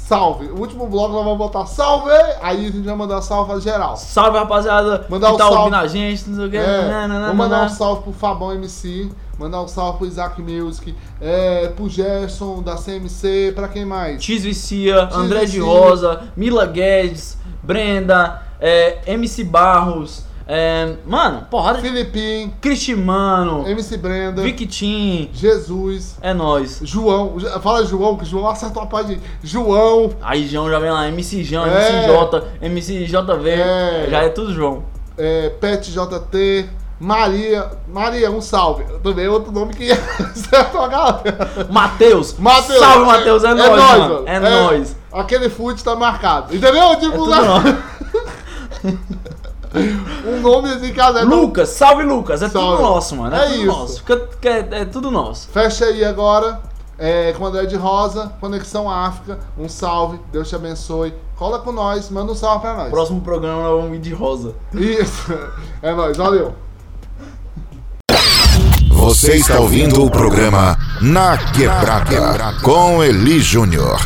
[0.07, 0.47] Salve!
[0.47, 2.13] O último bloco nós vamos botar salve!
[2.41, 3.97] Aí a gente vai mandar salve geral.
[3.97, 5.05] Salve, rapaziada.
[5.09, 5.59] Mandar que um tá salve.
[5.59, 6.57] ouvindo a gente, não sei o que.
[6.57, 10.07] É, né, né, né, vou mandar um salve pro Fabão MC, mandar um salve pro
[10.07, 14.23] Isaac Music, é, pro Gerson da CMC, pra quem mais?
[14.23, 15.59] Tiz Vicia, André de.
[15.59, 21.81] Rosa, Mila Guedes, Brenda, é, MC Barros, É, mano, porrada.
[21.81, 22.53] Filipim.
[22.61, 23.67] Cristimano.
[23.69, 24.43] MC Brenda.
[24.43, 25.29] Victim.
[25.33, 26.17] Jesus.
[26.23, 26.81] É nóis.
[26.85, 27.35] João.
[27.61, 30.11] Fala João, que João acertou a parte de João.
[30.23, 31.89] Aí João já vem lá, MC João, É.
[31.89, 33.51] MC J, MC JV.
[33.51, 34.07] É.
[34.09, 34.85] Já é tudo João.
[35.19, 36.69] É, Pet JT.
[36.99, 37.71] Maria.
[37.89, 38.85] Maria, um salve.
[39.03, 41.67] Também é outro nome que acertou a galera.
[41.71, 42.39] Matheus.
[42.39, 42.79] Matheus.
[42.79, 43.45] Salve, Matheus.
[43.45, 44.23] É, nóis, mano.
[44.27, 44.97] É, nóis.
[45.13, 46.55] Aquele fute tá marcado.
[46.55, 46.97] Entendeu?
[46.97, 47.63] Tipo, tudo lá-
[50.27, 52.43] um nome assim que galera- Lucas, salve Lucas.
[52.43, 52.77] É Salve.
[52.77, 53.35] tudo nosso, mano.
[53.37, 53.67] É, É tudo isso.
[53.67, 54.03] nosso.
[54.43, 55.49] É, é tudo nosso.
[55.49, 56.61] Fecha aí agora.
[56.99, 59.39] É, com André de Rosa, Conexão África.
[59.59, 60.19] Um salve.
[60.33, 61.13] Deus te abençoe.
[61.37, 62.09] Cola com nós.
[62.09, 62.89] Manda um salve pra nós.
[62.91, 64.55] Próximo programa nós vamos ir de rosa.
[64.73, 65.27] Isso.
[65.83, 66.17] É nóis.
[66.17, 66.55] Valeu.
[68.91, 74.01] Você está ouvindo o programa Na Quebrada com Eli Júnior.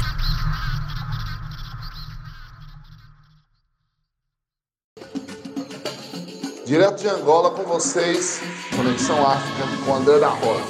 [6.70, 8.40] Direto de Angola com vocês.
[8.76, 10.62] Conexão África com André da Rosa.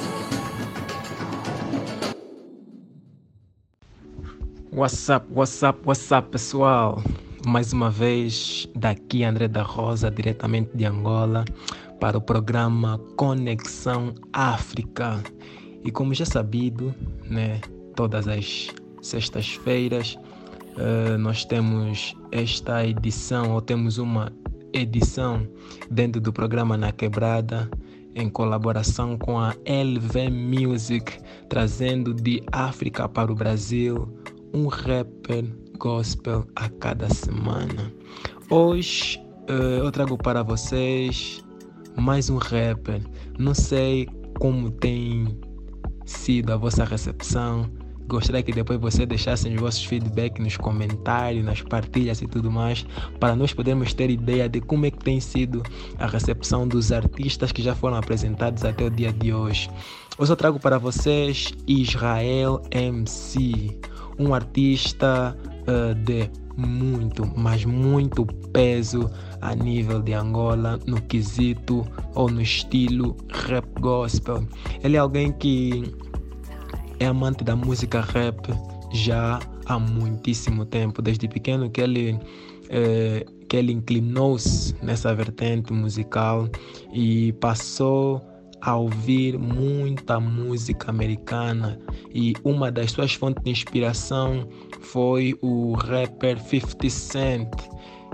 [4.73, 7.03] What's up, what's up, what's up, pessoal?
[7.45, 11.45] Mais uma vez, daqui André da Rosa, diretamente de Angola,
[11.99, 15.21] para o programa Conexão África.
[15.83, 16.95] E como já sabido,
[17.29, 17.61] né,
[17.95, 18.69] todas as
[19.03, 20.17] sextas-feiras
[20.77, 24.31] eh, nós temos esta edição, ou temos uma
[24.73, 25.47] edição
[25.89, 27.69] dentro do programa Na Quebrada,
[28.15, 31.19] em colaboração com a LV Music,
[31.49, 34.07] trazendo de África para o Brasil
[34.53, 35.45] um rapper
[35.77, 37.91] gospel a cada semana.
[38.49, 41.43] Hoje eh, eu trago para vocês
[41.97, 43.01] mais um rapper.
[43.39, 44.07] Não sei
[44.39, 45.39] como tem
[46.05, 47.69] sido a vossa recepção.
[48.11, 52.85] Gostaria que depois vocês deixassem os vossos feedback nos comentários, nas partilhas e tudo mais,
[53.21, 55.63] para nós podermos ter ideia de como é que tem sido
[55.97, 59.69] a recepção dos artistas que já foram apresentados até o dia de hoje.
[60.17, 63.79] Hoje eu trago para vocês Israel MC,
[64.19, 65.33] um artista
[65.65, 69.09] eh, de muito, mas muito peso
[69.39, 73.15] a nível de Angola no quesito ou no estilo
[73.47, 74.45] rap gospel.
[74.83, 75.95] Ele é alguém que
[77.01, 78.37] é amante da música rap
[78.93, 82.19] já há muitíssimo tempo, desde pequeno que ele
[82.69, 86.47] eh, que ele inclinou-se nessa vertente musical
[86.93, 88.21] e passou
[88.61, 91.79] a ouvir muita música americana.
[92.13, 94.47] E uma das suas fontes de inspiração
[94.79, 97.49] foi o rapper 50 Cent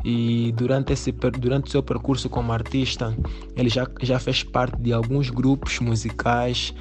[0.03, 3.15] e durante esse durante o seu percurso como artista
[3.55, 6.73] ele já, já fez parte de alguns grupos musicais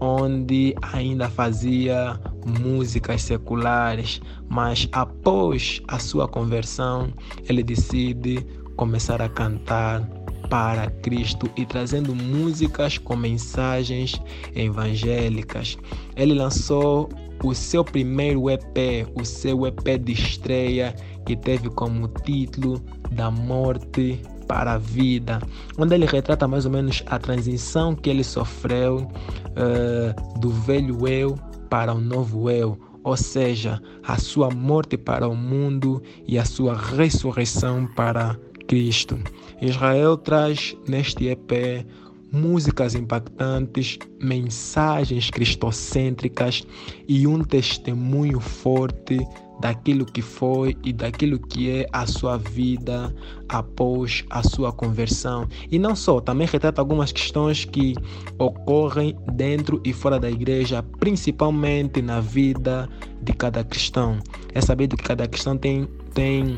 [0.00, 2.18] onde ainda fazia
[2.60, 7.12] músicas seculares mas após a sua conversão
[7.48, 8.44] ele decide
[8.76, 10.02] começar a cantar
[10.48, 14.20] para Cristo e trazendo músicas com mensagens
[14.54, 15.78] evangélicas.
[16.16, 17.08] Ele lançou
[17.42, 20.94] o seu primeiro EP, o seu EP de estreia,
[21.24, 22.80] que teve como título
[23.10, 25.40] Da Morte para a Vida,
[25.78, 29.10] onde ele retrata mais ou menos a transição que ele sofreu
[29.56, 31.34] eh, do velho eu
[31.68, 36.76] para o novo eu, ou seja, a sua morte para o mundo e a sua
[36.76, 39.18] ressurreição para Cristo.
[39.60, 41.86] Israel traz neste EP
[42.32, 46.66] músicas impactantes, mensagens cristocêntricas
[47.06, 49.18] e um testemunho forte
[49.60, 53.14] daquilo que foi e daquilo que é a sua vida
[53.48, 55.48] após a sua conversão.
[55.70, 57.94] E não só, também retrata algumas questões que
[58.38, 62.88] ocorrem dentro e fora da igreja, principalmente na vida
[63.22, 64.18] de cada cristão.
[64.52, 66.56] É sabido que cada cristão tem tem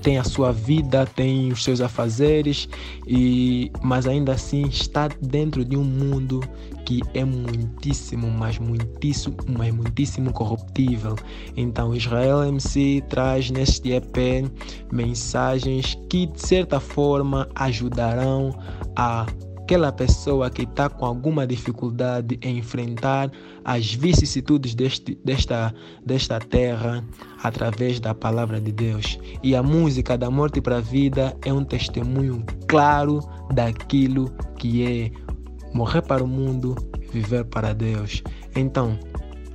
[0.00, 2.68] tem a sua vida, tem os seus afazeres,
[3.06, 6.40] e, mas ainda assim está dentro de um mundo
[6.84, 11.16] que é muitíssimo, mas muitíssimo, mas muitíssimo corruptível.
[11.56, 14.50] Então Israel MC traz neste EP
[14.90, 18.54] mensagens que de certa forma ajudarão
[18.96, 19.26] a
[19.62, 23.30] aquela pessoa que está com alguma dificuldade em enfrentar
[23.64, 25.72] as vicissitudes deste, desta,
[26.04, 27.04] desta terra
[27.42, 29.18] através da palavra de Deus.
[29.42, 33.20] E a música da morte para a vida é um testemunho claro
[33.54, 35.10] daquilo que é
[35.72, 36.74] morrer para o mundo,
[37.12, 38.22] viver para Deus.
[38.56, 38.98] Então,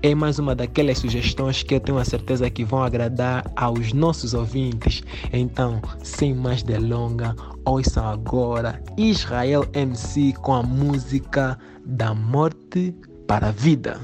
[0.02, 4.34] é mais uma daquelas sugestões que eu tenho a certeza que vão agradar aos nossos
[4.34, 5.03] ouvintes.
[5.34, 12.95] Então, sem mais delonga, ouçam agora Israel MC com a música da morte
[13.28, 13.99] para a vida.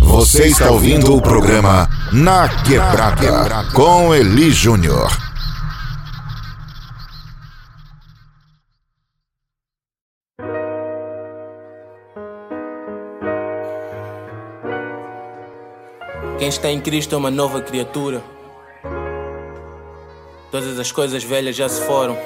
[0.00, 5.10] Você está ouvindo o programa Na Quebrada com Eli Júnior.
[16.38, 18.22] Quem está em Cristo é uma nova criatura.
[20.50, 22.16] Todas as coisas velhas já se foram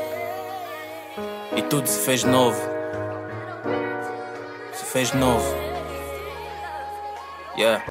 [1.56, 2.60] e tudo se fez novo.
[4.72, 5.46] Se fez novo.
[7.56, 7.84] Yeah.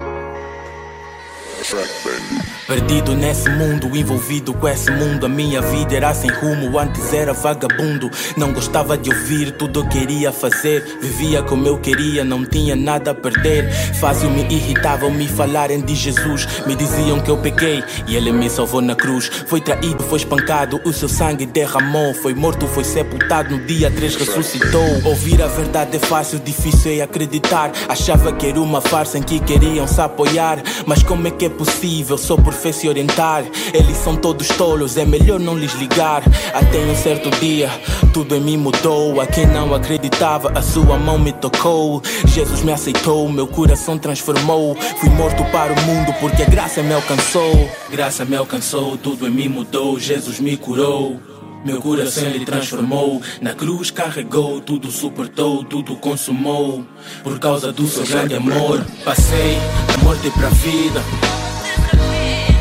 [2.70, 5.26] Perdido nesse mundo, envolvido com esse mundo.
[5.26, 8.08] A minha vida era sem rumo, antes era vagabundo.
[8.36, 10.98] Não gostava de ouvir tudo eu queria fazer.
[11.02, 13.68] Vivia como eu queria, não tinha nada a perder.
[13.98, 16.46] Fácil me irritavam me falarem de Jesus.
[16.64, 19.28] Me diziam que eu pequei e ele me salvou na cruz.
[19.48, 22.14] Foi traído, foi espancado, o seu sangue derramou.
[22.14, 25.02] Foi morto, foi sepultado, no dia 3 ressuscitou.
[25.06, 27.72] Ouvir a verdade é fácil, difícil é acreditar.
[27.88, 30.62] Achava que era uma farsa em que queriam se apoiar.
[30.86, 32.16] Mas como é que é possível?
[32.16, 33.44] Só por fé se orientar.
[33.72, 36.22] Eles são todos tolos, é melhor não lhes ligar.
[36.52, 37.70] Até um certo dia,
[38.12, 39.20] tudo em mim mudou.
[39.20, 42.02] A quem não acreditava, a sua mão me tocou.
[42.26, 44.76] Jesus me aceitou, meu coração transformou.
[44.98, 47.70] Fui morto para o mundo porque a graça me alcançou.
[47.90, 49.98] Graça me alcançou, tudo em mim mudou.
[49.98, 51.18] Jesus me curou.
[51.64, 56.86] Meu coração ele transformou, na cruz carregou, tudo suportou, tudo consumou.
[57.22, 61.02] Por causa do seu grande amor, passei da morte para a vida,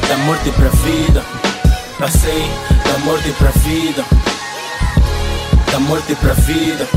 [0.10, 1.24] da morte para a vida.
[2.00, 2.52] Passei
[2.84, 4.04] da morte para a vida,
[5.72, 6.88] da morte para a vida.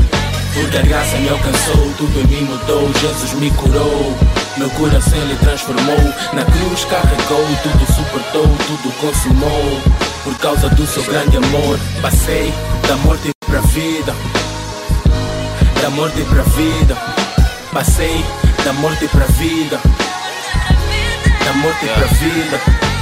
[0.53, 4.17] Porque a graça me alcançou, tudo em mim mudou, Jesus me curou.
[4.57, 5.97] Meu coração ele transformou,
[6.33, 9.81] na cruz carregou, tudo suportou, tudo consumou.
[10.23, 12.51] Por causa do seu grande amor, passei
[12.87, 14.15] da morte pra vida,
[15.81, 16.97] da morte pra vida.
[17.71, 18.25] Passei
[18.63, 19.79] da morte pra vida,
[21.45, 22.92] da morte pra vida.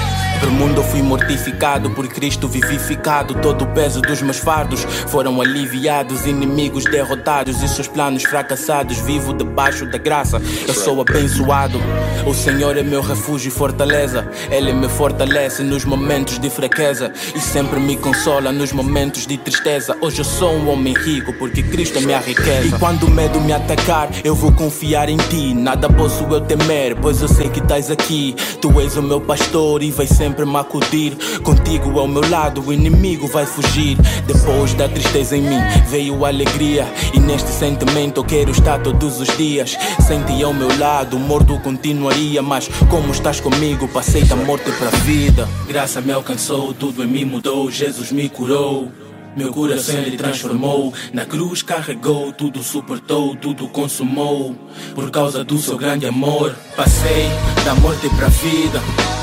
[0.41, 3.35] Pro mundo fui mortificado, por Cristo vivificado.
[3.35, 6.25] Todo o peso dos meus fardos foram aliviados.
[6.25, 8.97] Inimigos derrotados e seus planos fracassados.
[8.97, 11.79] Vivo debaixo da graça, eu sou abençoado.
[12.25, 14.27] O Senhor é meu refúgio e fortaleza.
[14.49, 19.95] Ele me fortalece nos momentos de fraqueza e sempre me consola nos momentos de tristeza.
[20.01, 22.75] Hoje eu sou um homem rico porque Cristo é minha riqueza.
[22.75, 25.53] E quando o medo me atacar, eu vou confiar em ti.
[25.53, 28.35] Nada posso eu temer, pois eu sei que estás aqui.
[28.59, 31.17] Tu és o meu pastor e vais sempre me acudir.
[31.43, 33.97] Contigo ao meu lado, o inimigo vai fugir.
[34.25, 35.59] Depois da tristeza em mim,
[35.89, 36.85] veio a alegria.
[37.13, 39.77] E neste sentimento eu quero estar todos os dias.
[40.07, 42.41] Sem ti ao meu lado, morto continuaria.
[42.41, 45.47] Mas como estás comigo, passei da morte para a vida.
[45.67, 47.69] Graça me alcançou, tudo em mim mudou.
[47.69, 48.89] Jesus me curou.
[49.35, 54.53] Meu coração ele transformou, na cruz carregou, tudo suportou, tudo consumou.
[54.93, 57.29] Por causa do seu grande amor, passei
[57.63, 59.20] da morte para vida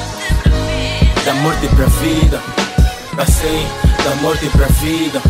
[1.25, 2.41] da morte pra vida.
[3.17, 3.67] Passei
[4.05, 5.21] da morte pra vida,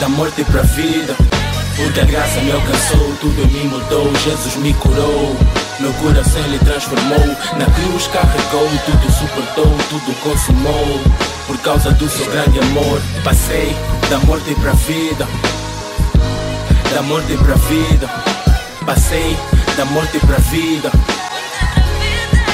[0.00, 1.16] da morte pra vida.
[1.76, 5.36] Porque a graça me alcançou, tudo mim mudou, Jesus me curou.
[5.80, 7.26] Meu coração ele transformou,
[7.56, 11.00] na cruz carregou, tudo suportou, tudo consumou.
[11.46, 13.74] Por causa do seu grande amor, passei
[14.08, 15.26] da morte pra vida,
[16.94, 18.08] da morte pra vida.
[18.84, 19.36] Passei
[19.76, 20.90] da morte pra vida,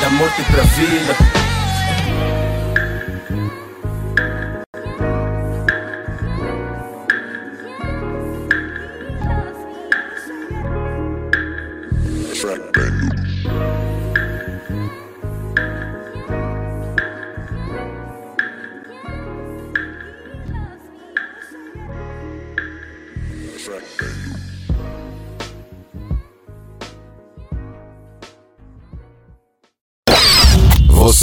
[0.01, 1.46] da morte pra vida.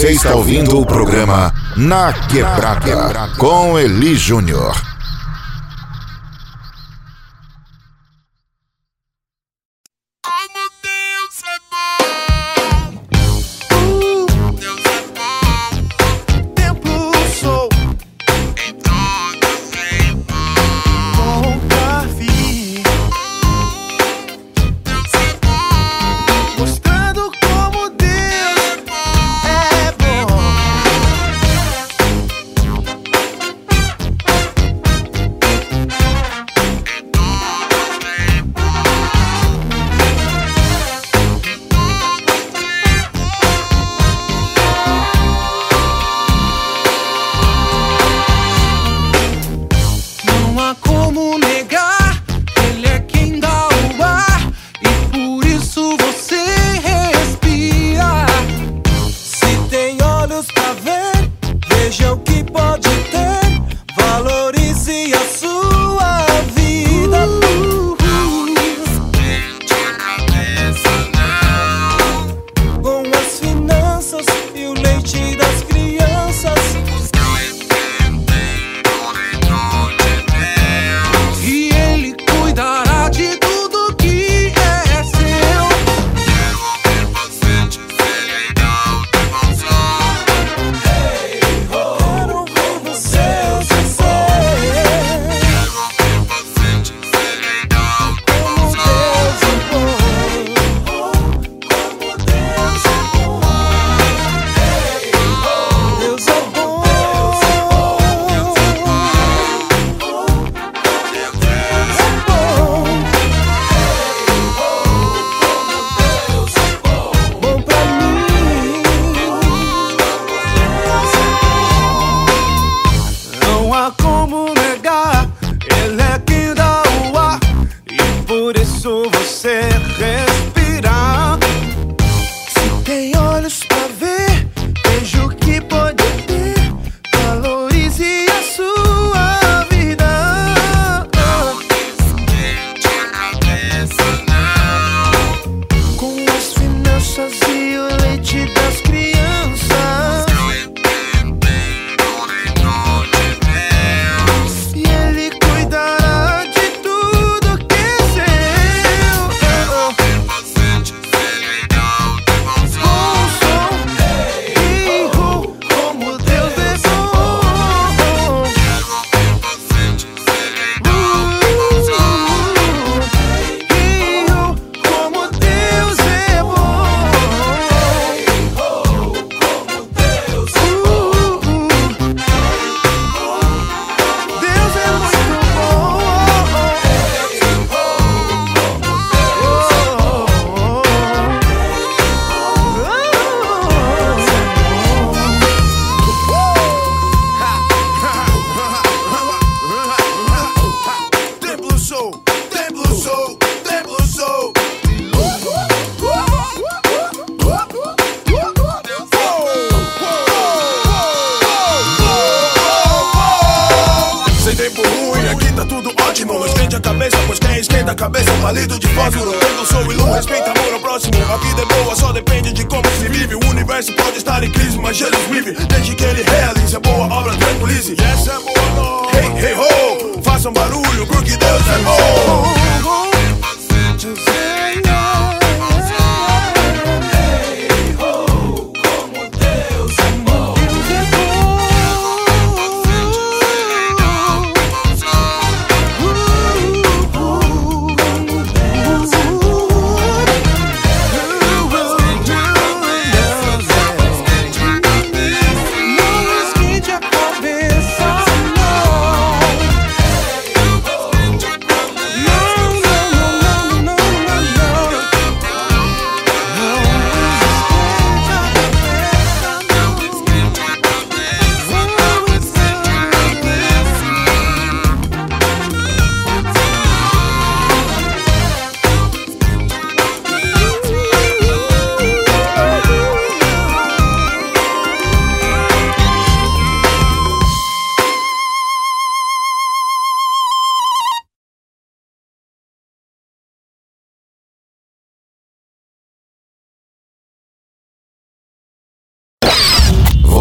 [0.04, 4.93] Você está ouvindo o programa Na Quebrada com Eli Júnior.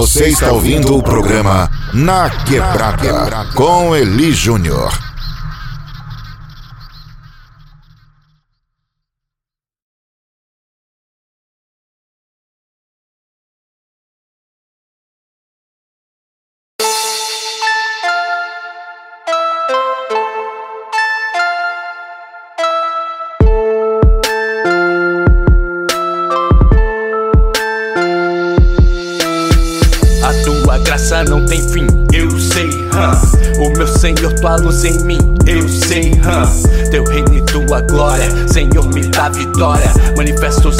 [0.02, 5.11] Você está ouvindo o programa Na Quebrada com Eli Júnior.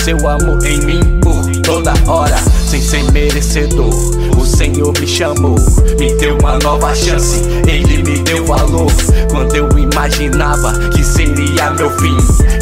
[0.03, 3.95] Seu amor em mim por toda hora, sem ser merecedor.
[4.37, 5.55] O Senhor me chamou,
[5.97, 8.91] me deu uma nova chance, Ele me deu valor.
[9.31, 12.17] Quando eu imaginava que seria meu fim,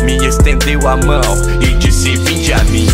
[0.05, 1.23] me estendeu a mão
[1.63, 2.87] e disse: Vinde a mim.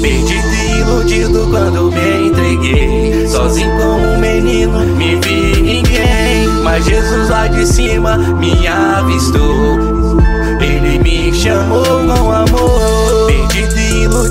[0.00, 7.30] Perdido e iludido quando me entreguei Sozinho como um menino, me vi ninguém Mas Jesus
[7.30, 10.20] lá de cima me avistou
[10.60, 12.33] Ele me chamou com Perdido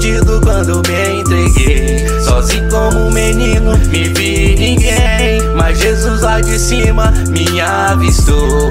[0.03, 2.21] iludido quando me entreguei.
[2.21, 5.41] Sozinho como um menino, me vi ninguém.
[5.55, 8.69] Mas Jesus lá de cima me avistou.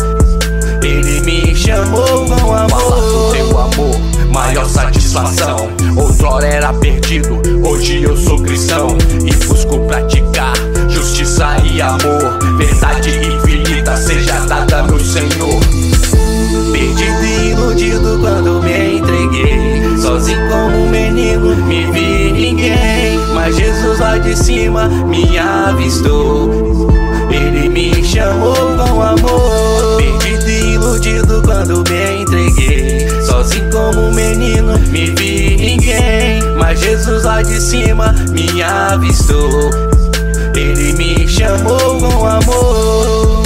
[0.82, 2.68] Ele me chamou com amor.
[2.68, 4.00] Falar do teu amor,
[4.30, 5.70] maior satisfação.
[5.96, 8.96] Outrora era perdido, hoje eu sou cristão.
[9.24, 10.54] E busco praticar
[10.88, 12.38] justiça e amor.
[12.59, 15.60] Verdade infinita seja dada meu Senhor.
[16.72, 18.51] Perdido e iludido quando
[20.22, 26.88] Sozinho como um menino, me vi ninguém Mas Jesus lá de cima me avistou.
[27.28, 33.10] Ele me chamou com amor Perdido e iludido quando me entreguei.
[33.20, 39.70] Sozinho como um menino, me vi ninguém Mas Jesus lá de cima me avistou.
[40.54, 43.41] Ele me chamou com amor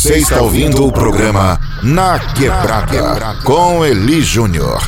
[0.00, 4.80] Você está ouvindo o programa Na Quebrada com Eli Júnior.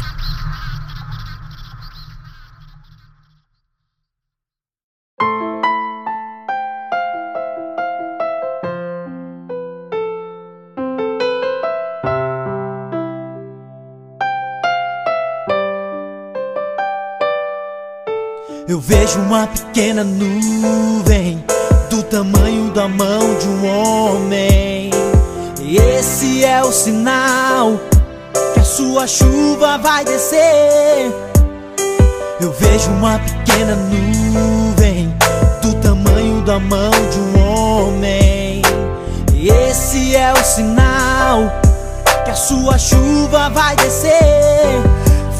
[18.66, 21.44] Eu vejo uma pequena nuvem
[21.90, 24.71] do tamanho da mão de um homem.
[25.72, 27.80] E esse é o sinal
[28.52, 31.10] que a sua chuva vai descer.
[32.38, 35.16] Eu vejo uma pequena nuvem
[35.62, 38.60] do tamanho da mão de um homem.
[39.32, 41.50] E esse é o sinal
[42.22, 44.12] que a sua chuva vai descer.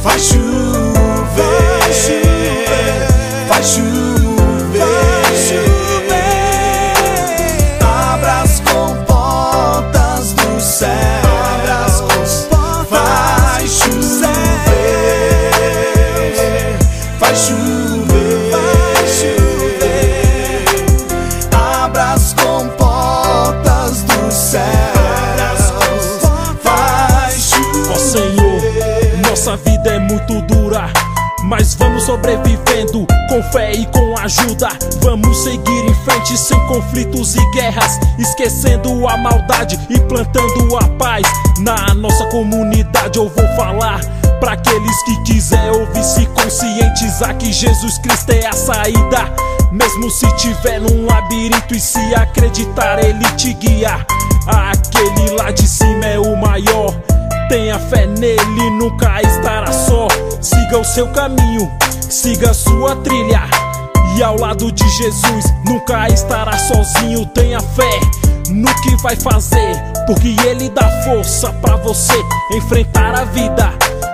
[0.02, 4.01] Faz chover, faz chover, faz chover.
[32.12, 34.68] Sobrevivendo com fé e com ajuda.
[35.00, 41.26] Vamos seguir em frente sem conflitos e guerras, esquecendo a maldade e plantando a paz.
[41.58, 44.00] Na nossa comunidade eu vou falar
[44.38, 49.32] para aqueles que quiser ouvir se conscientizar que Jesus Cristo é a saída.
[49.70, 54.04] Mesmo se tiver num labirinto e se acreditar, ele te guia.
[54.46, 56.94] Aquele lá de cima é o maior.
[57.48, 60.08] Tenha fé nele, nunca estará só.
[60.40, 61.70] Siga o seu caminho,
[62.12, 63.40] siga sua trilha.
[64.16, 67.24] E ao lado de Jesus, nunca estará sozinho.
[67.26, 68.00] Tenha fé
[68.50, 72.12] no que vai fazer, porque ele dá força pra você
[72.54, 73.72] enfrentar a vida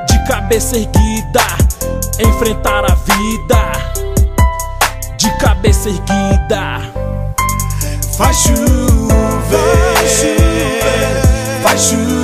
[0.08, 1.42] de cabeça erguida.
[2.20, 3.72] Enfrentar a vida
[5.16, 6.80] de cabeça erguida.
[8.16, 8.58] Faz chover,
[11.62, 12.17] faz chover,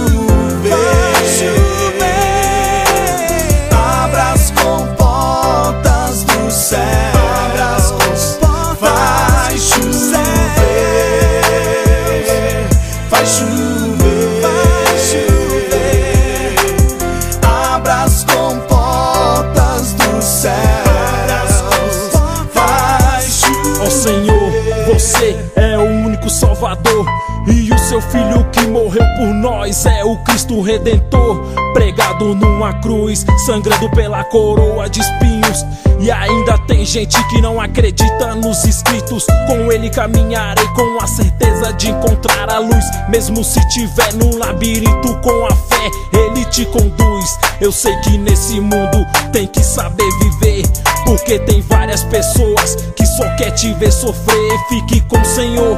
[27.95, 31.45] seu filho que morreu por nós é o Cristo Redentor.
[31.73, 35.65] Pregado numa cruz, sangrando pela coroa de espinhos.
[36.01, 39.25] E ainda tem gente que não acredita nos escritos.
[39.47, 42.85] Com ele caminharei com a certeza de encontrar a luz.
[43.09, 47.39] Mesmo se tiver num labirinto com a fé, ele te conduz.
[47.61, 50.65] Eu sei que nesse mundo tem que saber viver.
[51.05, 54.59] Porque tem várias pessoas que só quer te ver sofrer.
[54.69, 55.77] Fique com o Senhor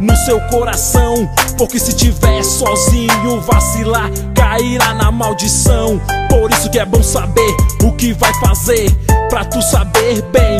[0.00, 1.30] no seu coração.
[1.56, 6.00] Porque se tiver sozinho, vacilar, cairá na maldição.
[6.28, 7.54] Por isso que é bom saber
[7.84, 8.90] o que vai fazer,
[9.28, 10.58] pra tu saber bem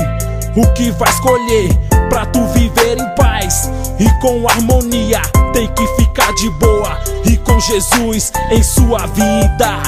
[0.56, 1.68] o que vai escolher,
[2.08, 5.22] pra tu viver em paz e com harmonia.
[5.52, 9.80] Tem que ficar de boa e com Jesus em sua vida.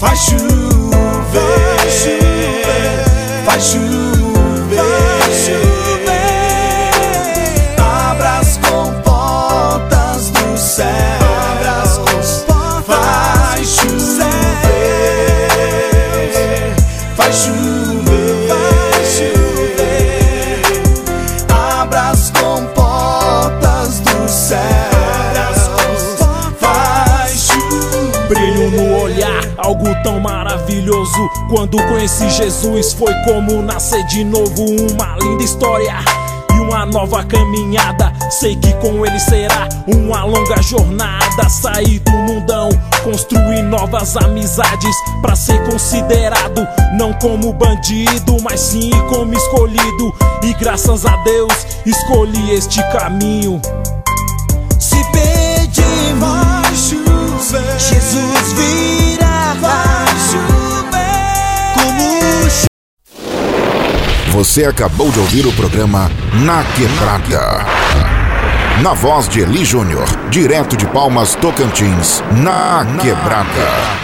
[0.00, 1.38] Faz chover,
[3.44, 4.01] faz chover,
[30.02, 31.30] tão maravilhoso.
[31.48, 34.64] Quando conheci Jesus, foi como nascer de novo.
[34.92, 35.96] Uma linda história
[36.54, 38.12] e uma nova caminhada.
[38.30, 41.48] Sei que com ele será uma longa jornada.
[41.48, 42.68] Sair do mundão,
[43.02, 44.94] construir novas amizades.
[45.20, 46.66] Pra ser considerado,
[46.98, 50.14] não como bandido, mas sim como escolhido.
[50.42, 51.52] E graças a Deus,
[51.86, 53.60] escolhi este caminho.
[54.78, 56.90] Se pedimos,
[57.78, 59.01] Jesus virá.
[64.32, 66.10] Você acabou de ouvir o programa
[66.42, 67.66] Na Quebrada.
[68.82, 72.24] Na voz de Eli Júnior, direto de Palmas, Tocantins.
[72.32, 74.02] Na Quebrada.